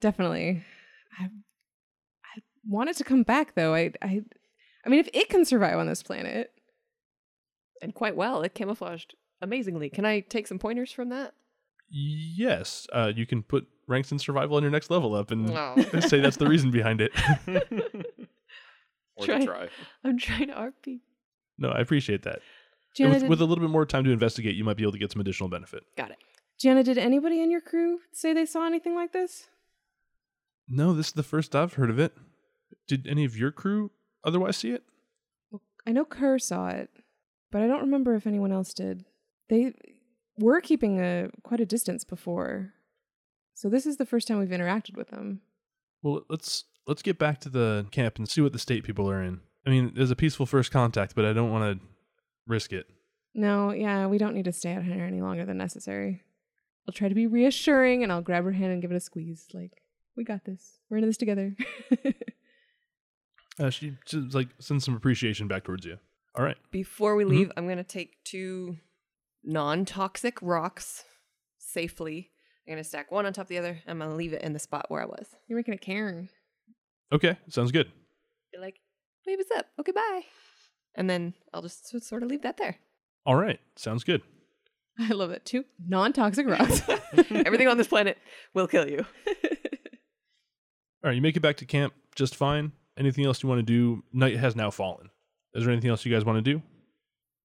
Definitely. 0.00 0.62
I 1.18 1.24
I 1.24 2.40
want 2.66 2.90
it 2.90 2.96
to 2.96 3.04
come 3.04 3.22
back 3.22 3.54
though. 3.54 3.74
I 3.74 3.92
I 4.02 4.22
I 4.84 4.88
mean 4.88 5.00
if 5.00 5.08
it 5.12 5.28
can 5.28 5.44
survive 5.44 5.78
on 5.78 5.86
this 5.86 6.02
planet. 6.02 6.52
And 7.80 7.94
quite 7.94 8.16
well. 8.16 8.42
It 8.42 8.54
camouflaged 8.54 9.14
amazingly. 9.40 9.88
Can 9.88 10.04
I 10.04 10.18
take 10.20 10.46
some 10.48 10.58
pointers 10.58 10.90
from 10.92 11.10
that? 11.10 11.34
yes. 11.90 12.86
Uh, 12.92 13.10
you 13.14 13.24
can 13.24 13.42
put 13.42 13.66
ranks 13.86 14.12
in 14.12 14.18
survival 14.18 14.56
on 14.56 14.62
your 14.62 14.70
next 14.72 14.90
level 14.90 15.14
up 15.14 15.30
and 15.30 15.46
No. 15.46 15.74
say 16.00 16.20
that's 16.20 16.36
the 16.36 16.46
reason 16.48 16.70
behind 16.70 17.00
it. 17.00 17.12
or 19.16 19.24
Try- 19.24 19.38
to 19.38 19.46
try. 19.46 19.68
I'm 20.04 20.18
trying 20.18 20.48
to 20.48 20.54
RP. 20.54 21.00
no, 21.56 21.68
I 21.70 21.78
appreciate 21.80 22.22
that. 22.24 22.40
And 22.98 23.12
Gianna, 23.12 23.14
with, 23.14 23.22
did, 23.22 23.30
with 23.30 23.40
a 23.40 23.44
little 23.44 23.62
bit 23.62 23.70
more 23.70 23.86
time 23.86 24.04
to 24.04 24.10
investigate, 24.10 24.56
you 24.56 24.64
might 24.64 24.76
be 24.76 24.82
able 24.82 24.92
to 24.92 24.98
get 24.98 25.12
some 25.12 25.20
additional 25.20 25.48
benefit. 25.48 25.84
Got 25.96 26.10
it. 26.10 26.18
Gianna, 26.58 26.82
did 26.82 26.98
anybody 26.98 27.40
in 27.40 27.50
your 27.50 27.60
crew 27.60 28.00
say 28.12 28.32
they 28.32 28.46
saw 28.46 28.66
anything 28.66 28.94
like 28.94 29.12
this? 29.12 29.48
No, 30.68 30.92
this 30.92 31.08
is 31.08 31.12
the 31.12 31.22
first 31.22 31.54
I've 31.54 31.74
heard 31.74 31.90
of 31.90 31.98
it. 31.98 32.14
Did 32.86 33.06
any 33.06 33.24
of 33.24 33.36
your 33.36 33.52
crew 33.52 33.90
otherwise 34.24 34.56
see 34.56 34.70
it? 34.70 34.82
I 35.86 35.92
know 35.92 36.04
Kerr 36.04 36.38
saw 36.38 36.68
it, 36.68 36.90
but 37.50 37.62
I 37.62 37.66
don't 37.66 37.80
remember 37.80 38.14
if 38.14 38.26
anyone 38.26 38.52
else 38.52 38.74
did. 38.74 39.04
They 39.48 39.74
were 40.38 40.60
keeping 40.60 41.00
a 41.00 41.30
quite 41.42 41.60
a 41.60 41.66
distance 41.66 42.04
before. 42.04 42.74
So 43.54 43.68
this 43.68 43.86
is 43.86 43.96
the 43.96 44.04
first 44.04 44.28
time 44.28 44.38
we've 44.38 44.48
interacted 44.48 44.96
with 44.96 45.08
them. 45.08 45.40
Well, 46.02 46.22
let's 46.28 46.64
let's 46.86 47.02
get 47.02 47.18
back 47.18 47.40
to 47.40 47.48
the 47.48 47.86
camp 47.90 48.18
and 48.18 48.28
see 48.28 48.40
what 48.40 48.52
the 48.52 48.58
state 48.58 48.84
people 48.84 49.10
are 49.10 49.22
in. 49.22 49.40
I 49.66 49.70
mean, 49.70 49.92
there's 49.94 50.10
a 50.10 50.16
peaceful 50.16 50.46
first 50.46 50.70
contact, 50.70 51.14
but 51.14 51.24
I 51.24 51.32
don't 51.32 51.50
want 51.50 51.80
to 51.80 51.86
risk 52.48 52.72
it. 52.72 52.86
No, 53.34 53.70
yeah, 53.70 54.06
we 54.06 54.18
don't 54.18 54.34
need 54.34 54.46
to 54.46 54.52
stay 54.52 54.72
out 54.74 54.82
here 54.82 55.04
any 55.04 55.20
longer 55.20 55.44
than 55.44 55.58
necessary. 55.58 56.22
I'll 56.88 56.94
try 56.94 57.08
to 57.08 57.14
be 57.14 57.26
reassuring 57.26 58.02
and 58.02 58.10
I'll 58.10 58.22
grab 58.22 58.44
her 58.44 58.52
hand 58.52 58.72
and 58.72 58.82
give 58.82 58.90
it 58.90 58.96
a 58.96 59.00
squeeze. 59.00 59.46
Like, 59.52 59.82
we 60.16 60.24
got 60.24 60.44
this. 60.44 60.78
We're 60.90 60.96
into 60.96 61.06
this 61.06 61.18
together. 61.18 61.54
Uh, 63.58 63.70
she 63.70 63.94
just 64.06 64.34
like 64.34 64.48
sends 64.60 64.84
some 64.84 64.94
appreciation 64.94 65.48
back 65.48 65.64
towards 65.64 65.84
you. 65.84 65.98
All 66.36 66.44
right. 66.44 66.56
Before 66.70 67.16
we 67.16 67.24
leave, 67.24 67.50
I'm 67.56 67.64
going 67.64 67.78
to 67.78 67.84
take 67.84 68.22
two 68.24 68.76
non 69.42 69.84
toxic 69.84 70.38
rocks 70.40 71.04
safely. 71.58 72.30
I'm 72.66 72.74
going 72.74 72.82
to 72.82 72.88
stack 72.88 73.10
one 73.10 73.26
on 73.26 73.32
top 73.32 73.46
of 73.46 73.48
the 73.48 73.58
other. 73.58 73.80
I'm 73.86 73.98
going 73.98 74.10
to 74.10 74.16
leave 74.16 74.32
it 74.32 74.42
in 74.42 74.52
the 74.52 74.58
spot 74.58 74.86
where 74.88 75.02
I 75.02 75.06
was. 75.06 75.34
You're 75.48 75.58
making 75.58 75.74
a 75.74 75.78
cairn. 75.78 76.28
Okay, 77.12 77.36
sounds 77.48 77.72
good. 77.72 77.90
You're 78.52 78.62
like, 78.62 78.76
hey, 79.24 79.36
what's 79.36 79.50
up? 79.50 79.66
Okay, 79.80 79.92
bye. 79.92 80.22
And 80.94 81.08
then 81.08 81.34
I'll 81.54 81.62
just 81.62 81.88
sort 82.02 82.22
of 82.22 82.28
leave 82.28 82.42
that 82.42 82.56
there. 82.56 82.76
All 83.24 83.36
right, 83.36 83.60
sounds 83.76 84.04
good. 84.04 84.22
I 84.98 85.12
love 85.12 85.30
it. 85.30 85.44
Two 85.44 85.64
non 85.86 86.12
toxic 86.12 86.46
rocks. 86.50 86.82
Everything 87.30 87.68
on 87.68 87.76
this 87.76 87.88
planet 87.88 88.18
will 88.54 88.66
kill 88.66 88.88
you. 88.88 89.04
All 91.04 91.04
right, 91.10 91.14
you 91.14 91.22
make 91.22 91.36
it 91.36 91.40
back 91.40 91.56
to 91.58 91.64
camp 91.64 91.94
just 92.16 92.34
fine. 92.34 92.72
Anything 92.96 93.24
else 93.24 93.42
you 93.42 93.48
want 93.48 93.60
to 93.60 93.62
do? 93.62 94.02
Night 94.12 94.36
has 94.36 94.56
now 94.56 94.70
fallen. 94.70 95.10
Is 95.54 95.64
there 95.64 95.72
anything 95.72 95.90
else 95.90 96.04
you 96.04 96.12
guys 96.12 96.24
want 96.24 96.44
to 96.44 96.52
do? 96.52 96.62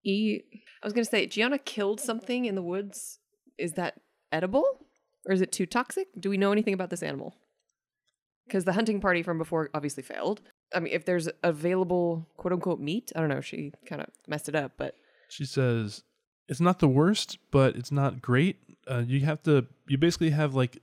Eat. 0.04 0.46
I 0.82 0.88
was 0.88 0.94
going 0.94 1.06
to 1.06 1.10
say, 1.10 1.28
Gianna 1.28 1.60
killed 1.60 2.02
something 2.02 2.46
in 2.46 2.56
the 2.56 2.62
woods. 2.64 3.20
Is 3.58 3.74
that 3.74 4.02
edible? 4.32 4.66
Or 5.28 5.34
is 5.34 5.42
it 5.42 5.52
too 5.52 5.66
toxic? 5.66 6.08
Do 6.20 6.30
we 6.30 6.38
know 6.38 6.52
anything 6.52 6.74
about 6.74 6.90
this 6.90 7.04
animal? 7.04 7.36
Because 8.48 8.66
the 8.66 8.74
hunting 8.74 9.00
party 9.00 9.24
from 9.24 9.38
before 9.38 9.70
obviously 9.74 10.04
failed. 10.04 10.42
I 10.74 10.80
mean, 10.80 10.94
if 10.94 11.06
there's 11.06 11.30
available 11.44 12.28
quote 12.38 12.54
unquote 12.54 12.80
meat, 12.80 13.12
I 13.16 13.20
don't 13.20 13.30
know, 13.30 13.42
she 13.42 13.72
kind 13.86 14.02
of 14.02 14.10
messed 14.28 14.50
it 14.50 14.56
up, 14.56 14.74
but 14.78 14.96
She 15.30 15.46
says 15.46 16.04
it's 16.48 16.60
not 16.62 16.80
the 16.80 16.88
worst, 16.88 17.38
but 17.52 17.76
it's 17.76 17.92
not 17.92 18.22
great. 18.22 18.58
Uh, 18.90 19.04
you 19.06 19.22
have 19.22 19.42
to. 19.44 19.66
You 19.88 19.98
basically 19.98 20.32
have 20.32 20.56
like 20.56 20.82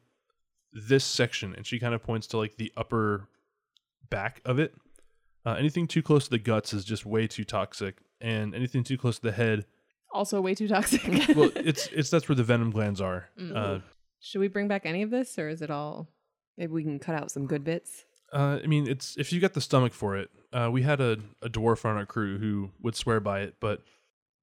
this 0.72 1.04
section, 1.04 1.54
and 1.54 1.66
she 1.66 1.78
kind 1.78 1.94
of 1.94 2.02
points 2.02 2.26
to 2.28 2.38
like 2.38 2.56
the 2.56 2.72
upper 2.76 3.28
back 4.08 4.40
of 4.44 4.58
it. 4.58 4.74
Uh, 5.44 5.52
anything 5.52 5.86
too 5.86 6.02
close 6.02 6.24
to 6.24 6.30
the 6.30 6.38
guts 6.38 6.72
is 6.72 6.84
just 6.84 7.04
way 7.06 7.26
too 7.26 7.44
toxic, 7.44 7.98
and 8.20 8.54
anything 8.54 8.84
too 8.84 8.96
close 8.98 9.16
to 9.16 9.22
the 9.22 9.32
head, 9.32 9.64
Also, 10.12 10.40
way 10.40 10.54
too 10.54 10.68
toxic. 10.68 11.02
well, 11.36 11.50
it's 11.56 11.86
it's 11.88 12.10
that's 12.10 12.28
where 12.28 12.36
the 12.36 12.44
venom 12.44 12.70
glands 12.70 13.00
are. 13.00 13.28
Mm. 13.38 13.56
Uh, 13.56 13.78
Should 14.20 14.40
we 14.40 14.48
bring 14.48 14.68
back 14.68 14.86
any 14.86 15.02
of 15.02 15.10
this 15.10 15.38
or 15.38 15.48
is 15.48 15.62
it 15.62 15.70
all? 15.70 16.08
maybe 16.58 16.72
we 16.72 16.82
can 16.82 16.98
cut 16.98 17.14
out 17.14 17.30
some 17.30 17.46
good 17.46 17.64
bits. 17.64 18.04
Uh, 18.32 18.60
I 18.62 18.66
mean, 18.66 18.86
it's 18.86 19.16
if 19.16 19.32
you 19.32 19.40
got 19.40 19.54
the 19.54 19.60
stomach 19.60 19.92
for 19.92 20.16
it. 20.16 20.30
Uh, 20.52 20.68
we 20.70 20.82
had 20.82 21.00
a, 21.00 21.18
a 21.42 21.48
dwarf 21.48 21.84
on 21.84 21.96
our 21.96 22.06
crew 22.06 22.38
who 22.38 22.70
would 22.80 22.96
swear 22.96 23.20
by 23.20 23.40
it, 23.40 23.56
but 23.60 23.82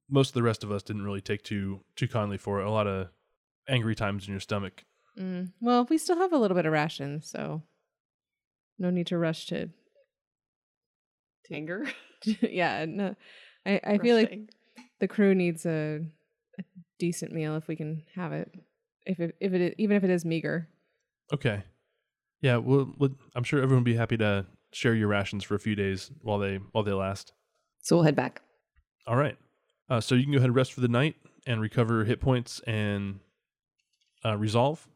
most 0.09 0.29
of 0.29 0.33
the 0.35 0.43
rest 0.43 0.63
of 0.63 0.71
us 0.71 0.83
didn't 0.83 1.03
really 1.03 1.21
take 1.21 1.43
too 1.43 1.81
too 1.95 2.07
kindly 2.07 2.37
for 2.37 2.61
it. 2.61 2.65
A 2.65 2.71
lot 2.71 2.87
of 2.87 3.09
angry 3.67 3.95
times 3.95 4.27
in 4.27 4.31
your 4.31 4.39
stomach. 4.39 4.83
Mm. 5.19 5.51
Well, 5.61 5.85
we 5.89 5.97
still 5.97 6.17
have 6.17 6.33
a 6.33 6.37
little 6.37 6.55
bit 6.55 6.65
of 6.65 6.73
rations, 6.73 7.29
so 7.29 7.63
no 8.77 8.89
need 8.89 9.07
to 9.07 9.17
rush 9.17 9.47
to. 9.47 9.69
Anger? 11.49 11.87
yeah, 12.41 12.85
no. 12.87 13.15
I, 13.65 13.79
I 13.83 13.97
feel 13.99 14.17
like 14.17 14.49
the 14.99 15.07
crew 15.07 15.33
needs 15.33 15.65
a, 15.65 16.01
a 16.59 16.63
decent 16.99 17.31
meal 17.31 17.55
if 17.55 17.67
we 17.67 17.77
can 17.77 18.03
have 18.15 18.33
it. 18.33 18.51
If 19.05 19.21
it, 19.21 19.35
if 19.39 19.53
it 19.53 19.75
even 19.77 19.95
if 19.95 20.03
it 20.03 20.09
is 20.09 20.25
meager. 20.25 20.67
Okay, 21.31 21.63
yeah. 22.41 22.57
Well, 22.57 22.93
let- 22.99 23.11
I'm 23.35 23.43
sure 23.43 23.59
everyone 23.61 23.83
would 23.83 23.91
be 23.91 23.95
happy 23.95 24.17
to 24.17 24.45
share 24.73 24.93
your 24.95 25.07
rations 25.07 25.43
for 25.43 25.55
a 25.55 25.59
few 25.59 25.75
days 25.75 26.11
while 26.21 26.39
they 26.39 26.57
while 26.71 26.83
they 26.83 26.91
last. 26.93 27.33
So 27.81 27.95
we'll 27.97 28.03
head 28.05 28.15
back. 28.15 28.41
All 29.05 29.15
right. 29.15 29.37
Uh, 29.89 30.01
so 30.01 30.15
you 30.15 30.23
can 30.23 30.33
go 30.33 30.37
ahead 30.37 30.47
and 30.49 30.55
rest 30.55 30.73
for 30.73 30.81
the 30.81 30.87
night, 30.89 31.15
and 31.45 31.61
recover 31.61 32.03
hit 32.03 32.19
points 32.19 32.59
and 32.67 33.19
uh, 34.25 34.35
resolve. 34.37 34.87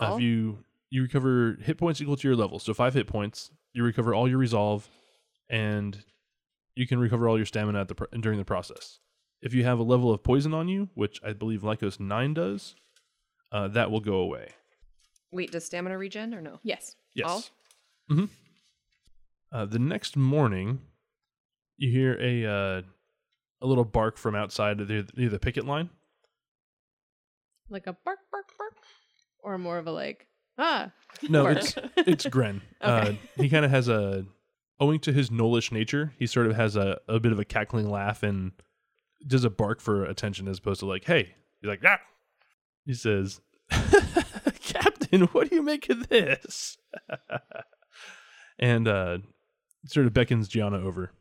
Uh, 0.00 0.06
if 0.16 0.22
you 0.22 0.58
you 0.90 1.02
recover 1.02 1.56
hit 1.62 1.78
points 1.78 2.00
equal 2.00 2.16
to 2.16 2.26
your 2.28 2.36
level, 2.36 2.58
so 2.58 2.74
five 2.74 2.94
hit 2.94 3.06
points, 3.06 3.50
you 3.72 3.82
recover 3.84 4.12
all 4.14 4.28
your 4.28 4.38
resolve, 4.38 4.88
and 5.48 6.04
you 6.74 6.86
can 6.86 6.98
recover 6.98 7.28
all 7.28 7.36
your 7.36 7.46
stamina 7.46 7.80
at 7.82 7.88
the 7.88 7.94
pr- 7.94 8.04
during 8.20 8.38
the 8.38 8.44
process. 8.44 8.98
If 9.40 9.54
you 9.54 9.64
have 9.64 9.78
a 9.78 9.82
level 9.84 10.12
of 10.12 10.22
poison 10.22 10.54
on 10.54 10.68
you, 10.68 10.88
which 10.94 11.20
I 11.24 11.32
believe 11.32 11.62
Lycos 11.62 12.00
nine 12.00 12.34
does, 12.34 12.74
uh, 13.52 13.68
that 13.68 13.90
will 13.90 14.00
go 14.00 14.14
away. 14.16 14.48
Wait, 15.32 15.50
does 15.50 15.64
stamina 15.64 15.96
regen 15.98 16.34
or 16.34 16.40
no? 16.40 16.60
Yes. 16.62 16.94
Yes. 17.14 17.28
All? 17.28 17.44
hmm 18.08 18.24
Uh, 19.50 19.64
the 19.66 19.78
next 19.78 20.16
morning, 20.16 20.80
you 21.78 21.90
hear 21.90 22.18
a 22.20 22.46
uh, 22.46 22.82
a 23.62 23.66
little 23.66 23.84
bark 23.84 24.18
from 24.18 24.34
outside 24.34 24.80
of 24.80 24.88
the, 24.88 25.08
near 25.16 25.28
the 25.30 25.38
picket 25.38 25.64
line. 25.66 25.90
Like 27.70 27.86
a 27.86 27.92
bark, 28.04 28.18
bark, 28.30 28.46
bark, 28.58 28.74
or 29.42 29.56
more 29.58 29.78
of 29.78 29.86
a 29.86 29.92
like 29.92 30.26
ah. 30.58 30.90
No, 31.28 31.44
bark. 31.44 31.58
it's 31.58 31.74
it's 31.96 32.26
Gren. 32.26 32.60
Uh, 32.80 33.12
he 33.36 33.48
kind 33.48 33.64
of 33.64 33.70
has 33.70 33.88
a, 33.88 34.26
owing 34.80 34.98
to 35.00 35.12
his 35.12 35.30
gnollish 35.30 35.70
nature, 35.70 36.12
he 36.18 36.26
sort 36.26 36.46
of 36.48 36.56
has 36.56 36.74
a, 36.76 36.98
a 37.08 37.20
bit 37.20 37.30
of 37.30 37.38
a 37.38 37.44
cackling 37.44 37.88
laugh 37.88 38.24
and 38.24 38.50
does 39.26 39.44
a 39.44 39.50
bark 39.50 39.80
for 39.80 40.04
attention 40.04 40.48
as 40.48 40.58
opposed 40.58 40.80
to 40.80 40.86
like, 40.86 41.04
hey, 41.04 41.32
he's 41.60 41.68
like, 41.68 41.80
ah. 41.86 41.98
He 42.84 42.94
says, 42.94 43.40
What 45.32 45.50
do 45.50 45.56
you 45.56 45.62
make 45.62 45.88
of 45.90 46.08
this? 46.08 46.78
and 48.58 48.88
uh, 48.88 49.18
sort 49.86 50.06
of 50.06 50.14
beckons 50.14 50.48
Gianna 50.48 50.78
over. 50.78 51.12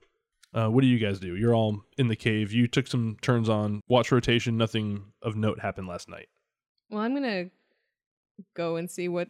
Uh, 0.53 0.67
what 0.67 0.81
do 0.81 0.87
you 0.87 0.99
guys 0.99 1.19
do? 1.19 1.35
You're 1.35 1.55
all 1.55 1.83
in 1.97 2.07
the 2.07 2.15
cave. 2.15 2.51
You 2.51 2.67
took 2.67 2.87
some 2.87 3.17
turns 3.21 3.49
on 3.49 3.81
watch 3.87 4.11
rotation. 4.11 4.57
Nothing 4.57 5.05
of 5.21 5.35
note 5.35 5.59
happened 5.59 5.87
last 5.87 6.09
night. 6.09 6.27
Well, 6.89 7.01
I'm 7.01 7.13
gonna 7.13 7.45
go 8.53 8.75
and 8.75 8.89
see 8.89 9.07
what 9.07 9.29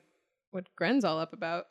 what 0.51 0.65
Gren's 0.75 1.05
all 1.05 1.19
up 1.19 1.33
about. 1.33 1.65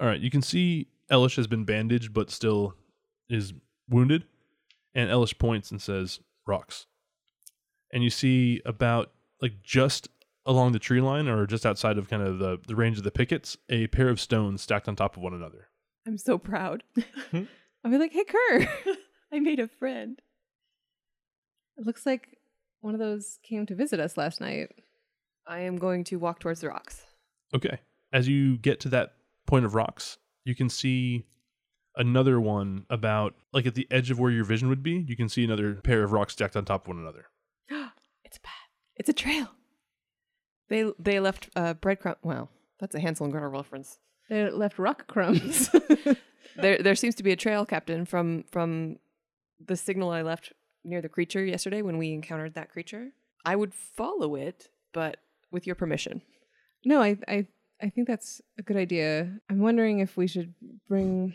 All 0.00 0.06
right, 0.06 0.20
you 0.20 0.30
can 0.30 0.42
see 0.42 0.88
Elish 1.10 1.36
has 1.36 1.46
been 1.46 1.64
bandaged 1.64 2.12
but 2.12 2.30
still 2.30 2.74
is 3.28 3.52
wounded. 3.88 4.24
And 4.94 5.10
Elish 5.10 5.38
points 5.38 5.70
and 5.70 5.80
says, 5.80 6.18
Rocks. 6.46 6.86
And 7.92 8.02
you 8.02 8.10
see 8.10 8.60
about 8.64 9.12
like 9.40 9.62
just 9.62 10.08
along 10.46 10.72
the 10.72 10.78
tree 10.78 11.00
line 11.00 11.28
or 11.28 11.46
just 11.46 11.66
outside 11.66 11.98
of 11.98 12.08
kind 12.08 12.22
of 12.22 12.38
the, 12.38 12.58
the 12.66 12.74
range 12.74 12.98
of 12.98 13.04
the 13.04 13.10
pickets, 13.10 13.56
a 13.68 13.86
pair 13.88 14.08
of 14.08 14.20
stones 14.20 14.62
stacked 14.62 14.88
on 14.88 14.96
top 14.96 15.16
of 15.16 15.22
one 15.22 15.34
another. 15.34 15.68
I'm 16.06 16.18
so 16.18 16.38
proud. 16.38 16.82
Hmm? 17.30 17.44
I'll 17.84 17.90
be 17.90 17.98
like, 17.98 18.12
hey, 18.12 18.24
Kerr, 18.24 18.68
I 19.32 19.38
made 19.38 19.60
a 19.60 19.68
friend. 19.68 20.20
It 21.78 21.86
looks 21.86 22.04
like 22.04 22.38
one 22.80 22.92
of 22.94 23.00
those 23.00 23.38
came 23.42 23.66
to 23.66 23.74
visit 23.74 24.00
us 24.00 24.16
last 24.16 24.40
night. 24.40 24.70
I 25.46 25.60
am 25.60 25.76
going 25.76 26.04
to 26.04 26.16
walk 26.16 26.40
towards 26.40 26.60
the 26.60 26.68
rocks. 26.68 27.02
Okay. 27.54 27.78
As 28.12 28.28
you 28.28 28.58
get 28.58 28.80
to 28.80 28.88
that 28.90 29.14
point 29.46 29.64
of 29.64 29.74
rocks, 29.74 30.18
you 30.44 30.54
can 30.54 30.68
see 30.68 31.24
another 31.96 32.40
one 32.40 32.84
about 32.90 33.34
like 33.52 33.66
at 33.66 33.74
the 33.74 33.86
edge 33.90 34.10
of 34.10 34.18
where 34.18 34.30
your 34.30 34.44
vision 34.44 34.68
would 34.68 34.82
be. 34.82 35.04
You 35.06 35.16
can 35.16 35.28
see 35.28 35.44
another 35.44 35.74
pair 35.74 36.02
of 36.02 36.12
rocks 36.12 36.32
stacked 36.34 36.56
on 36.56 36.64
top 36.64 36.84
of 36.84 36.88
one 36.88 36.98
another. 36.98 37.26
it's 38.24 38.38
bad. 38.38 38.52
It's 38.96 39.08
a 39.08 39.14
trail. 39.14 39.48
They 40.70 40.90
they 40.98 41.20
left 41.20 41.50
uh, 41.54 41.74
breadcrumb. 41.74 42.16
Well, 42.22 42.48
that's 42.78 42.94
a 42.94 43.00
Hansel 43.00 43.24
and 43.24 43.32
Gretel 43.32 43.50
reference. 43.50 43.98
They 44.30 44.48
left 44.48 44.78
rock 44.78 45.06
crumbs. 45.06 45.68
There 46.56 46.78
there 46.78 46.94
seems 46.94 47.14
to 47.16 47.22
be 47.22 47.32
a 47.32 47.36
trail, 47.36 47.64
Captain, 47.64 48.04
from 48.04 48.44
from 48.50 48.98
the 49.64 49.76
signal 49.76 50.10
I 50.10 50.22
left 50.22 50.52
near 50.84 51.00
the 51.00 51.08
creature 51.08 51.44
yesterday 51.44 51.82
when 51.82 51.98
we 51.98 52.12
encountered 52.12 52.54
that 52.54 52.70
creature. 52.70 53.12
I 53.44 53.56
would 53.56 53.74
follow 53.74 54.34
it, 54.34 54.68
but 54.92 55.18
with 55.50 55.66
your 55.66 55.76
permission. 55.76 56.22
no, 56.84 57.02
I, 57.02 57.18
I, 57.28 57.46
I 57.82 57.90
think 57.90 58.06
that's 58.06 58.40
a 58.58 58.62
good 58.62 58.76
idea. 58.76 59.30
I'm 59.48 59.60
wondering 59.60 60.00
if 60.00 60.16
we 60.16 60.26
should 60.26 60.54
bring. 60.88 61.34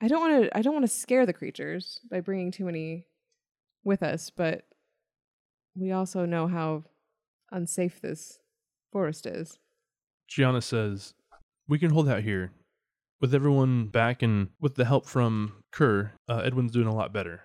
I 0.00 0.08
don't 0.08 0.20
want 0.20 0.44
to. 0.44 0.56
I 0.56 0.62
don't 0.62 0.74
want 0.74 0.84
to 0.84 0.92
scare 0.92 1.26
the 1.26 1.32
creatures 1.32 2.00
by 2.10 2.20
bringing 2.20 2.50
too 2.50 2.64
many 2.64 3.06
with 3.84 4.02
us, 4.02 4.30
but 4.30 4.66
we 5.74 5.92
also 5.92 6.26
know 6.26 6.46
how 6.46 6.84
unsafe 7.50 8.00
this 8.00 8.38
forest 8.92 9.26
is. 9.26 9.58
Gianna 10.28 10.60
says, 10.60 11.14
We 11.68 11.78
can 11.78 11.90
hold 11.90 12.08
out 12.08 12.22
here. 12.22 12.52
With 13.20 13.34
everyone 13.34 13.88
back 13.88 14.22
and 14.22 14.48
with 14.60 14.76
the 14.76 14.86
help 14.86 15.06
from 15.06 15.62
Kerr, 15.72 16.12
uh, 16.26 16.38
Edwin's 16.38 16.72
doing 16.72 16.86
a 16.86 16.94
lot 16.94 17.12
better. 17.12 17.42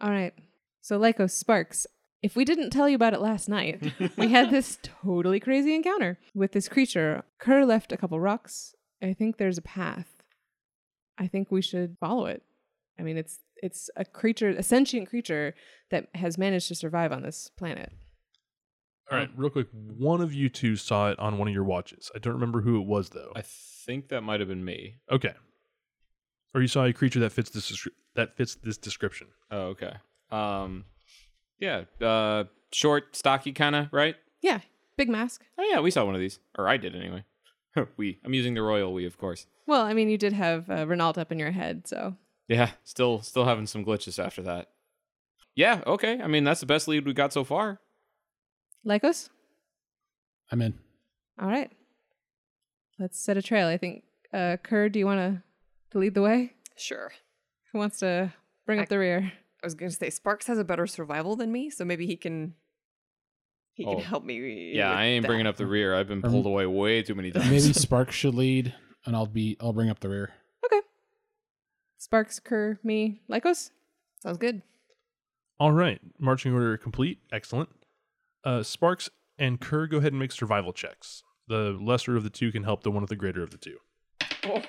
All 0.00 0.10
right. 0.10 0.34
So, 0.80 0.98
Lyco 0.98 1.30
Sparks, 1.30 1.86
if 2.22 2.34
we 2.34 2.44
didn't 2.44 2.70
tell 2.70 2.88
you 2.88 2.96
about 2.96 3.14
it 3.14 3.20
last 3.20 3.48
night, 3.48 3.92
we 4.16 4.28
had 4.28 4.50
this 4.50 4.78
totally 5.04 5.38
crazy 5.38 5.74
encounter 5.74 6.18
with 6.34 6.52
this 6.52 6.68
creature. 6.68 7.22
Kerr 7.38 7.64
left 7.64 7.92
a 7.92 7.96
couple 7.96 8.18
rocks. 8.18 8.74
I 9.00 9.12
think 9.12 9.36
there's 9.36 9.58
a 9.58 9.62
path. 9.62 10.08
I 11.18 11.28
think 11.28 11.50
we 11.50 11.62
should 11.62 11.96
follow 12.00 12.26
it. 12.26 12.42
I 12.98 13.02
mean, 13.02 13.16
it's 13.16 13.40
it's 13.56 13.90
a 13.96 14.04
creature, 14.04 14.48
a 14.48 14.62
sentient 14.62 15.08
creature 15.08 15.54
that 15.90 16.08
has 16.14 16.36
managed 16.36 16.68
to 16.68 16.74
survive 16.74 17.12
on 17.12 17.22
this 17.22 17.50
planet. 17.56 17.92
All 19.12 19.18
right, 19.18 19.30
real 19.36 19.50
quick. 19.50 19.68
One 19.72 20.20
of 20.20 20.32
you 20.32 20.48
two 20.48 20.76
saw 20.76 21.10
it 21.10 21.18
on 21.18 21.38
one 21.38 21.48
of 21.48 21.54
your 21.54 21.64
watches. 21.64 22.10
I 22.14 22.18
don't 22.18 22.34
remember 22.34 22.60
who 22.60 22.80
it 22.80 22.86
was, 22.86 23.10
though. 23.10 23.32
I 23.36 23.42
think 23.42 24.08
that 24.08 24.22
might 24.22 24.40
have 24.40 24.48
been 24.48 24.64
me. 24.64 24.96
Okay. 25.10 25.34
Or 26.54 26.60
you 26.60 26.68
saw 26.68 26.84
a 26.84 26.92
creature 26.92 27.20
that 27.20 27.30
fits 27.32 27.50
this 27.50 27.70
descri- 27.70 27.92
that 28.14 28.36
fits 28.36 28.54
this 28.56 28.76
description. 28.76 29.28
Oh, 29.50 29.68
okay. 29.68 29.94
Um, 30.30 30.84
yeah. 31.58 31.84
Uh, 32.00 32.44
short, 32.72 33.16
stocky, 33.16 33.52
kind 33.52 33.74
of, 33.74 33.88
right? 33.92 34.16
Yeah, 34.40 34.60
big 34.96 35.08
mask. 35.08 35.42
Oh 35.58 35.62
yeah, 35.70 35.80
we 35.80 35.90
saw 35.90 36.04
one 36.04 36.14
of 36.14 36.20
these, 36.20 36.38
or 36.58 36.68
I 36.68 36.76
did 36.76 36.94
anyway. 36.94 37.24
we. 37.96 38.18
I'm 38.24 38.34
using 38.34 38.54
the 38.54 38.62
royal 38.62 38.92
we, 38.92 39.06
of 39.06 39.18
course. 39.18 39.46
Well, 39.66 39.82
I 39.82 39.94
mean, 39.94 40.10
you 40.10 40.18
did 40.18 40.32
have 40.32 40.68
uh, 40.68 40.86
Renault 40.86 41.18
up 41.18 41.32
in 41.32 41.38
your 41.38 41.52
head, 41.52 41.86
so 41.86 42.16
Yeah, 42.48 42.70
still, 42.84 43.22
still 43.22 43.44
having 43.44 43.66
some 43.66 43.84
glitches 43.84 44.22
after 44.22 44.42
that. 44.42 44.70
Yeah. 45.54 45.82
Okay. 45.86 46.20
I 46.20 46.26
mean, 46.26 46.44
that's 46.44 46.60
the 46.60 46.66
best 46.66 46.88
lead 46.88 47.06
we 47.06 47.12
got 47.12 47.32
so 47.32 47.44
far. 47.44 47.80
Lycos. 48.86 49.28
I'm 50.50 50.60
in. 50.62 50.74
All 51.40 51.48
right. 51.48 51.70
Let's 52.98 53.18
set 53.18 53.36
a 53.36 53.42
trail. 53.42 53.66
I 53.68 53.78
think, 53.78 54.04
uh, 54.32 54.56
Kerr, 54.62 54.88
do 54.88 54.98
you 54.98 55.06
want 55.06 55.18
to 55.20 55.42
to 55.92 55.98
lead 55.98 56.14
the 56.14 56.22
way? 56.22 56.52
Sure. 56.76 57.12
Who 57.72 57.78
wants 57.78 57.98
to 58.00 58.32
bring 58.66 58.80
up 58.80 58.88
the 58.88 58.98
rear? 58.98 59.32
I 59.62 59.66
was 59.66 59.74
gonna 59.74 59.90
say 59.90 60.10
Sparks 60.10 60.46
has 60.46 60.58
a 60.58 60.64
better 60.64 60.86
survival 60.86 61.36
than 61.36 61.52
me, 61.52 61.70
so 61.70 61.84
maybe 61.84 62.06
he 62.06 62.16
can 62.16 62.54
he 63.74 63.84
can 63.84 63.94
Oh. 63.94 63.98
help 64.00 64.24
me. 64.24 64.72
Yeah, 64.74 64.90
I 64.92 65.04
ain't 65.04 65.26
bringing 65.26 65.46
up 65.46 65.56
the 65.56 65.66
rear. 65.66 65.94
I've 65.94 66.08
been 66.08 66.24
Um, 66.24 66.30
pulled 66.30 66.46
away 66.46 66.66
way 66.66 67.02
too 67.02 67.14
many 67.14 67.30
times. 67.30 67.46
Maybe 67.46 67.72
Sparks 67.72 68.14
should 68.14 68.34
lead, 68.34 68.74
and 69.06 69.14
I'll 69.16 69.26
be 69.26 69.56
I'll 69.60 69.72
bring 69.72 69.88
up 69.90 70.00
the 70.00 70.08
rear. 70.10 70.30
Okay. 70.66 70.80
Sparks, 71.98 72.40
Kerr, 72.40 72.78
me, 72.82 73.20
Lycos. 73.30 73.70
Sounds 74.20 74.38
good. 74.38 74.62
All 75.58 75.72
right, 75.72 76.00
marching 76.18 76.52
order 76.52 76.76
complete. 76.76 77.20
Excellent. 77.32 77.68
Uh, 78.44 78.62
Sparks 78.62 79.08
and 79.38 79.60
Kerr, 79.60 79.86
go 79.86 79.98
ahead 79.98 80.12
and 80.12 80.20
make 80.20 80.32
survival 80.32 80.72
checks. 80.72 81.22
The 81.48 81.76
lesser 81.80 82.16
of 82.16 82.22
the 82.22 82.30
two 82.30 82.52
can 82.52 82.64
help 82.64 82.82
the 82.82 82.90
one 82.90 83.02
with 83.02 83.10
the 83.10 83.16
greater 83.16 83.42
of 83.42 83.50
the 83.50 83.58
two. 83.58 83.78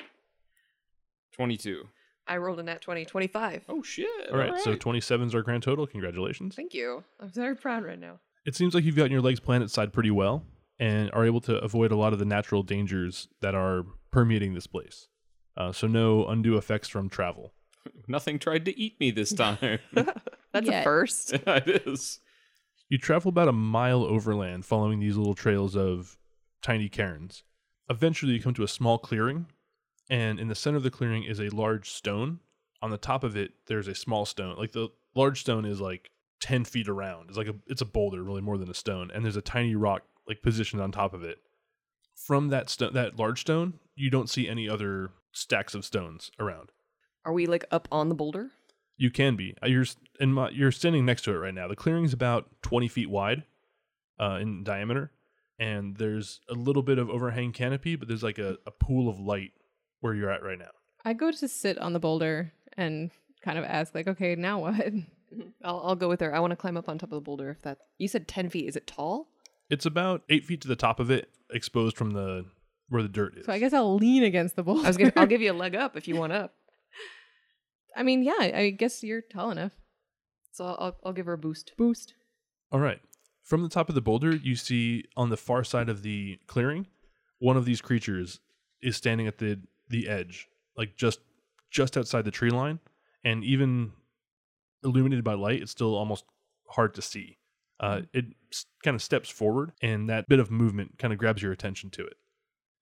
Twenty-two. 1.35 1.83
I 2.25 2.37
rolled 2.37 2.59
a 2.59 2.63
nat 2.63 2.81
20, 2.81 3.03
25. 3.03 3.65
Oh 3.67 3.83
shit! 3.83 4.07
All 4.31 4.37
right, 4.37 4.57
so 4.59 4.75
27s 4.75 5.35
our 5.35 5.41
grand 5.41 5.63
total. 5.63 5.85
Congratulations. 5.85 6.55
Thank 6.55 6.73
you. 6.73 7.03
I'm 7.19 7.29
very 7.29 7.55
proud 7.55 7.83
right 7.83 7.99
now. 7.99 8.19
It 8.45 8.55
seems 8.55 8.73
like 8.73 8.83
you've 8.85 8.95
gotten 8.95 9.11
your 9.11 9.21
legs 9.21 9.39
planted 9.39 9.69
side 9.71 9.91
pretty 9.91 10.11
well 10.11 10.45
and 10.79 11.11
are 11.11 11.25
able 11.25 11.41
to 11.41 11.57
avoid 11.59 11.91
a 11.91 11.95
lot 11.95 12.13
of 12.13 12.19
the 12.19 12.25
natural 12.25 12.63
dangers 12.63 13.27
that 13.41 13.55
are 13.55 13.85
permeating 14.11 14.53
this 14.53 14.67
place. 14.67 15.07
Uh, 15.57 15.71
so 15.71 15.87
no 15.87 16.25
undue 16.27 16.57
effects 16.57 16.87
from 16.87 17.09
travel. 17.09 17.53
nothing 18.07 18.39
tried 18.39 18.65
to 18.65 18.79
eat 18.79 18.99
me 18.99 19.11
this 19.11 19.33
time. 19.33 19.79
That's 19.93 20.67
Yet. 20.67 20.81
a 20.81 20.83
first. 20.83 21.33
yeah, 21.33 21.55
it 21.65 21.87
is. 21.87 22.19
You 22.93 22.99
travel 22.99 23.29
about 23.29 23.47
a 23.47 23.53
mile 23.53 24.03
overland 24.03 24.65
following 24.65 24.99
these 24.99 25.17
little 25.17 25.33
trails 25.33 25.75
of 25.75 26.15
tiny 26.61 26.89
cairns. 26.89 27.41
Eventually, 27.89 28.33
you 28.33 28.39
come 28.39 28.53
to 28.53 28.61
a 28.61 28.67
small 28.67 28.99
clearing, 28.99 29.47
and 30.11 30.39
in 30.39 30.47
the 30.47 30.53
center 30.53 30.77
of 30.77 30.83
the 30.83 30.91
clearing 30.91 31.23
is 31.23 31.39
a 31.39 31.49
large 31.49 31.89
stone. 31.89 32.39
On 32.83 32.91
the 32.91 32.99
top 32.99 33.23
of 33.23 33.35
it, 33.35 33.53
there's 33.65 33.87
a 33.87 33.95
small 33.95 34.27
stone. 34.27 34.57
Like 34.57 34.73
the 34.73 34.89
large 35.15 35.41
stone 35.41 35.65
is 35.65 35.81
like 35.81 36.11
10 36.41 36.65
feet 36.65 36.87
around. 36.87 37.29
It's 37.29 37.37
like 37.37 37.47
a 37.47 37.55
it's 37.65 37.81
a 37.81 37.85
boulder, 37.85 38.21
really 38.21 38.41
more 38.41 38.59
than 38.59 38.69
a 38.69 38.75
stone. 38.75 39.09
And 39.11 39.25
there's 39.25 39.37
a 39.37 39.41
tiny 39.41 39.73
rock 39.73 40.03
like 40.27 40.43
positioned 40.43 40.79
on 40.79 40.91
top 40.91 41.15
of 41.15 41.23
it. 41.23 41.39
From 42.13 42.49
that 42.49 42.69
stone, 42.69 42.93
that 42.93 43.17
large 43.17 43.41
stone, 43.41 43.79
you 43.95 44.11
don't 44.11 44.29
see 44.29 44.47
any 44.47 44.69
other 44.69 45.09
stacks 45.31 45.73
of 45.73 45.83
stones 45.83 46.29
around. 46.37 46.69
Are 47.25 47.33
we 47.33 47.47
like 47.47 47.65
up 47.71 47.87
on 47.91 48.09
the 48.09 48.15
boulder? 48.15 48.51
You 48.97 49.09
can 49.11 49.35
be. 49.35 49.55
Uh, 49.63 49.67
You're 49.67 49.81
s- 49.83 49.95
in 50.19 50.33
my, 50.33 50.49
you're 50.49 50.71
standing 50.71 51.05
next 51.05 51.23
to 51.23 51.31
it 51.31 51.37
right 51.37 51.53
now. 51.53 51.67
The 51.67 51.75
clearing's 51.75 52.13
about 52.13 52.49
20 52.61 52.87
feet 52.87 53.09
wide 53.09 53.43
uh, 54.19 54.37
in 54.41 54.63
diameter, 54.63 55.11
and 55.59 55.97
there's 55.97 56.39
a 56.49 56.53
little 56.53 56.83
bit 56.83 56.99
of 56.99 57.09
overhang 57.09 57.51
canopy, 57.51 57.95
but 57.95 58.07
there's 58.07 58.23
like 58.23 58.37
a, 58.37 58.57
a 58.67 58.71
pool 58.71 59.09
of 59.09 59.19
light 59.19 59.51
where 60.01 60.13
you're 60.13 60.29
at 60.29 60.43
right 60.43 60.59
now. 60.59 60.69
I 61.03 61.13
go 61.13 61.31
to 61.31 61.47
sit 61.47 61.77
on 61.79 61.93
the 61.93 61.99
boulder 61.99 62.53
and 62.77 63.09
kind 63.41 63.57
of 63.57 63.65
ask, 63.65 63.93
like, 63.95 64.07
okay, 64.07 64.35
now 64.35 64.59
what? 64.59 64.75
I'll, 65.63 65.81
I'll 65.83 65.95
go 65.95 66.07
with 66.07 66.21
her. 66.21 66.33
I 66.33 66.39
want 66.39 66.51
to 66.51 66.55
climb 66.55 66.77
up 66.77 66.87
on 66.87 66.97
top 66.99 67.11
of 67.11 67.15
the 67.15 67.21
boulder. 67.21 67.49
If 67.49 67.61
that 67.63 67.79
you 67.97 68.07
said 68.07 68.27
ten 68.27 68.49
feet, 68.49 68.67
is 68.67 68.75
it 68.75 68.85
tall? 68.85 69.27
It's 69.69 69.85
about 69.87 70.21
eight 70.29 70.45
feet 70.45 70.61
to 70.61 70.67
the 70.67 70.75
top 70.75 70.99
of 70.99 71.09
it, 71.09 71.29
exposed 71.51 71.97
from 71.97 72.11
the 72.11 72.45
where 72.89 73.01
the 73.01 73.09
dirt 73.09 73.35
is. 73.37 73.47
So 73.47 73.51
I 73.53 73.57
guess 73.57 73.73
I'll 73.73 73.95
lean 73.95 74.23
against 74.23 74.55
the 74.55 74.61
boulder. 74.61 74.85
I 74.85 74.89
was 74.89 74.97
gonna. 74.97 75.11
I'll 75.15 75.25
give 75.33 75.41
you 75.41 75.51
a 75.51 75.53
leg 75.53 75.73
up 75.75 75.97
if 75.97 76.07
you 76.07 76.15
want 76.15 76.33
up. 76.33 76.53
I 77.95 78.03
mean, 78.03 78.23
yeah, 78.23 78.33
I 78.39 78.69
guess 78.71 79.03
you're 79.03 79.21
tall 79.21 79.51
enough. 79.51 79.73
So 80.51 80.65
I'll, 80.65 80.77
I'll, 80.79 80.97
I'll 81.05 81.13
give 81.13 81.25
her 81.25 81.33
a 81.33 81.37
boost. 81.37 81.73
Boost. 81.77 82.13
All 82.71 82.79
right. 82.79 82.99
From 83.43 83.61
the 83.61 83.69
top 83.69 83.89
of 83.89 83.95
the 83.95 84.01
boulder, 84.01 84.35
you 84.35 84.55
see 84.55 85.05
on 85.17 85.29
the 85.29 85.37
far 85.37 85.63
side 85.63 85.89
of 85.89 86.01
the 86.01 86.39
clearing, 86.47 86.87
one 87.39 87.57
of 87.57 87.65
these 87.65 87.81
creatures 87.81 88.39
is 88.81 88.95
standing 88.95 89.27
at 89.27 89.37
the 89.37 89.59
the 89.89 90.07
edge, 90.07 90.47
like 90.77 90.95
just 90.95 91.19
just 91.69 91.97
outside 91.97 92.23
the 92.23 92.31
tree 92.31 92.49
line, 92.49 92.79
and 93.23 93.43
even 93.43 93.91
illuminated 94.83 95.23
by 95.23 95.33
light, 95.33 95.61
it's 95.61 95.71
still 95.71 95.95
almost 95.95 96.25
hard 96.69 96.93
to 96.93 97.01
see. 97.01 97.37
Uh, 97.79 98.01
it 98.13 98.25
kind 98.83 98.95
of 98.95 99.01
steps 99.01 99.29
forward, 99.29 99.73
and 99.81 100.09
that 100.09 100.29
bit 100.29 100.39
of 100.39 100.49
movement 100.49 100.97
kind 100.97 101.11
of 101.11 101.19
grabs 101.19 101.41
your 101.41 101.51
attention 101.51 101.89
to 101.89 102.05
it. 102.05 102.13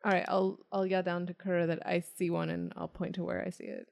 All 0.06 0.12
right, 0.12 0.26
I'll 0.28 0.60
I'll 0.72 0.86
yell 0.86 1.04
down 1.04 1.26
to 1.28 1.34
Kura 1.34 1.66
that 1.68 1.86
I 1.86 2.04
see 2.18 2.30
one, 2.30 2.50
and 2.50 2.72
I'll 2.76 2.88
point 2.88 3.16
to 3.16 3.24
where 3.24 3.44
I 3.46 3.50
see 3.50 3.66
it. 3.66 3.88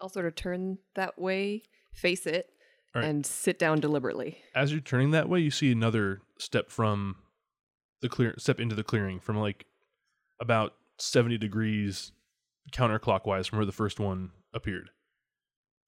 I'll 0.00 0.08
sort 0.08 0.26
of 0.26 0.34
turn 0.34 0.78
that 0.94 1.18
way, 1.18 1.62
face 1.92 2.26
it, 2.26 2.50
right. 2.94 3.04
and 3.04 3.24
sit 3.24 3.58
down 3.58 3.80
deliberately. 3.80 4.38
As 4.54 4.72
you're 4.72 4.80
turning 4.80 5.10
that 5.12 5.28
way, 5.28 5.40
you 5.40 5.50
see 5.50 5.72
another 5.72 6.20
step 6.38 6.70
from 6.70 7.16
the 8.00 8.08
clear 8.08 8.34
step 8.38 8.60
into 8.60 8.74
the 8.74 8.84
clearing 8.84 9.18
from 9.18 9.36
like 9.36 9.66
about 10.40 10.74
70 10.98 11.38
degrees 11.38 12.12
counterclockwise 12.72 13.48
from 13.48 13.58
where 13.58 13.66
the 13.66 13.72
first 13.72 13.98
one 13.98 14.30
appeared. 14.54 14.90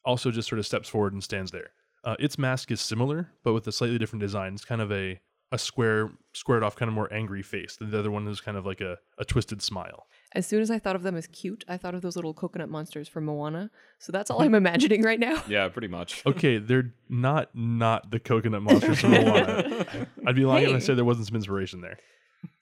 Also, 0.04 0.30
just 0.30 0.48
sort 0.48 0.58
of 0.58 0.66
steps 0.66 0.88
forward 0.88 1.12
and 1.12 1.22
stands 1.22 1.50
there. 1.50 1.70
Uh, 2.04 2.16
its 2.18 2.38
mask 2.38 2.70
is 2.70 2.80
similar, 2.80 3.30
but 3.44 3.52
with 3.52 3.66
a 3.66 3.72
slightly 3.72 3.98
different 3.98 4.22
design. 4.22 4.54
It's 4.54 4.64
kind 4.64 4.80
of 4.80 4.90
a 4.90 5.20
a 5.52 5.58
square, 5.58 6.10
squared 6.32 6.62
off, 6.62 6.76
kind 6.76 6.88
of 6.88 6.94
more 6.94 7.12
angry 7.12 7.42
face. 7.42 7.76
The 7.80 7.98
other 7.98 8.10
one 8.10 8.26
is 8.28 8.40
kind 8.40 8.56
of 8.56 8.64
like 8.64 8.80
a, 8.80 8.98
a 9.18 9.24
twisted 9.24 9.62
smile. 9.62 10.06
As 10.32 10.46
soon 10.46 10.62
as 10.62 10.70
I 10.70 10.78
thought 10.78 10.94
of 10.94 11.02
them 11.02 11.16
as 11.16 11.26
cute, 11.26 11.64
I 11.66 11.76
thought 11.76 11.94
of 11.94 12.02
those 12.02 12.14
little 12.14 12.32
coconut 12.34 12.68
monsters 12.68 13.08
from 13.08 13.24
Moana. 13.24 13.68
So 13.98 14.12
that's 14.12 14.30
all 14.30 14.42
I'm 14.42 14.54
imagining 14.64 15.02
right 15.02 15.18
now. 15.18 15.42
Yeah, 15.48 15.68
pretty 15.68 15.88
much. 15.88 16.22
Okay, 16.26 16.58
they're 16.58 16.94
not 17.08 17.48
not 17.54 18.10
the 18.12 18.20
coconut 18.20 18.62
monsters 18.62 19.00
from 19.00 19.10
Moana. 19.12 19.86
I'd 20.26 20.36
be 20.36 20.44
lying 20.44 20.68
if 20.70 20.76
I 20.76 20.78
said 20.78 20.96
there 20.96 21.04
wasn't 21.04 21.26
some 21.26 21.34
inspiration 21.36 21.80
there. 21.80 21.98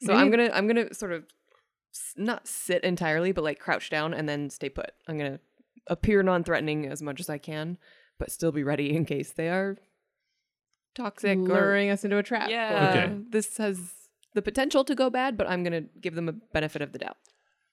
So 0.03 0.15
I'm 0.15 0.31
gonna 0.31 0.51
I'm 0.53 0.67
gonna 0.67 0.95
sort 0.95 1.13
of 1.13 1.25
s- 1.95 2.15
not 2.17 2.49
sit 2.49 2.83
entirely, 2.85 3.33
but 3.33 3.45
like 3.45 3.59
crouch 3.59 3.91
down 3.91 4.15
and 4.15 4.27
then 4.29 4.49
stay 4.51 4.71
put. 4.71 4.91
I'm 5.07 5.19
gonna 5.19 5.39
appear 5.89 6.23
non-threatening 6.23 6.87
as 6.87 7.03
much 7.03 7.21
as 7.21 7.29
I 7.29 7.39
can, 7.39 7.77
but 8.19 8.31
still 8.33 8.51
be 8.53 8.63
ready 8.65 8.95
in 8.97 9.05
case 9.05 9.33
they 9.33 9.49
are 9.51 9.77
toxic 10.95 11.39
or 11.39 11.43
luring 11.43 11.91
us 11.91 12.05
into 12.05 12.19
a 12.19 12.23
trap. 12.23 12.51
yeah. 12.51 12.91
Okay. 13.05 13.15
This 13.31 13.57
has 13.59 13.93
the 14.35 14.43
potential 14.43 14.85
to 14.85 14.95
go 14.95 15.11
bad, 15.11 15.37
but 15.37 15.49
I'm 15.49 15.63
gonna 15.63 15.83
give 16.01 16.15
them 16.15 16.29
a 16.29 16.33
benefit 16.33 16.83
of 16.83 16.93
the 16.93 16.99
doubt. 16.99 17.17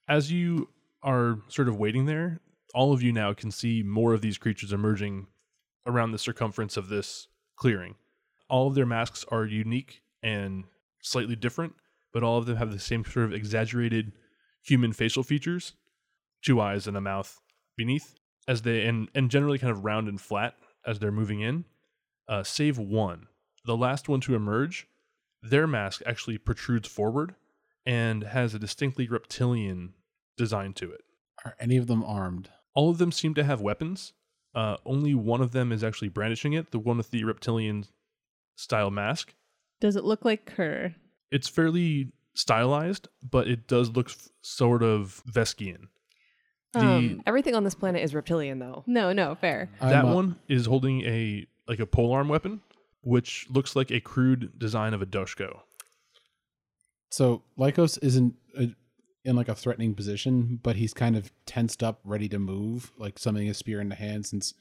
As 0.08 0.30
you 0.30 0.68
are 1.02 1.38
sort 1.48 1.68
of 1.68 1.76
waiting 1.76 2.06
there, 2.06 2.40
all 2.74 2.92
of 2.92 3.02
you 3.02 3.12
now 3.12 3.32
can 3.32 3.50
see 3.50 3.82
more 3.82 4.12
of 4.12 4.20
these 4.20 4.38
creatures 4.38 4.72
emerging 4.72 5.26
around 5.86 6.12
the 6.12 6.18
circumference 6.18 6.76
of 6.76 6.88
this 6.88 7.28
clearing. 7.56 7.94
All 8.48 8.68
of 8.68 8.74
their 8.74 8.86
masks 8.86 9.24
are 9.30 9.44
unique 9.44 10.02
and 10.22 10.64
slightly 11.00 11.36
different, 11.36 11.74
but 12.12 12.22
all 12.22 12.38
of 12.38 12.46
them 12.46 12.56
have 12.56 12.72
the 12.72 12.78
same 12.78 13.04
sort 13.04 13.26
of 13.26 13.32
exaggerated 13.32 14.12
human 14.62 14.92
facial 14.92 15.22
features, 15.22 15.74
two 16.42 16.60
eyes 16.60 16.86
and 16.86 16.96
a 16.96 17.00
mouth 17.00 17.40
beneath, 17.76 18.14
as 18.48 18.62
they 18.62 18.84
and 18.84 19.08
and 19.14 19.30
generally 19.30 19.58
kind 19.58 19.70
of 19.70 19.84
round 19.84 20.08
and 20.08 20.20
flat 20.20 20.54
as 20.84 20.98
they're 20.98 21.12
moving 21.12 21.40
in. 21.40 21.64
Uh, 22.28 22.42
save 22.42 22.78
one, 22.78 23.26
the 23.64 23.76
last 23.76 24.08
one 24.08 24.20
to 24.20 24.34
emerge, 24.34 24.88
their 25.42 25.66
mask 25.66 26.02
actually 26.04 26.38
protrudes 26.38 26.88
forward 26.88 27.34
and 27.86 28.24
has 28.24 28.52
a 28.54 28.58
distinctly 28.58 29.08
reptilian 29.08 29.94
design 30.36 30.72
to 30.74 30.90
it. 30.90 31.02
Are 31.44 31.54
any 31.60 31.76
of 31.76 31.86
them 31.86 32.02
armed? 32.04 32.50
All 32.74 32.90
of 32.90 32.98
them 32.98 33.12
seem 33.12 33.32
to 33.34 33.44
have 33.44 33.60
weapons. 33.60 34.12
Uh, 34.54 34.76
only 34.84 35.14
one 35.14 35.40
of 35.40 35.52
them 35.52 35.70
is 35.72 35.84
actually 35.84 36.08
brandishing 36.08 36.52
it, 36.54 36.70
the 36.72 36.78
one 36.78 36.96
with 36.96 37.10
the 37.10 37.24
reptilian 37.24 37.84
style 38.56 38.90
mask. 38.90 39.34
Does 39.80 39.96
it 39.96 40.04
look 40.04 40.24
like 40.24 40.46
Kerr? 40.46 40.94
It's 41.30 41.48
fairly 41.48 42.12
stylized, 42.34 43.08
but 43.22 43.46
it 43.48 43.66
does 43.68 43.90
look 43.90 44.08
f- 44.10 44.28
sort 44.42 44.82
of 44.82 45.22
Veskian. 45.30 45.88
The, 46.72 46.80
Um, 46.80 47.22
Everything 47.26 47.54
on 47.54 47.64
this 47.64 47.74
planet 47.74 48.02
is 48.02 48.14
reptilian, 48.14 48.58
though. 48.58 48.82
No, 48.86 49.12
no, 49.12 49.34
fair. 49.34 49.70
that 49.80 50.04
I'm, 50.04 50.08
uh, 50.10 50.14
one 50.14 50.36
is 50.48 50.66
holding 50.66 51.02
a 51.02 51.46
like 51.68 51.80
a 51.80 51.86
polearm 51.86 52.28
weapon, 52.28 52.60
which 53.02 53.46
looks 53.50 53.74
like 53.76 53.90
a 53.90 54.00
crude 54.00 54.58
design 54.58 54.94
of 54.94 55.02
a 55.02 55.06
doshko. 55.06 55.60
So 57.10 57.42
Lycos 57.58 57.98
isn't 58.02 58.34
uh 58.58 58.66
in 59.24 59.34
like 59.34 59.48
a 59.48 59.54
threatening 59.56 59.94
position, 59.94 60.60
but 60.62 60.76
he's 60.76 60.94
kind 60.94 61.16
of 61.16 61.32
tensed 61.46 61.82
up, 61.82 61.98
ready 62.04 62.28
to 62.28 62.38
move, 62.38 62.92
like 62.96 63.18
something 63.18 63.48
a 63.48 63.54
spear 63.54 63.80
in 63.80 63.88
the 63.88 63.96
hand, 63.96 64.24
since 64.24 64.54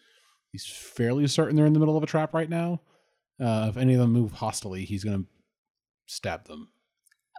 he's 0.52 0.66
fairly 0.66 1.28
certain 1.28 1.56
they're 1.56 1.68
in 1.68 1.74
the 1.74 1.80
middle 1.80 1.96
of 1.96 2.02
a 2.02 2.08
trap 2.08 2.34
right 2.34 2.50
now. 2.50 2.82
Uh, 3.39 3.68
if 3.70 3.78
any 3.78 3.93
of 3.93 4.00
them 4.00 4.12
move 4.12 4.34
hostily, 4.34 4.84
he's 4.84 5.04
gonna 5.04 5.26
stab 6.08 6.48
them. 6.48 6.70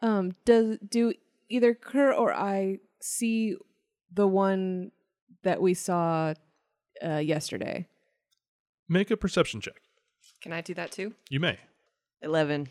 Um, 0.02 0.32
does 0.44 0.78
do 0.88 1.14
either 1.48 1.74
Kerr 1.74 2.12
or 2.12 2.32
I 2.32 2.78
see 3.00 3.56
the 4.12 4.28
one 4.28 4.92
that 5.42 5.60
we 5.60 5.74
saw 5.74 6.34
uh, 7.04 7.16
yesterday? 7.16 7.88
Make 8.88 9.10
a 9.10 9.16
perception 9.16 9.60
check. 9.60 9.80
Can 10.42 10.52
I 10.52 10.60
do 10.60 10.74
that 10.74 10.92
too? 10.92 11.14
You 11.28 11.40
may. 11.40 11.58
Eleven. 12.22 12.68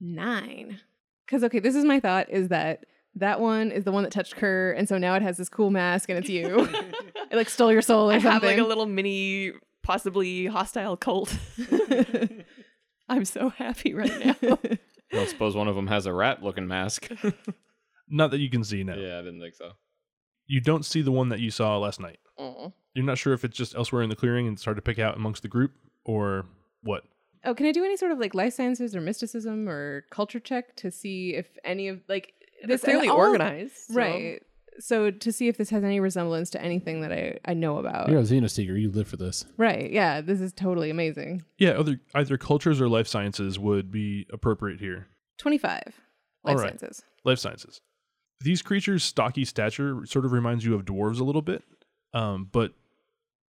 Nine. 0.00 0.80
Because 1.28 1.44
okay, 1.44 1.58
this 1.58 1.74
is 1.74 1.84
my 1.84 2.00
thought: 2.00 2.30
is 2.30 2.48
that 2.48 2.84
that 3.16 3.40
one 3.40 3.70
is 3.70 3.84
the 3.84 3.92
one 3.92 4.02
that 4.04 4.12
touched 4.12 4.36
Kerr, 4.36 4.72
and 4.72 4.88
so 4.88 4.96
now 4.98 5.14
it 5.14 5.22
has 5.22 5.36
this 5.36 5.48
cool 5.48 5.70
mask, 5.70 6.08
and 6.08 6.18
it's 6.18 6.28
you. 6.28 6.68
it 7.30 7.36
like 7.36 7.48
stole 7.48 7.72
your 7.72 7.82
soul 7.82 8.10
or 8.10 8.14
I 8.14 8.18
something. 8.18 8.30
have 8.32 8.42
like 8.42 8.58
a 8.58 8.64
little 8.64 8.86
mini, 8.86 9.52
possibly 9.82 10.46
hostile 10.46 10.96
cult. 10.96 11.36
I'm 13.08 13.24
so 13.24 13.48
happy 13.50 13.94
right 13.94 14.24
now. 14.42 14.58
Well, 15.12 15.22
I 15.22 15.26
suppose 15.26 15.54
one 15.56 15.68
of 15.68 15.74
them 15.76 15.86
has 15.86 16.06
a 16.06 16.12
rat-looking 16.12 16.66
mask. 16.68 17.08
Not 18.08 18.30
that 18.30 18.38
you 18.38 18.50
can 18.50 18.64
see 18.64 18.84
now. 18.84 18.94
Yeah, 18.96 19.18
I 19.18 19.22
didn't 19.22 19.40
think 19.40 19.54
so. 19.54 19.72
You 20.46 20.60
don't 20.60 20.84
see 20.84 21.02
the 21.02 21.12
one 21.12 21.28
that 21.30 21.40
you 21.40 21.50
saw 21.50 21.76
last 21.78 22.00
night. 22.00 22.18
Aw. 22.38 22.70
You're 22.94 23.04
not 23.04 23.18
sure 23.18 23.32
if 23.32 23.44
it's 23.44 23.56
just 23.56 23.74
elsewhere 23.74 24.02
in 24.02 24.10
the 24.10 24.16
clearing 24.16 24.46
and 24.46 24.56
it's 24.56 24.64
hard 24.64 24.76
to 24.76 24.82
pick 24.82 24.98
out 24.98 25.16
amongst 25.16 25.42
the 25.42 25.48
group 25.48 25.72
or 26.04 26.46
what. 26.82 27.04
Oh, 27.44 27.54
can 27.54 27.66
I 27.66 27.72
do 27.72 27.84
any 27.84 27.96
sort 27.96 28.12
of 28.12 28.18
like 28.18 28.34
life 28.34 28.54
sciences 28.54 28.94
or 28.96 29.00
mysticism 29.00 29.68
or 29.68 30.04
culture 30.10 30.40
check 30.40 30.76
to 30.76 30.90
see 30.90 31.34
if 31.34 31.46
any 31.64 31.88
of 31.88 32.00
like 32.08 32.32
This 32.64 32.82
clearly 32.82 33.08
all- 33.08 33.16
organized, 33.16 33.76
so- 33.76 33.94
right? 33.94 34.42
So 34.80 35.10
to 35.10 35.32
see 35.32 35.48
if 35.48 35.56
this 35.56 35.70
has 35.70 35.82
any 35.82 35.98
resemblance 35.98 36.50
to 36.50 36.62
anything 36.62 37.00
that 37.00 37.10
I 37.10 37.38
I 37.44 37.54
know 37.54 37.78
about. 37.78 38.10
You're 38.10 38.20
a 38.20 38.22
Xenoseeker. 38.22 38.80
You 38.80 38.92
live 38.92 39.08
for 39.08 39.16
this. 39.16 39.44
Right? 39.56 39.90
Yeah, 39.90 40.20
this 40.20 40.40
is 40.40 40.52
totally 40.52 40.88
amazing. 40.88 41.42
Yeah, 41.58 41.70
other 41.70 41.98
either 42.14 42.38
cultures 42.38 42.80
or 42.80 42.88
life 42.88 43.08
sciences 43.08 43.58
would 43.58 43.90
be 43.90 44.26
appropriate 44.32 44.78
here. 44.78 45.08
Twenty 45.36 45.58
five. 45.58 46.00
Life 46.44 46.58
right. 46.58 46.68
sciences. 46.80 47.02
Life 47.24 47.40
sciences. 47.40 47.80
These 48.40 48.62
creatures' 48.62 49.02
stocky 49.02 49.44
stature 49.44 50.06
sort 50.06 50.24
of 50.24 50.30
reminds 50.30 50.64
you 50.64 50.76
of 50.76 50.84
dwarves 50.84 51.18
a 51.18 51.24
little 51.24 51.42
bit, 51.42 51.64
um, 52.14 52.48
but 52.52 52.72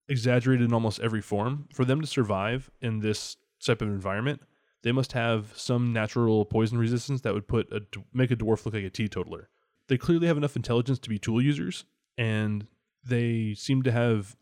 exaggerated 0.09 0.65
in 0.69 0.73
almost 0.73 1.01
every 1.01 1.21
form. 1.21 1.67
For 1.75 1.85
them 1.85 2.01
to 2.01 2.07
survive 2.07 2.71
in 2.81 3.01
this 3.01 3.37
type 3.67 3.83
of 3.83 3.89
environment, 3.89 4.41
they 4.83 4.93
must 4.93 5.13
have 5.13 5.53
some 5.57 5.93
natural 5.93 6.45
poison 6.45 6.79
resistance 6.79 7.21
that 7.23 7.35
would 7.35 7.49
put 7.49 7.71
a 7.73 7.83
make 8.13 8.31
a 8.31 8.37
dwarf 8.37 8.65
look 8.65 8.75
like 8.75 8.85
a 8.85 8.91
teetotaler. 8.91 9.49
They 9.89 9.99
clearly 9.99 10.27
have 10.27 10.37
enough 10.37 10.57
intelligence 10.57 10.99
to 11.01 11.09
be 11.09 11.19
tool 11.19 11.41
users, 11.41 11.85
and 12.19 12.67
they 13.05 13.55
seem 13.55 13.83
to 13.83 13.93
have 13.93 14.37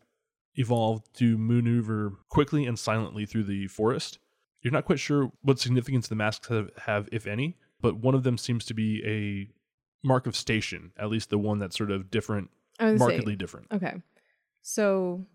evolved 0.55 1.13
to 1.17 1.37
maneuver 1.37 2.13
quickly 2.29 2.65
and 2.65 2.79
silently 2.79 3.25
through 3.25 3.43
the 3.43 3.67
forest. 3.67 4.19
You're 4.61 4.73
not 4.73 4.85
quite 4.85 4.99
sure 4.99 5.31
what 5.41 5.59
significance 5.59 6.07
the 6.07 6.15
masks 6.15 6.47
have, 6.47 6.69
have, 6.77 7.09
if 7.11 7.27
any, 7.27 7.57
but 7.81 7.97
one 7.97 8.15
of 8.15 8.23
them 8.23 8.37
seems 8.37 8.65
to 8.65 8.73
be 8.73 9.03
a 9.05 10.07
mark 10.07 10.25
of 10.25 10.35
station, 10.35 10.91
at 10.97 11.09
least 11.09 11.29
the 11.29 11.37
one 11.37 11.59
that's 11.59 11.77
sort 11.77 11.91
of 11.91 12.09
different, 12.09 12.49
I 12.79 12.93
say- 12.93 12.97
markedly 12.97 13.35
different. 13.35 13.67
Okay. 13.71 14.01
So, 14.61 15.25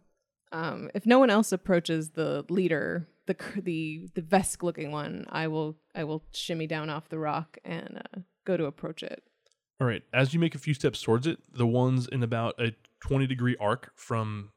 um, 0.51 0.91
if 0.95 1.07
no 1.07 1.21
one 1.21 1.31
else 1.31 1.53
approaches 1.53 2.11
the 2.11 2.45
leader, 2.49 3.07
the 3.31 3.35
cr- 3.35 3.61
the 3.61 4.09
the 4.15 4.23
Vesk 4.23 4.65
looking 4.65 4.91
one, 4.91 5.25
I 5.31 5.47
will 5.47 5.77
I 5.95 6.03
will 6.03 6.25
shimmy 6.33 6.67
down 6.67 6.91
off 6.91 7.09
the 7.09 7.19
rock 7.19 7.59
and 7.65 8.03
uh, 8.05 8.21
go 8.45 8.57
to 8.57 8.65
approach 8.65 9.05
it. 9.05 9.23
All 9.81 9.87
right, 9.87 10.03
as 10.13 10.35
you 10.35 10.41
make 10.41 10.57
a 10.57 10.59
few 10.59 10.75
steps 10.75 11.01
towards 11.01 11.29
it, 11.29 11.39
the 11.53 11.67
ones 11.67 12.09
in 12.09 12.25
about 12.25 12.61
a 12.61 12.75
20 13.07 13.29
degree 13.29 13.57
arc 13.61 13.93
from 13.95 14.51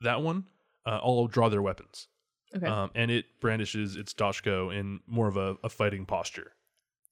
that 0.00 0.22
one 0.22 0.44
uh, 0.84 0.98
all 0.98 1.28
draw 1.28 1.48
their 1.48 1.62
weapons. 1.62 2.08
Okay. 2.54 2.66
Um, 2.66 2.90
and 2.96 3.12
it 3.12 3.26
brandishes 3.40 3.94
its 3.94 4.12
Doshko 4.12 4.76
in 4.76 4.98
more 5.06 5.28
of 5.28 5.36
a, 5.36 5.56
a 5.62 5.68
fighting 5.68 6.04
posture. 6.04 6.50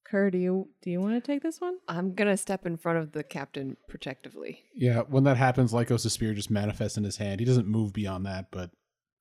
Kerr, 0.04 0.30
do 0.30 0.38
you 0.38 0.68
do 0.82 0.90
you 0.90 1.00
want 1.00 1.14
to 1.14 1.20
take 1.20 1.42
this 1.42 1.60
one? 1.60 1.76
I'm 1.86 2.12
gonna 2.12 2.36
step 2.36 2.66
in 2.66 2.76
front 2.76 2.98
of 2.98 3.12
the 3.12 3.22
captain 3.22 3.76
protectively. 3.88 4.64
Yeah, 4.74 5.02
when 5.02 5.22
that 5.24 5.36
happens, 5.36 5.72
Lycos' 5.72 6.10
spear 6.10 6.34
just 6.34 6.50
manifests 6.50 6.98
in 6.98 7.04
his 7.04 7.18
hand. 7.18 7.38
He 7.38 7.46
doesn't 7.46 7.68
move 7.68 7.92
beyond 7.92 8.26
that, 8.26 8.50
but 8.50 8.72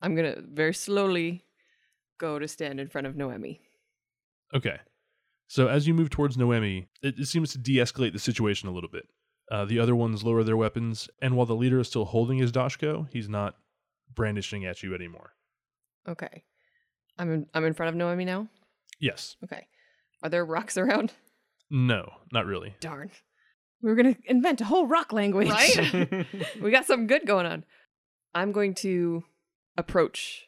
I'm 0.01 0.15
gonna 0.15 0.41
very 0.41 0.73
slowly 0.73 1.43
go 2.17 2.39
to 2.39 2.47
stand 2.47 2.79
in 2.79 2.87
front 2.87 3.07
of 3.07 3.15
Noemi. 3.15 3.61
Okay. 4.53 4.77
So 5.47 5.67
as 5.67 5.87
you 5.87 5.93
move 5.93 6.09
towards 6.09 6.37
Noemi, 6.37 6.87
it, 7.01 7.19
it 7.19 7.27
seems 7.27 7.51
to 7.53 7.57
de-escalate 7.57 8.13
the 8.13 8.19
situation 8.19 8.67
a 8.67 8.71
little 8.71 8.89
bit. 8.89 9.07
Uh, 9.49 9.65
the 9.65 9.79
other 9.79 9.95
ones 9.95 10.23
lower 10.23 10.43
their 10.43 10.57
weapons, 10.57 11.09
and 11.21 11.35
while 11.35 11.45
the 11.45 11.55
leader 11.55 11.79
is 11.79 11.87
still 11.87 12.05
holding 12.05 12.37
his 12.37 12.51
doshko, 12.51 13.07
he's 13.11 13.29
not 13.29 13.55
brandishing 14.13 14.65
at 14.65 14.83
you 14.83 14.93
anymore. 14.93 15.33
Okay. 16.07 16.43
I'm 17.17 17.31
in, 17.31 17.45
I'm 17.53 17.65
in 17.65 17.73
front 17.73 17.89
of 17.89 17.95
Noemi 17.95 18.25
now. 18.25 18.49
Yes. 18.99 19.37
Okay. 19.43 19.67
Are 20.21 20.29
there 20.29 20.45
rocks 20.45 20.77
around? 20.77 21.13
No, 21.69 22.11
not 22.31 22.45
really. 22.45 22.75
Darn. 22.79 23.11
We 23.81 23.89
were 23.89 23.95
gonna 23.95 24.17
invent 24.25 24.61
a 24.61 24.65
whole 24.65 24.87
rock 24.87 25.13
language. 25.13 25.49
Right? 25.49 26.25
we 26.61 26.71
got 26.71 26.85
something 26.85 27.07
good 27.07 27.25
going 27.25 27.45
on. 27.45 27.63
I'm 28.33 28.51
going 28.51 28.73
to 28.75 29.23
approach 29.77 30.47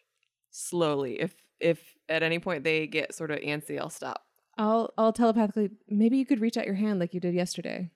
slowly. 0.49 1.19
If 1.19 1.35
if 1.59 1.95
at 2.07 2.23
any 2.23 2.39
point 2.39 2.63
they 2.63 2.87
get 2.87 3.13
sort 3.13 3.31
of 3.31 3.39
antsy, 3.39 3.79
I'll 3.79 3.89
stop. 3.89 4.25
I'll 4.57 4.93
I'll 4.97 5.13
telepathically. 5.13 5.71
Maybe 5.87 6.17
you 6.17 6.25
could 6.25 6.41
reach 6.41 6.57
out 6.57 6.65
your 6.65 6.75
hand 6.75 6.99
like 6.99 7.13
you 7.13 7.19
did 7.19 7.33
yesterday. 7.33 7.91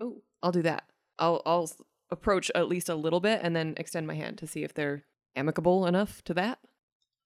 Oh, 0.00 0.22
I'll 0.42 0.52
do 0.52 0.62
that. 0.62 0.84
I'll 1.18 1.42
I'll 1.46 1.70
approach 2.10 2.50
at 2.54 2.68
least 2.68 2.88
a 2.88 2.94
little 2.94 3.20
bit 3.20 3.40
and 3.42 3.56
then 3.56 3.74
extend 3.76 4.06
my 4.06 4.14
hand 4.14 4.38
to 4.38 4.46
see 4.46 4.64
if 4.64 4.74
they're 4.74 5.04
amicable 5.34 5.86
enough 5.86 6.22
to 6.24 6.34
that. 6.34 6.58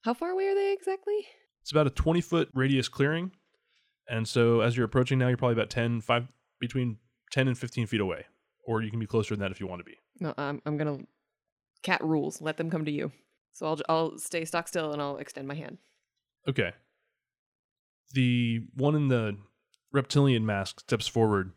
How 0.01 0.13
far 0.13 0.29
away 0.29 0.47
are 0.47 0.55
they 0.55 0.71
exactly? 0.73 1.27
It's 1.61 1.71
about 1.71 1.87
a 1.87 1.89
20 1.89 2.21
foot 2.21 2.49
radius 2.53 2.87
clearing. 2.87 3.31
And 4.07 4.25
so 4.27 4.61
as 4.61 4.77
you're 4.77 4.85
approaching 4.85 5.19
now, 5.19 5.27
you're 5.27 5.35
probably 5.35 5.55
about 5.55 5.69
10, 5.69 5.99
5, 5.99 6.27
between 6.61 6.97
10 7.31 7.49
and 7.49 7.57
15 7.57 7.87
feet 7.87 7.99
away. 7.99 8.25
Or 8.65 8.81
you 8.81 8.89
can 8.89 8.99
be 8.99 9.05
closer 9.05 9.35
than 9.35 9.41
that 9.41 9.51
if 9.51 9.59
you 9.59 9.67
want 9.67 9.79
to 9.79 9.83
be. 9.83 9.97
No, 10.19 10.33
I'm 10.37 10.61
I'm 10.65 10.77
gonna 10.77 10.99
cat 11.83 12.03
rules. 12.03 12.41
Let 12.41 12.57
them 12.57 12.69
come 12.69 12.85
to 12.85 12.91
you. 12.91 13.11
So 13.57 13.65
I'll 13.65 13.75
j- 13.75 13.83
I'll 13.89 14.17
stay 14.19 14.45
stock 14.45 14.67
still 14.67 14.93
and 14.93 15.01
I'll 15.01 15.17
extend 15.17 15.47
my 15.47 15.55
hand. 15.55 15.79
Okay. 16.47 16.73
The 18.13 18.61
one 18.75 18.93
in 18.95 19.07
the 19.07 19.37
reptilian 19.91 20.45
mask 20.45 20.81
steps 20.81 21.07
forward 21.07 21.53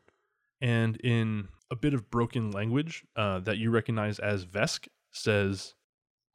and 0.63 0.97
in 0.97 1.49
a 1.71 1.77
bit 1.77 1.93
of 1.93 2.11
broken 2.11 2.51
language 2.53 3.05
uh, 3.17 3.41
that 3.41 3.59
you 3.59 3.71
recognize 3.71 4.19
as 4.19 4.47
Vesk 4.47 4.89
says, 5.13 5.75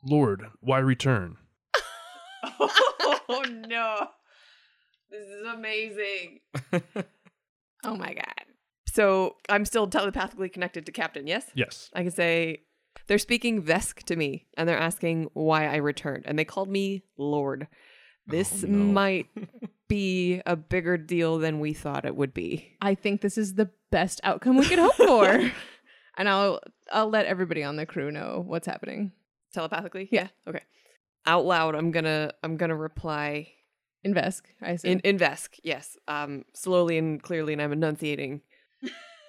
Lord, 0.03 0.45
why 0.59 0.77
return? 0.77 1.37
oh 2.59 3.43
no, 3.67 4.07
this 5.09 5.27
is 5.27 5.45
amazing. 5.47 6.41
Oh 7.83 7.95
my 7.95 8.15
god. 8.15 8.45
So 8.87 9.35
I'm 9.47 9.63
still 9.63 9.85
telepathically 9.85 10.49
connected 10.49 10.85
to 10.87 10.91
Captain. 10.91 11.27
Yes, 11.27 11.45
Yes. 11.53 11.91
I 11.93 12.01
can 12.01 12.09
say 12.11 12.63
they're 13.07 13.17
speaking 13.17 13.61
Vesk 13.63 14.03
to 14.03 14.15
me, 14.15 14.47
and 14.57 14.67
they're 14.67 14.77
asking 14.77 15.29
why 15.33 15.67
I 15.67 15.77
returned, 15.77 16.23
and 16.25 16.37
they 16.37 16.45
called 16.45 16.69
me 16.69 17.03
Lord. 17.17 17.67
This 18.27 18.63
Oh, 18.63 18.67
no. 18.67 18.77
might 18.77 19.27
be 19.87 20.41
a 20.45 20.55
bigger 20.55 20.97
deal 20.97 21.37
than 21.37 21.59
we 21.59 21.73
thought 21.73 22.05
it 22.05 22.15
would 22.15 22.33
be. 22.33 22.75
I 22.81 22.95
think 22.95 23.21
this 23.21 23.37
is 23.37 23.53
the 23.55 23.69
best 23.91 24.19
outcome 24.23 24.57
we 24.57 24.65
could 24.65 24.79
hope 24.79 24.95
for. 24.95 25.51
and 26.17 26.27
I'll 26.29 26.59
I'll 26.91 27.09
let 27.09 27.25
everybody 27.27 27.63
on 27.63 27.75
the 27.75 27.85
crew 27.85 28.11
know 28.11 28.43
what's 28.45 28.65
happening. 28.67 29.11
Telepathically, 29.53 30.09
Yeah. 30.11 30.27
Okay. 30.47 30.61
Out 31.27 31.45
loud, 31.45 31.75
I'm 31.75 31.91
gonna 31.91 32.31
I'm 32.43 32.57
gonna 32.57 32.75
reply 32.75 33.49
In 34.03 34.13
Vesk, 34.13 34.41
I 34.61 34.71
assume. 34.71 34.91
in 34.93 34.99
in 35.01 35.17
Vesk. 35.19 35.59
Yes, 35.63 35.97
um, 36.07 36.45
slowly 36.53 36.97
and 36.97 37.21
clearly, 37.21 37.53
and 37.53 37.61
I'm 37.61 37.71
enunciating. 37.73 38.41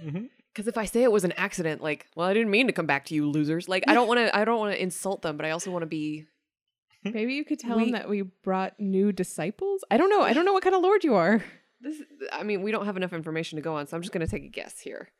Mhm. 0.03 0.29
Because 0.57 0.69
if 0.69 0.79
I 0.79 0.87
say 0.87 1.03
it 1.03 1.13
was 1.13 1.25
an 1.25 1.33
accident, 1.33 1.83
like, 1.83 2.07
well, 2.17 2.27
I 2.27 2.33
didn't 2.33 2.51
mean 2.51 2.67
to 2.67 2.73
come 2.73 2.87
back 2.87 3.05
to 3.07 3.15
you, 3.15 3.29
losers. 3.29 3.69
Like, 3.69 3.85
I 3.87 3.93
don't 3.93 4.09
want 4.09 4.21
to. 4.21 4.35
I 4.35 4.47
don't 4.47 4.59
want 4.59 4.73
to 4.73 4.83
insult 4.83 5.21
them, 5.21 5.37
but 5.37 5.45
I 5.45 5.51
also 5.51 5.71
want 5.71 5.83
to 5.83 5.87
be. 5.87 6.25
Maybe 7.05 7.35
you 7.35 7.45
could 7.45 7.59
tell 7.59 7.77
We- 7.77 7.85
him 7.85 7.91
that 7.91 8.09
we 8.09 8.23
brought 8.23 8.81
new 8.81 9.13
disciples. 9.13 9.85
I 9.91 9.99
don't 9.99 10.09
know. 10.09 10.23
I 10.23 10.33
don't 10.33 10.47
know 10.47 10.55
what 10.55 10.63
kind 10.63 10.75
of 10.75 10.81
lord 10.81 11.05
you 11.05 11.15
are. 11.15 11.45
This. 11.79 12.01
I 12.33 12.43
mean, 12.43 12.63
we 12.63 12.71
don't 12.73 12.87
have 12.87 12.97
enough 12.97 13.13
information 13.13 13.57
to 13.57 13.63
go 13.63 13.75
on, 13.77 13.87
so 13.87 13.95
I'm 13.99 14.03
just 14.03 14.11
gonna 14.11 14.27
take 14.27 14.45
a 14.45 14.49
guess 14.49 14.81
here. 14.81 15.11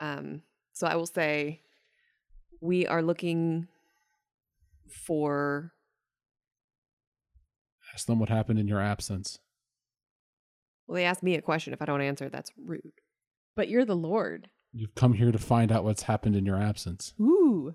Um. 0.00 0.40
So 0.72 0.86
I 0.86 0.96
will 0.96 1.04
say, 1.06 1.60
we 2.62 2.86
are 2.86 3.02
looking 3.02 3.68
for. 4.88 5.74
Ask 7.92 8.06
them 8.06 8.18
what 8.20 8.30
happened 8.30 8.58
in 8.58 8.66
your 8.68 8.80
absence. 8.80 9.38
Well, 10.86 10.94
they 10.96 11.04
asked 11.04 11.22
me 11.22 11.34
a 11.34 11.42
question. 11.42 11.74
If 11.74 11.82
I 11.82 11.84
don't 11.84 12.00
answer, 12.00 12.30
that's 12.30 12.50
rude. 12.56 12.94
But 13.54 13.68
you're 13.68 13.84
the 13.84 13.94
lord. 13.94 14.48
You've 14.72 14.94
come 14.94 15.12
here 15.12 15.30
to 15.32 15.38
find 15.38 15.70
out 15.70 15.84
what's 15.84 16.02
happened 16.04 16.34
in 16.36 16.46
your 16.46 16.56
absence. 16.56 17.12
Ooh. 17.20 17.74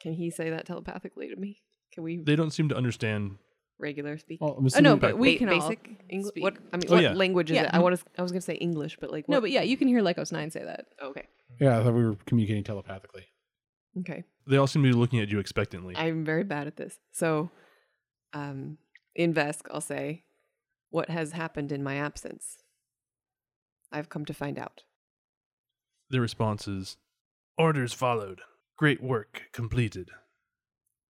Can 0.00 0.14
he 0.14 0.30
say 0.30 0.50
that 0.50 0.66
telepathically 0.66 1.28
to 1.28 1.36
me? 1.36 1.62
Can 1.92 2.02
we 2.04 2.16
They 2.16 2.36
don't 2.36 2.50
seem 2.52 2.68
to 2.70 2.76
understand. 2.76 3.36
regular 3.78 4.16
speak? 4.18 4.40
Well, 4.40 4.54
I'm 4.56 4.64
Oh 4.64 4.66
assuming 4.68 4.84
no, 4.84 4.96
but 4.96 5.18
we 5.18 5.34
Ba- 5.34 5.38
can 5.40 5.48
all 5.50 5.60
basic 5.60 5.90
English. 6.08 6.28
speak. 6.30 6.42
What 6.42 6.56
I 6.72 6.76
mean, 6.76 6.86
Oh, 6.88 6.94
what 6.94 7.02
yeah. 7.02 7.12
language 7.12 7.50
is 7.50 7.56
Yeah. 7.56 7.64
it? 7.64 7.74
I 7.74 7.80
want 7.80 7.98
to. 7.98 8.04
I 8.18 8.22
was 8.22 8.32
gonna 8.32 8.40
say 8.40 8.54
English, 8.54 8.96
but 9.00 9.10
like 9.10 9.28
No, 9.28 9.36
what- 9.36 9.42
but 9.42 9.50
yeah, 9.50 9.62
you 9.62 9.76
can 9.76 9.88
hear 9.88 10.00
Lycos 10.00 10.32
Nine 10.32 10.50
say 10.50 10.64
that. 10.64 10.86
okay, 11.02 11.26
yeah, 11.60 11.78
I 11.78 11.82
thought 11.82 11.94
we 11.94 12.04
were 12.04 12.16
communicating 12.26 12.64
telepathically. 12.64 13.26
okay. 14.00 14.24
They 14.46 14.56
all 14.58 14.66
seem 14.66 14.82
to 14.82 14.88
be 14.88 14.94
looking 14.94 15.20
at 15.20 15.28
you 15.28 15.38
expectantly. 15.38 15.94
I'm 15.96 16.24
very 16.24 16.44
bad 16.44 16.66
at 16.66 16.76
this. 16.76 16.98
So, 17.12 17.50
um, 18.32 18.76
in 19.14 19.32
Vesk, 19.34 19.62
I'll 19.70 19.80
say, 19.80 20.24
"What 20.90 21.08
has 21.08 21.32
happened 21.32 21.72
in 21.72 21.82
my 21.82 21.96
absence? 21.96 22.58
I've 23.92 24.08
come 24.08 24.24
to 24.26 24.34
find 24.34 24.58
out." 24.58 24.82
Their 26.14 26.20
response 26.20 26.68
is, 26.68 26.96
Orders 27.58 27.92
followed. 27.92 28.40
Great 28.78 29.02
work 29.02 29.48
completed. 29.52 30.10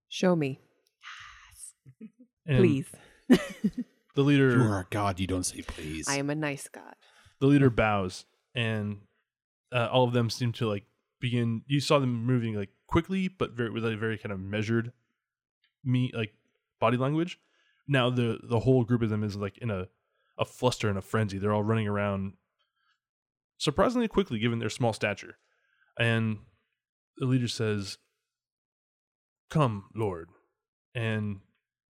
Show 0.07 0.33
me, 0.33 0.61
And 2.45 2.57
please. 2.59 2.87
The 4.15 4.21
leader 4.21 4.55
You 4.55 4.63
are 4.63 4.79
a 4.79 4.87
god. 4.89 5.19
You 5.19 5.27
don't 5.27 5.43
say 5.43 5.61
please. 5.61 6.07
I 6.07 6.15
am 6.19 6.29
a 6.29 6.35
nice 6.35 6.69
god. 6.69 6.95
the 7.41 7.47
leader 7.47 7.69
bows 7.69 8.23
and 8.55 9.01
uh, 9.73 9.89
all 9.91 10.05
of 10.05 10.13
them 10.13 10.29
seem 10.29 10.53
to 10.53 10.67
like 10.69 10.85
begin 11.19 11.63
you 11.67 11.81
saw 11.81 11.99
them 11.99 12.23
moving 12.25 12.53
like 12.55 12.69
quickly 12.87 13.27
but 13.27 13.51
very 13.51 13.71
with 13.71 13.83
a 13.85 13.97
very 13.97 14.17
kind 14.17 14.31
of 14.31 14.39
measured 14.39 14.93
me 15.83 16.11
like 16.15 16.33
body 16.79 16.95
language 16.95 17.39
now 17.89 18.09
the 18.09 18.39
the 18.43 18.59
whole 18.61 18.85
group 18.85 19.01
of 19.01 19.09
them 19.09 19.21
is 19.23 19.35
like 19.35 19.57
in 19.57 19.69
a 19.69 19.87
a 20.37 20.45
fluster 20.45 20.87
and 20.87 20.97
a 20.97 21.01
frenzy 21.01 21.37
they're 21.39 21.51
all 21.53 21.63
running 21.63 21.87
around 21.89 22.33
surprisingly 23.57 24.07
quickly 24.07 24.39
given 24.39 24.59
their 24.59 24.69
small 24.69 24.93
stature 24.93 25.37
and 25.99 26.37
the 27.17 27.25
leader 27.25 27.47
says 27.47 27.97
come 29.49 29.85
lord 29.95 30.29
and 30.95 31.39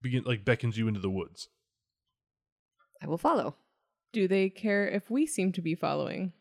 begin 0.01 0.25
like 0.25 0.45
beckons 0.45 0.77
you 0.77 0.89
into 0.89 1.01
the 1.01 1.11
woods 1.11 1.49
I 3.03 3.09
will 3.09 3.19
follow. 3.19 3.57
Do 4.13 4.29
they 4.29 4.49
care 4.49 4.87
if 4.87 5.11
we 5.11 5.27
seem 5.27 5.51
to 5.55 5.61
be 5.61 5.75
following? 5.75 6.33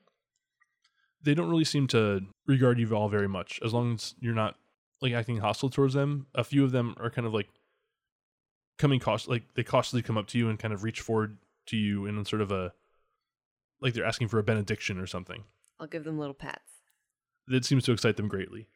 they 1.24 1.34
don't 1.34 1.50
really 1.50 1.66
seem 1.66 1.88
to 1.88 2.22
regard 2.48 2.80
you 2.80 2.96
all 2.96 3.10
very 3.10 3.28
much 3.28 3.60
as 3.64 3.74
long 3.74 3.94
as 3.94 4.16
you're 4.20 4.34
not 4.34 4.56
like 5.02 5.14
acting 5.14 5.38
hostile 5.38 5.70
towards 5.70 5.94
them 5.94 6.28
a 6.36 6.44
few 6.44 6.64
of 6.64 6.72
them 6.72 6.96
are 7.00 7.10
kind 7.10 7.28
of 7.28 7.34
like 7.34 7.48
coming 8.78 9.00
cautious 9.00 9.28
like 9.28 9.44
they 9.56 9.64
cautiously 9.64 10.02
come 10.02 10.18
up 10.18 10.28
to 10.28 10.38
you 10.38 10.50
and 10.50 10.60
kind 10.60 10.74
of 10.74 10.84
reach 10.84 11.02
forward 11.02 11.38
to 11.68 11.78
you 11.78 12.06
in 12.06 12.24
sort 12.26 12.42
of 12.42 12.52
a 12.52 12.74
like 13.82 13.94
they're 13.94 14.06
asking 14.06 14.28
for 14.30 14.40
a 14.40 14.44
benediction 14.44 14.98
or 15.00 15.08
something 15.08 15.44
I'll 15.80 15.88
give 15.88 16.04
them 16.04 16.20
little 16.20 16.34
pats. 16.36 16.72
that 17.48 17.66
seems 17.66 17.84
to 17.86 17.92
excite 17.92 18.18
them 18.18 18.28
greatly 18.28 18.68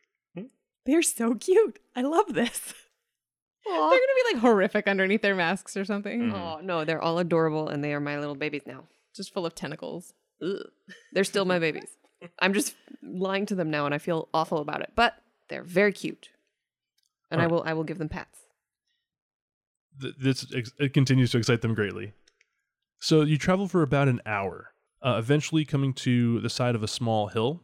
They're 0.85 1.01
so 1.01 1.33
cute. 1.33 1.79
I 1.95 2.01
love 2.03 2.33
this. 2.35 2.59
They're 3.65 3.73
gonna 3.73 3.99
be 4.29 4.33
like 4.33 4.41
horrific 4.41 4.87
underneath 4.87 5.23
their 5.23 5.33
masks 5.33 5.75
or 5.75 5.83
something. 5.85 6.29
Mhm. 6.29 6.33
Oh 6.33 6.59
no, 6.61 6.85
they're 6.85 7.01
all 7.01 7.17
adorable, 7.17 7.67
and 7.69 7.83
they 7.83 7.93
are 7.95 7.99
my 7.99 8.19
little 8.19 8.35
babies 8.35 8.61
now. 8.67 8.83
Just 9.15 9.33
full 9.33 9.47
of 9.47 9.55
tentacles. 9.55 10.13
Ugh. 10.43 10.57
They're 11.13 11.23
still 11.23 11.45
my 11.45 11.57
babies. 11.57 11.89
I'm 12.39 12.53
just 12.53 12.75
lying 13.01 13.47
to 13.47 13.55
them 13.55 13.71
now, 13.71 13.87
and 13.87 13.95
I 13.95 13.97
feel 13.97 14.29
awful 14.35 14.59
about 14.59 14.81
it. 14.81 14.91
But 14.95 15.15
they're 15.49 15.63
very 15.63 15.91
cute, 15.91 16.29
and 17.31 17.41
I 17.41 17.47
will 17.47 17.63
I 17.65 17.73
will 17.73 17.83
give 17.83 17.97
them 17.97 18.09
pats. 18.09 18.41
Th- 19.99 20.13
this 20.19 20.45
ex- 20.55 20.73
it 20.79 20.93
continues 20.93 21.31
to 21.31 21.39
excite 21.39 21.61
them 21.61 21.73
greatly 21.73 22.13
so 22.99 23.21
you 23.21 23.37
travel 23.39 23.67
for 23.67 23.81
about 23.81 24.07
an 24.07 24.21
hour 24.27 24.73
uh, 25.05 25.15
eventually 25.17 25.63
coming 25.63 25.93
to 25.93 26.41
the 26.41 26.49
side 26.49 26.75
of 26.75 26.83
a 26.83 26.87
small 26.87 27.27
hill 27.27 27.61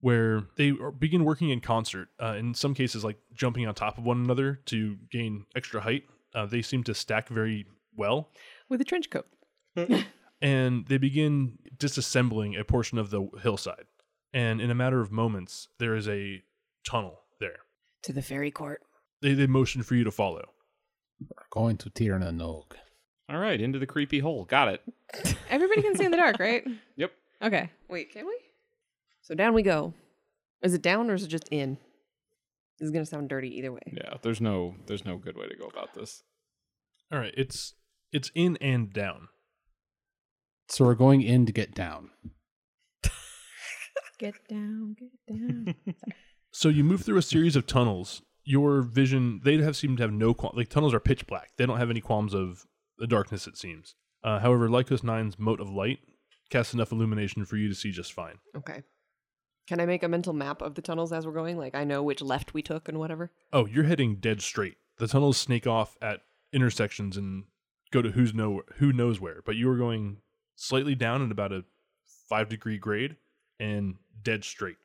where 0.00 0.44
they 0.56 0.72
begin 0.98 1.24
working 1.24 1.50
in 1.50 1.60
concert 1.60 2.08
uh, 2.22 2.34
in 2.38 2.54
some 2.54 2.74
cases 2.74 3.02
like 3.02 3.16
jumping 3.34 3.66
on 3.66 3.74
top 3.74 3.98
of 3.98 4.04
one 4.04 4.22
another 4.22 4.60
to 4.66 4.96
gain 5.10 5.44
extra 5.56 5.80
height 5.80 6.04
uh, 6.34 6.46
they 6.46 6.62
seem 6.62 6.84
to 6.84 6.94
stack 6.94 7.28
very 7.28 7.66
well 7.96 8.28
With 8.68 8.80
a 8.80 8.84
trench 8.84 9.10
coat. 9.10 9.26
and 10.42 10.86
they 10.86 10.98
begin 10.98 11.58
disassembling 11.76 12.58
a 12.60 12.64
portion 12.64 12.98
of 12.98 13.10
the 13.10 13.26
hillside 13.42 13.86
and 14.32 14.60
in 14.60 14.70
a 14.70 14.74
matter 14.74 15.00
of 15.00 15.10
moments 15.10 15.68
there 15.78 15.94
is 15.94 16.06
a 16.08 16.42
tunnel 16.84 17.20
there 17.40 17.60
To 18.04 18.12
the 18.12 18.22
fairy 18.22 18.50
court. 18.50 18.82
they, 19.22 19.34
they 19.34 19.46
motion 19.46 19.82
for 19.82 19.94
you 19.94 20.04
to 20.04 20.10
follow 20.10 20.44
We're 21.20 21.46
going 21.50 21.76
to 21.78 21.90
Tir 21.90 22.18
na 22.18 22.30
Nog. 22.30 22.76
All 23.30 23.38
right, 23.38 23.60
into 23.60 23.78
the 23.78 23.86
creepy 23.86 24.18
hole. 24.18 24.44
Got 24.44 24.68
it. 24.68 24.82
Everybody 25.50 25.82
can 25.82 25.96
see 25.96 26.04
in 26.04 26.10
the 26.10 26.16
dark, 26.16 26.38
right? 26.38 26.64
Yep. 26.96 27.12
Okay. 27.42 27.70
Wait, 27.88 28.12
can 28.12 28.26
we? 28.26 28.36
So 29.22 29.34
down 29.34 29.54
we 29.54 29.62
go. 29.62 29.94
Is 30.62 30.74
it 30.74 30.82
down 30.82 31.08
or 31.08 31.14
is 31.14 31.22
it 31.22 31.28
just 31.28 31.48
in? 31.50 31.78
This 32.78 32.86
is 32.86 32.90
gonna 32.90 33.06
sound 33.06 33.28
dirty 33.28 33.56
either 33.56 33.72
way. 33.72 33.80
Yeah, 33.92 34.14
there's 34.22 34.40
no 34.40 34.74
there's 34.86 35.04
no 35.04 35.16
good 35.16 35.36
way 35.36 35.46
to 35.46 35.56
go 35.56 35.66
about 35.66 35.94
this. 35.94 36.22
All 37.12 37.18
right, 37.18 37.32
it's 37.36 37.74
it's 38.12 38.30
in 38.34 38.58
and 38.60 38.92
down. 38.92 39.28
So 40.68 40.84
we're 40.84 40.94
going 40.94 41.22
in 41.22 41.46
to 41.46 41.52
get 41.52 41.74
down. 41.74 42.10
Get 44.18 44.34
down, 44.48 44.96
get 44.98 45.10
down. 45.26 45.74
So 46.50 46.68
you 46.68 46.84
move 46.84 47.00
through 47.02 47.16
a 47.16 47.22
series 47.22 47.56
of 47.56 47.66
tunnels. 47.66 48.20
Your 48.44 48.82
vision, 48.82 49.40
they 49.44 49.56
have 49.62 49.76
seemed 49.76 49.96
to 49.96 50.02
have 50.02 50.12
no 50.12 50.34
qualm. 50.34 50.54
Like 50.54 50.68
tunnels 50.68 50.92
are 50.92 51.00
pitch 51.00 51.26
black. 51.26 51.52
They 51.56 51.64
don't 51.64 51.78
have 51.78 51.88
any 51.88 52.02
qualms 52.02 52.34
of 52.34 52.66
the 53.00 53.08
darkness. 53.08 53.48
It 53.48 53.56
seems. 53.56 53.96
Uh, 54.22 54.38
however, 54.38 54.68
Lycos 54.68 55.00
9's 55.00 55.38
mote 55.38 55.60
of 55.60 55.70
light 55.70 55.98
casts 56.50 56.74
enough 56.74 56.92
illumination 56.92 57.44
for 57.44 57.56
you 57.56 57.68
to 57.68 57.74
see 57.74 57.90
just 57.90 58.12
fine. 58.12 58.38
Okay. 58.56 58.82
Can 59.66 59.80
I 59.80 59.86
make 59.86 60.02
a 60.02 60.08
mental 60.08 60.32
map 60.32 60.62
of 60.62 60.74
the 60.74 60.82
tunnels 60.82 61.12
as 61.12 61.26
we're 61.26 61.32
going? 61.32 61.56
Like 61.56 61.74
I 61.74 61.84
know 61.84 62.02
which 62.02 62.20
left 62.20 62.54
we 62.54 62.62
took 62.62 62.88
and 62.88 62.98
whatever. 62.98 63.30
Oh, 63.52 63.66
you're 63.66 63.84
heading 63.84 64.16
dead 64.16 64.42
straight. 64.42 64.76
The 64.98 65.08
tunnels 65.08 65.36
snake 65.36 65.66
off 65.66 65.96
at 66.02 66.20
intersections 66.52 67.16
and 67.16 67.44
go 67.90 68.02
to 68.02 68.10
who's 68.10 68.34
know 68.34 68.62
who 68.76 68.92
knows 68.92 69.20
where. 69.20 69.42
But 69.44 69.56
you 69.56 69.70
are 69.70 69.76
going 69.76 70.18
slightly 70.56 70.94
down 70.94 71.24
at 71.24 71.30
about 71.30 71.52
a 71.52 71.64
five 72.28 72.48
degree 72.48 72.78
grade 72.78 73.16
and 73.58 73.94
dead 74.22 74.44
straight. 74.44 74.76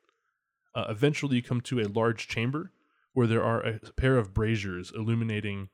Uh, 0.74 0.86
eventually, 0.88 1.36
you 1.36 1.42
come 1.42 1.60
to 1.62 1.80
a 1.80 1.88
large 1.88 2.28
chamber 2.28 2.70
where 3.12 3.26
there 3.26 3.42
are 3.42 3.60
a 3.60 3.78
pair 3.96 4.18
of 4.18 4.34
braziers 4.34 4.92
illuminating 4.94 5.68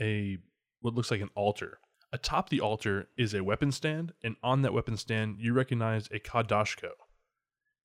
a 0.00 0.38
what 0.80 0.94
looks 0.94 1.10
like 1.10 1.20
an 1.20 1.30
altar. 1.34 1.78
Atop 2.16 2.48
the 2.48 2.62
altar 2.62 3.08
is 3.18 3.34
a 3.34 3.44
weapon 3.44 3.70
stand, 3.70 4.14
and 4.24 4.36
on 4.42 4.62
that 4.62 4.72
weapon 4.72 4.96
stand, 4.96 5.36
you 5.38 5.52
recognize 5.52 6.06
a 6.06 6.18
Kadashko. 6.18 6.92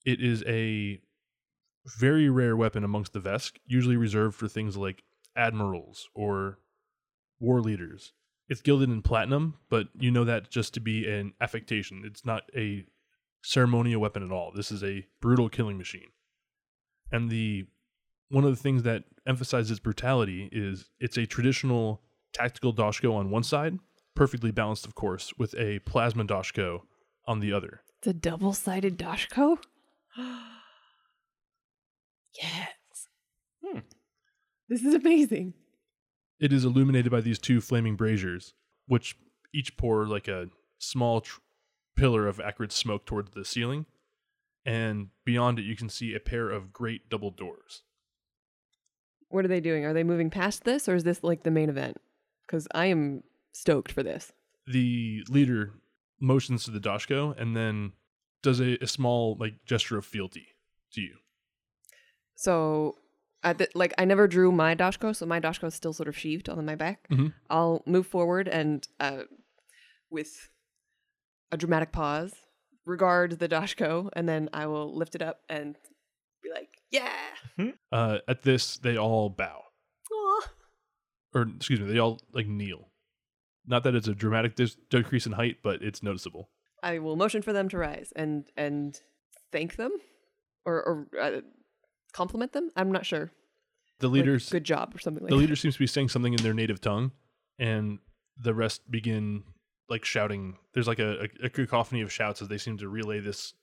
It 0.06 0.22
is 0.22 0.42
a 0.48 1.02
very 2.00 2.30
rare 2.30 2.56
weapon 2.56 2.86
amongst 2.86 3.12
the 3.12 3.20
Vesk, 3.20 3.58
usually 3.66 3.98
reserved 3.98 4.38
for 4.38 4.48
things 4.48 4.78
like 4.78 5.04
admirals 5.36 6.08
or 6.16 6.60
war 7.42 7.60
leaders. 7.60 8.14
It's 8.48 8.62
gilded 8.62 8.90
in 8.90 9.02
platinum, 9.02 9.56
but 9.70 9.90
you 10.00 10.12
know 10.12 10.24
that 10.24 10.50
just 10.50 10.74
to 10.76 10.80
be 10.80 11.12
an 11.12 11.34
affectation. 11.42 12.04
It's 12.06 12.26
not 12.26 12.44
a 12.56 12.86
ceremonial 13.44 14.00
weapon 14.00 14.24
at 14.24 14.32
all. 14.32 14.54
This 14.56 14.72
is 14.72 14.82
a 14.82 15.06
brutal 15.20 15.50
killing 15.50 15.78
machine. 15.78 16.12
And 17.12 17.30
the 17.30 17.66
one 18.30 18.46
of 18.46 18.52
the 18.52 18.64
things 18.64 18.84
that 18.84 19.04
emphasizes 19.28 19.82
brutality 19.82 20.48
is 20.54 20.90
it's 21.02 21.18
a 21.18 21.26
traditional 21.26 22.02
tactical 22.32 22.74
doshko 22.74 23.14
on 23.14 23.30
one 23.30 23.44
side, 23.44 23.78
perfectly 24.16 24.51
balanced, 24.51 24.86
of 24.86 24.95
course, 24.95 25.34
with 25.38 25.55
a 25.55 25.80
plasma 25.80 26.26
doshko 26.26 26.82
on 27.26 27.39
the 27.39 27.53
other. 27.53 27.82
The 28.01 28.14
double 28.14 28.53
sided 28.53 28.97
Doshko? 28.97 29.57
yes. 32.41 32.74
Hmm. 33.64 33.80
This 34.68 34.84
is 34.84 34.93
amazing. 34.95 35.53
It 36.39 36.51
is 36.51 36.66
illuminated 36.66 37.12
by 37.12 37.22
these 37.22 37.38
two 37.38 37.62
flaming 37.62 37.95
braziers, 37.95 38.53
which 38.88 39.18
each 39.53 39.78
pour 39.78 40.07
like 40.07 40.28
a 40.28 40.47
small 40.80 41.22
tr- 41.22 41.39
pillar 41.95 42.28
of 42.28 42.39
acrid 42.39 42.72
smoke 42.72 43.05
towards 43.05 43.32
the 43.32 43.45
ceiling. 43.45 43.86
And 44.66 45.09
beyond 45.24 45.59
it, 45.59 45.64
you 45.64 45.76
can 45.76 45.89
see 45.89 46.16
a 46.16 46.20
pair 46.20 46.49
of 46.49 46.74
great 46.74 47.09
double 47.09 47.32
doors. 47.32 47.84
What 49.30 49.45
are 49.45 49.47
they 49.47 49.59
doing? 49.59 49.86
Are 49.86 49.93
they 49.93 50.03
moving 50.03 50.30
past 50.30 50.64
this, 50.64 50.89
or 50.89 50.95
is 50.95 51.03
this 51.03 51.24
like 51.24 51.43
the 51.43 51.51
main 51.51 51.70
event? 51.70 51.97
Because 52.45 52.68
I 52.74 52.88
am 52.88 53.24
stoked 53.52 53.91
for 53.91 54.04
this. 54.04 54.32
The 54.68 55.24
leader 55.30 55.74
motions 56.20 56.64
to 56.66 56.72
the 56.72 56.80
Doshko 56.80 57.36
and 57.39 57.56
then 57.56 57.93
does 58.43 58.60
a, 58.60 58.78
a 58.84 58.88
small 58.88 59.36
like 59.39 59.66
gesture 59.66 59.97
of 59.97 60.06
fealty 60.06 60.47
to 60.93 61.02
you. 61.02 61.16
So, 62.36 62.95
at 63.43 63.58
the, 63.58 63.68
like, 63.76 63.93
I 63.97 64.06
never 64.06 64.28
drew 64.28 64.52
my 64.52 64.76
doshko, 64.76 65.16
so 65.16 65.26
my 65.26 65.39
doshko 65.39 65.66
is 65.68 65.76
still 65.76 65.93
sort 65.93 66.08
of 66.10 66.18
sheathed 66.18 66.49
on 66.49 66.66
my 66.66 66.76
back. 66.76 67.08
Mhm. 67.10 67.34
I'll 67.49 67.84
move 67.86 68.08
forward 68.08 68.47
and, 68.47 68.88
uh, 68.99 69.24
with 70.10 70.49
a 71.52 71.58
dramatic 71.58 71.91
pause, 71.91 72.34
regard 72.86 73.39
the 73.39 73.47
doshko, 73.49 74.10
and 74.14 74.28
then 74.28 74.49
I 74.54 74.66
will 74.68 74.95
lift 74.95 75.16
it 75.16 75.22
up 75.22 75.41
and 75.49 75.78
be 76.41 76.49
like, 76.52 76.82
"Yeah, 76.91 77.14
Uh, 77.91 78.20
at 78.28 78.41
this, 78.43 78.78
they 78.78 78.97
all 78.97 79.30
bow, 79.30 79.64
Aw. 80.12 80.47
or 81.34 81.41
excuse 81.56 81.80
me, 81.80 81.91
they 81.91 81.99
all 81.99 82.20
like 82.34 82.47
kneel. 82.47 82.91
Not 83.66 83.84
that 83.84 83.95
it's 83.95 84.07
a 84.07 84.16
dramatic 84.16 84.55
dis- 84.55 84.78
decrease 84.89 85.26
in 85.26 85.34
height, 85.34 85.57
but 85.64 85.82
it's 85.82 86.01
noticeable. 86.01 86.49
I 86.84 86.99
will 86.99 87.16
motion 87.16 87.41
for 87.41 87.53
them 87.53 87.70
to 87.70 87.78
rise 87.78 88.12
and 88.16 88.45
and 88.57 88.99
thank 89.51 89.76
them, 89.76 89.91
or 90.66 90.76
or 90.84 91.07
uh, 91.20 91.41
compliment 92.14 92.53
them. 92.53 92.72
I'm 92.76 92.91
not 92.91 93.05
sure. 93.05 93.32
The 93.99 94.07
Like, 94.07 94.14
leaders, 94.16 94.49
good 94.49 94.64
job, 94.64 94.95
or 94.95 94.99
something 94.99 95.22
like 95.24 95.30
the 95.30 95.36
that. 95.36 95.41
leader 95.41 95.55
seems 95.55 95.76
to 95.76 95.80
be 95.80 95.86
saying 95.88 96.09
something 96.09 96.34
in 96.34 96.41
their 96.41 96.55
native 96.55 96.82
tongue, 96.82 97.12
and 97.59 97.99
the 98.36 98.53
rest 98.55 98.89
begin 98.89 99.43
like 99.89 100.05
shouting. 100.05 100.57
There's 100.74 100.88
like 100.88 100.99
a, 100.99 101.28
a, 101.43 101.45
a 101.45 101.49
cacophony 101.49 102.01
of 102.01 102.12
shouts 102.12 102.41
as 102.41 102.47
they 102.47 102.57
seem 102.57 102.78
to 102.80 102.89
relay 102.89 103.20
this 103.20 103.53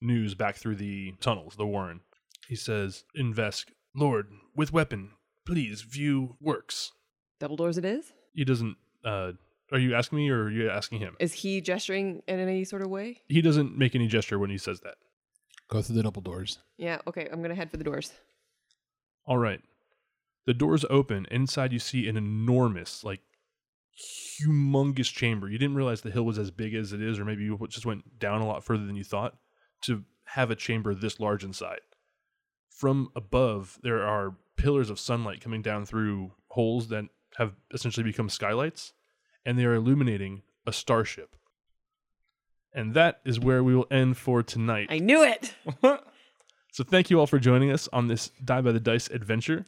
news 0.00 0.34
back 0.34 0.54
through 0.54 0.76
the 0.76 1.14
tunnels, 1.20 1.56
the 1.56 1.66
warren. 1.66 2.02
He 2.46 2.54
says, 2.54 3.02
in 3.14 3.34
Vesk, 3.34 3.66
Lord, 3.94 4.28
with 4.54 4.72
weapon, 4.72 5.10
please 5.44 5.82
view 5.82 6.36
works. 6.40 6.92
Double 7.40 7.56
doors. 7.56 7.76
It 7.76 7.84
is. 7.84 8.12
He 8.32 8.44
doesn't. 8.44 8.76
Uh, 9.04 9.32
are 9.72 9.78
you 9.78 9.94
asking 9.94 10.18
me 10.18 10.30
or 10.30 10.44
are 10.44 10.50
you 10.50 10.70
asking 10.70 11.00
him? 11.00 11.16
Is 11.20 11.32
he 11.32 11.60
gesturing 11.60 12.22
in 12.26 12.38
any 12.38 12.64
sort 12.64 12.82
of 12.82 12.90
way? 12.90 13.22
He 13.28 13.42
doesn't 13.42 13.76
make 13.76 13.94
any 13.94 14.06
gesture 14.06 14.38
when 14.38 14.50
he 14.50 14.58
says 14.58 14.80
that. 14.80 14.94
Go 15.68 15.82
through 15.82 15.96
the 15.96 16.02
double 16.02 16.22
doors. 16.22 16.58
Yeah. 16.76 16.98
Okay. 17.06 17.28
I'm 17.30 17.42
gonna 17.42 17.54
head 17.54 17.70
for 17.70 17.76
the 17.76 17.84
doors. 17.84 18.12
All 19.26 19.38
right. 19.38 19.60
The 20.46 20.54
doors 20.54 20.84
open. 20.88 21.26
Inside, 21.30 21.74
you 21.74 21.78
see 21.78 22.08
an 22.08 22.16
enormous, 22.16 23.04
like, 23.04 23.20
humongous 24.40 25.12
chamber. 25.12 25.48
You 25.48 25.58
didn't 25.58 25.76
realize 25.76 26.00
the 26.00 26.10
hill 26.10 26.24
was 26.24 26.38
as 26.38 26.50
big 26.50 26.74
as 26.74 26.92
it 26.94 27.02
is, 27.02 27.18
or 27.18 27.24
maybe 27.24 27.42
you 27.42 27.58
just 27.68 27.84
went 27.84 28.18
down 28.18 28.40
a 28.40 28.46
lot 28.46 28.64
further 28.64 28.86
than 28.86 28.96
you 28.96 29.04
thought 29.04 29.36
to 29.82 30.04
have 30.24 30.50
a 30.50 30.56
chamber 30.56 30.94
this 30.94 31.20
large 31.20 31.44
inside. 31.44 31.80
From 32.70 33.10
above, 33.14 33.78
there 33.82 34.06
are 34.06 34.36
pillars 34.56 34.88
of 34.88 34.98
sunlight 34.98 35.40
coming 35.40 35.62
down 35.62 35.84
through 35.84 36.32
holes 36.48 36.88
that 36.88 37.04
have 37.36 37.54
essentially 37.74 38.04
become 38.04 38.28
skylights, 38.28 38.92
and 39.44 39.58
they 39.58 39.64
are 39.64 39.74
illuminating 39.74 40.42
a 40.66 40.72
starship. 40.72 41.36
And 42.74 42.94
that 42.94 43.20
is 43.24 43.40
where 43.40 43.64
we 43.64 43.74
will 43.74 43.86
end 43.90 44.16
for 44.16 44.42
tonight. 44.42 44.88
I 44.90 44.98
knew 44.98 45.22
it. 45.22 45.54
So 46.78 46.84
thank 46.84 47.10
you 47.10 47.18
all 47.18 47.26
for 47.26 47.40
joining 47.40 47.72
us 47.72 47.88
on 47.92 48.06
this 48.06 48.30
Die 48.44 48.60
by 48.60 48.70
the 48.70 48.78
Dice 48.78 49.08
adventure. 49.08 49.64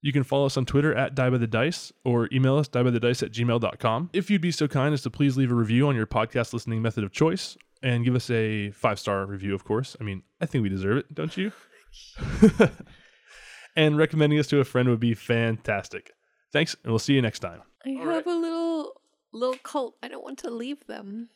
You 0.00 0.12
can 0.12 0.22
follow 0.22 0.46
us 0.46 0.56
on 0.56 0.64
Twitter 0.64 0.94
at 0.94 1.14
Die 1.16 1.30
by 1.30 1.38
the 1.38 1.46
Dice 1.48 1.92
or 2.04 2.28
email 2.32 2.56
us 2.56 2.68
diebythedice 2.68 3.24
at 3.24 3.32
gmail.com. 3.32 4.10
If 4.12 4.30
you'd 4.30 4.42
be 4.42 4.52
so 4.52 4.68
kind 4.68 4.94
as 4.94 5.02
to 5.02 5.10
please 5.10 5.36
leave 5.36 5.50
a 5.50 5.54
review 5.56 5.88
on 5.88 5.96
your 5.96 6.06
podcast 6.06 6.52
listening 6.52 6.82
method 6.82 7.02
of 7.02 7.10
choice 7.10 7.56
and 7.82 8.04
give 8.04 8.14
us 8.14 8.30
a 8.30 8.70
five 8.70 9.00
star 9.00 9.26
review, 9.26 9.56
of 9.56 9.64
course. 9.64 9.96
I 10.00 10.04
mean, 10.04 10.22
I 10.40 10.46
think 10.46 10.62
we 10.62 10.68
deserve 10.68 10.98
it, 10.98 11.12
don't 11.12 11.36
you? 11.36 11.50
and 13.76 13.98
recommending 13.98 14.38
us 14.38 14.46
to 14.48 14.60
a 14.60 14.64
friend 14.64 14.88
would 14.88 15.00
be 15.00 15.14
fantastic. 15.14 16.12
Thanks, 16.52 16.76
and 16.84 16.92
we'll 16.92 17.00
see 17.00 17.14
you 17.14 17.22
next 17.22 17.40
time. 17.40 17.62
I 17.84 17.88
have 17.88 18.26
a 18.26 18.34
little 18.34 18.95
little 19.32 19.56
cult. 19.62 19.96
I 20.02 20.08
don't 20.08 20.24
want 20.24 20.38
to 20.40 20.50
leave 20.50 20.86
them. 20.86 21.28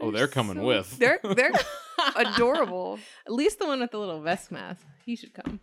Oh, 0.00 0.10
they're 0.10 0.28
coming 0.28 0.56
so- 0.56 0.64
with. 0.64 0.98
They're 0.98 1.20
they're 1.22 1.52
adorable. 2.16 2.98
At 3.26 3.32
least 3.32 3.58
the 3.58 3.66
one 3.66 3.80
with 3.80 3.90
the 3.90 3.98
little 3.98 4.20
vest 4.22 4.50
mask. 4.50 4.84
He 5.04 5.16
should 5.16 5.34
come. 5.34 5.60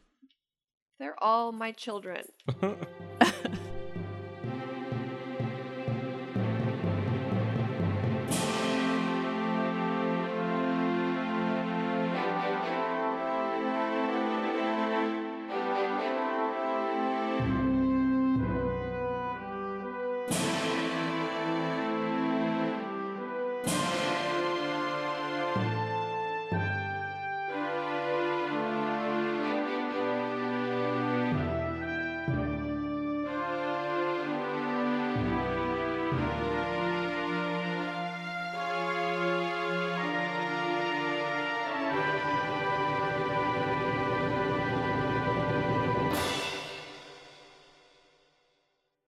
They're 1.00 1.22
all 1.24 1.52
my 1.52 1.72
children. 1.72 2.24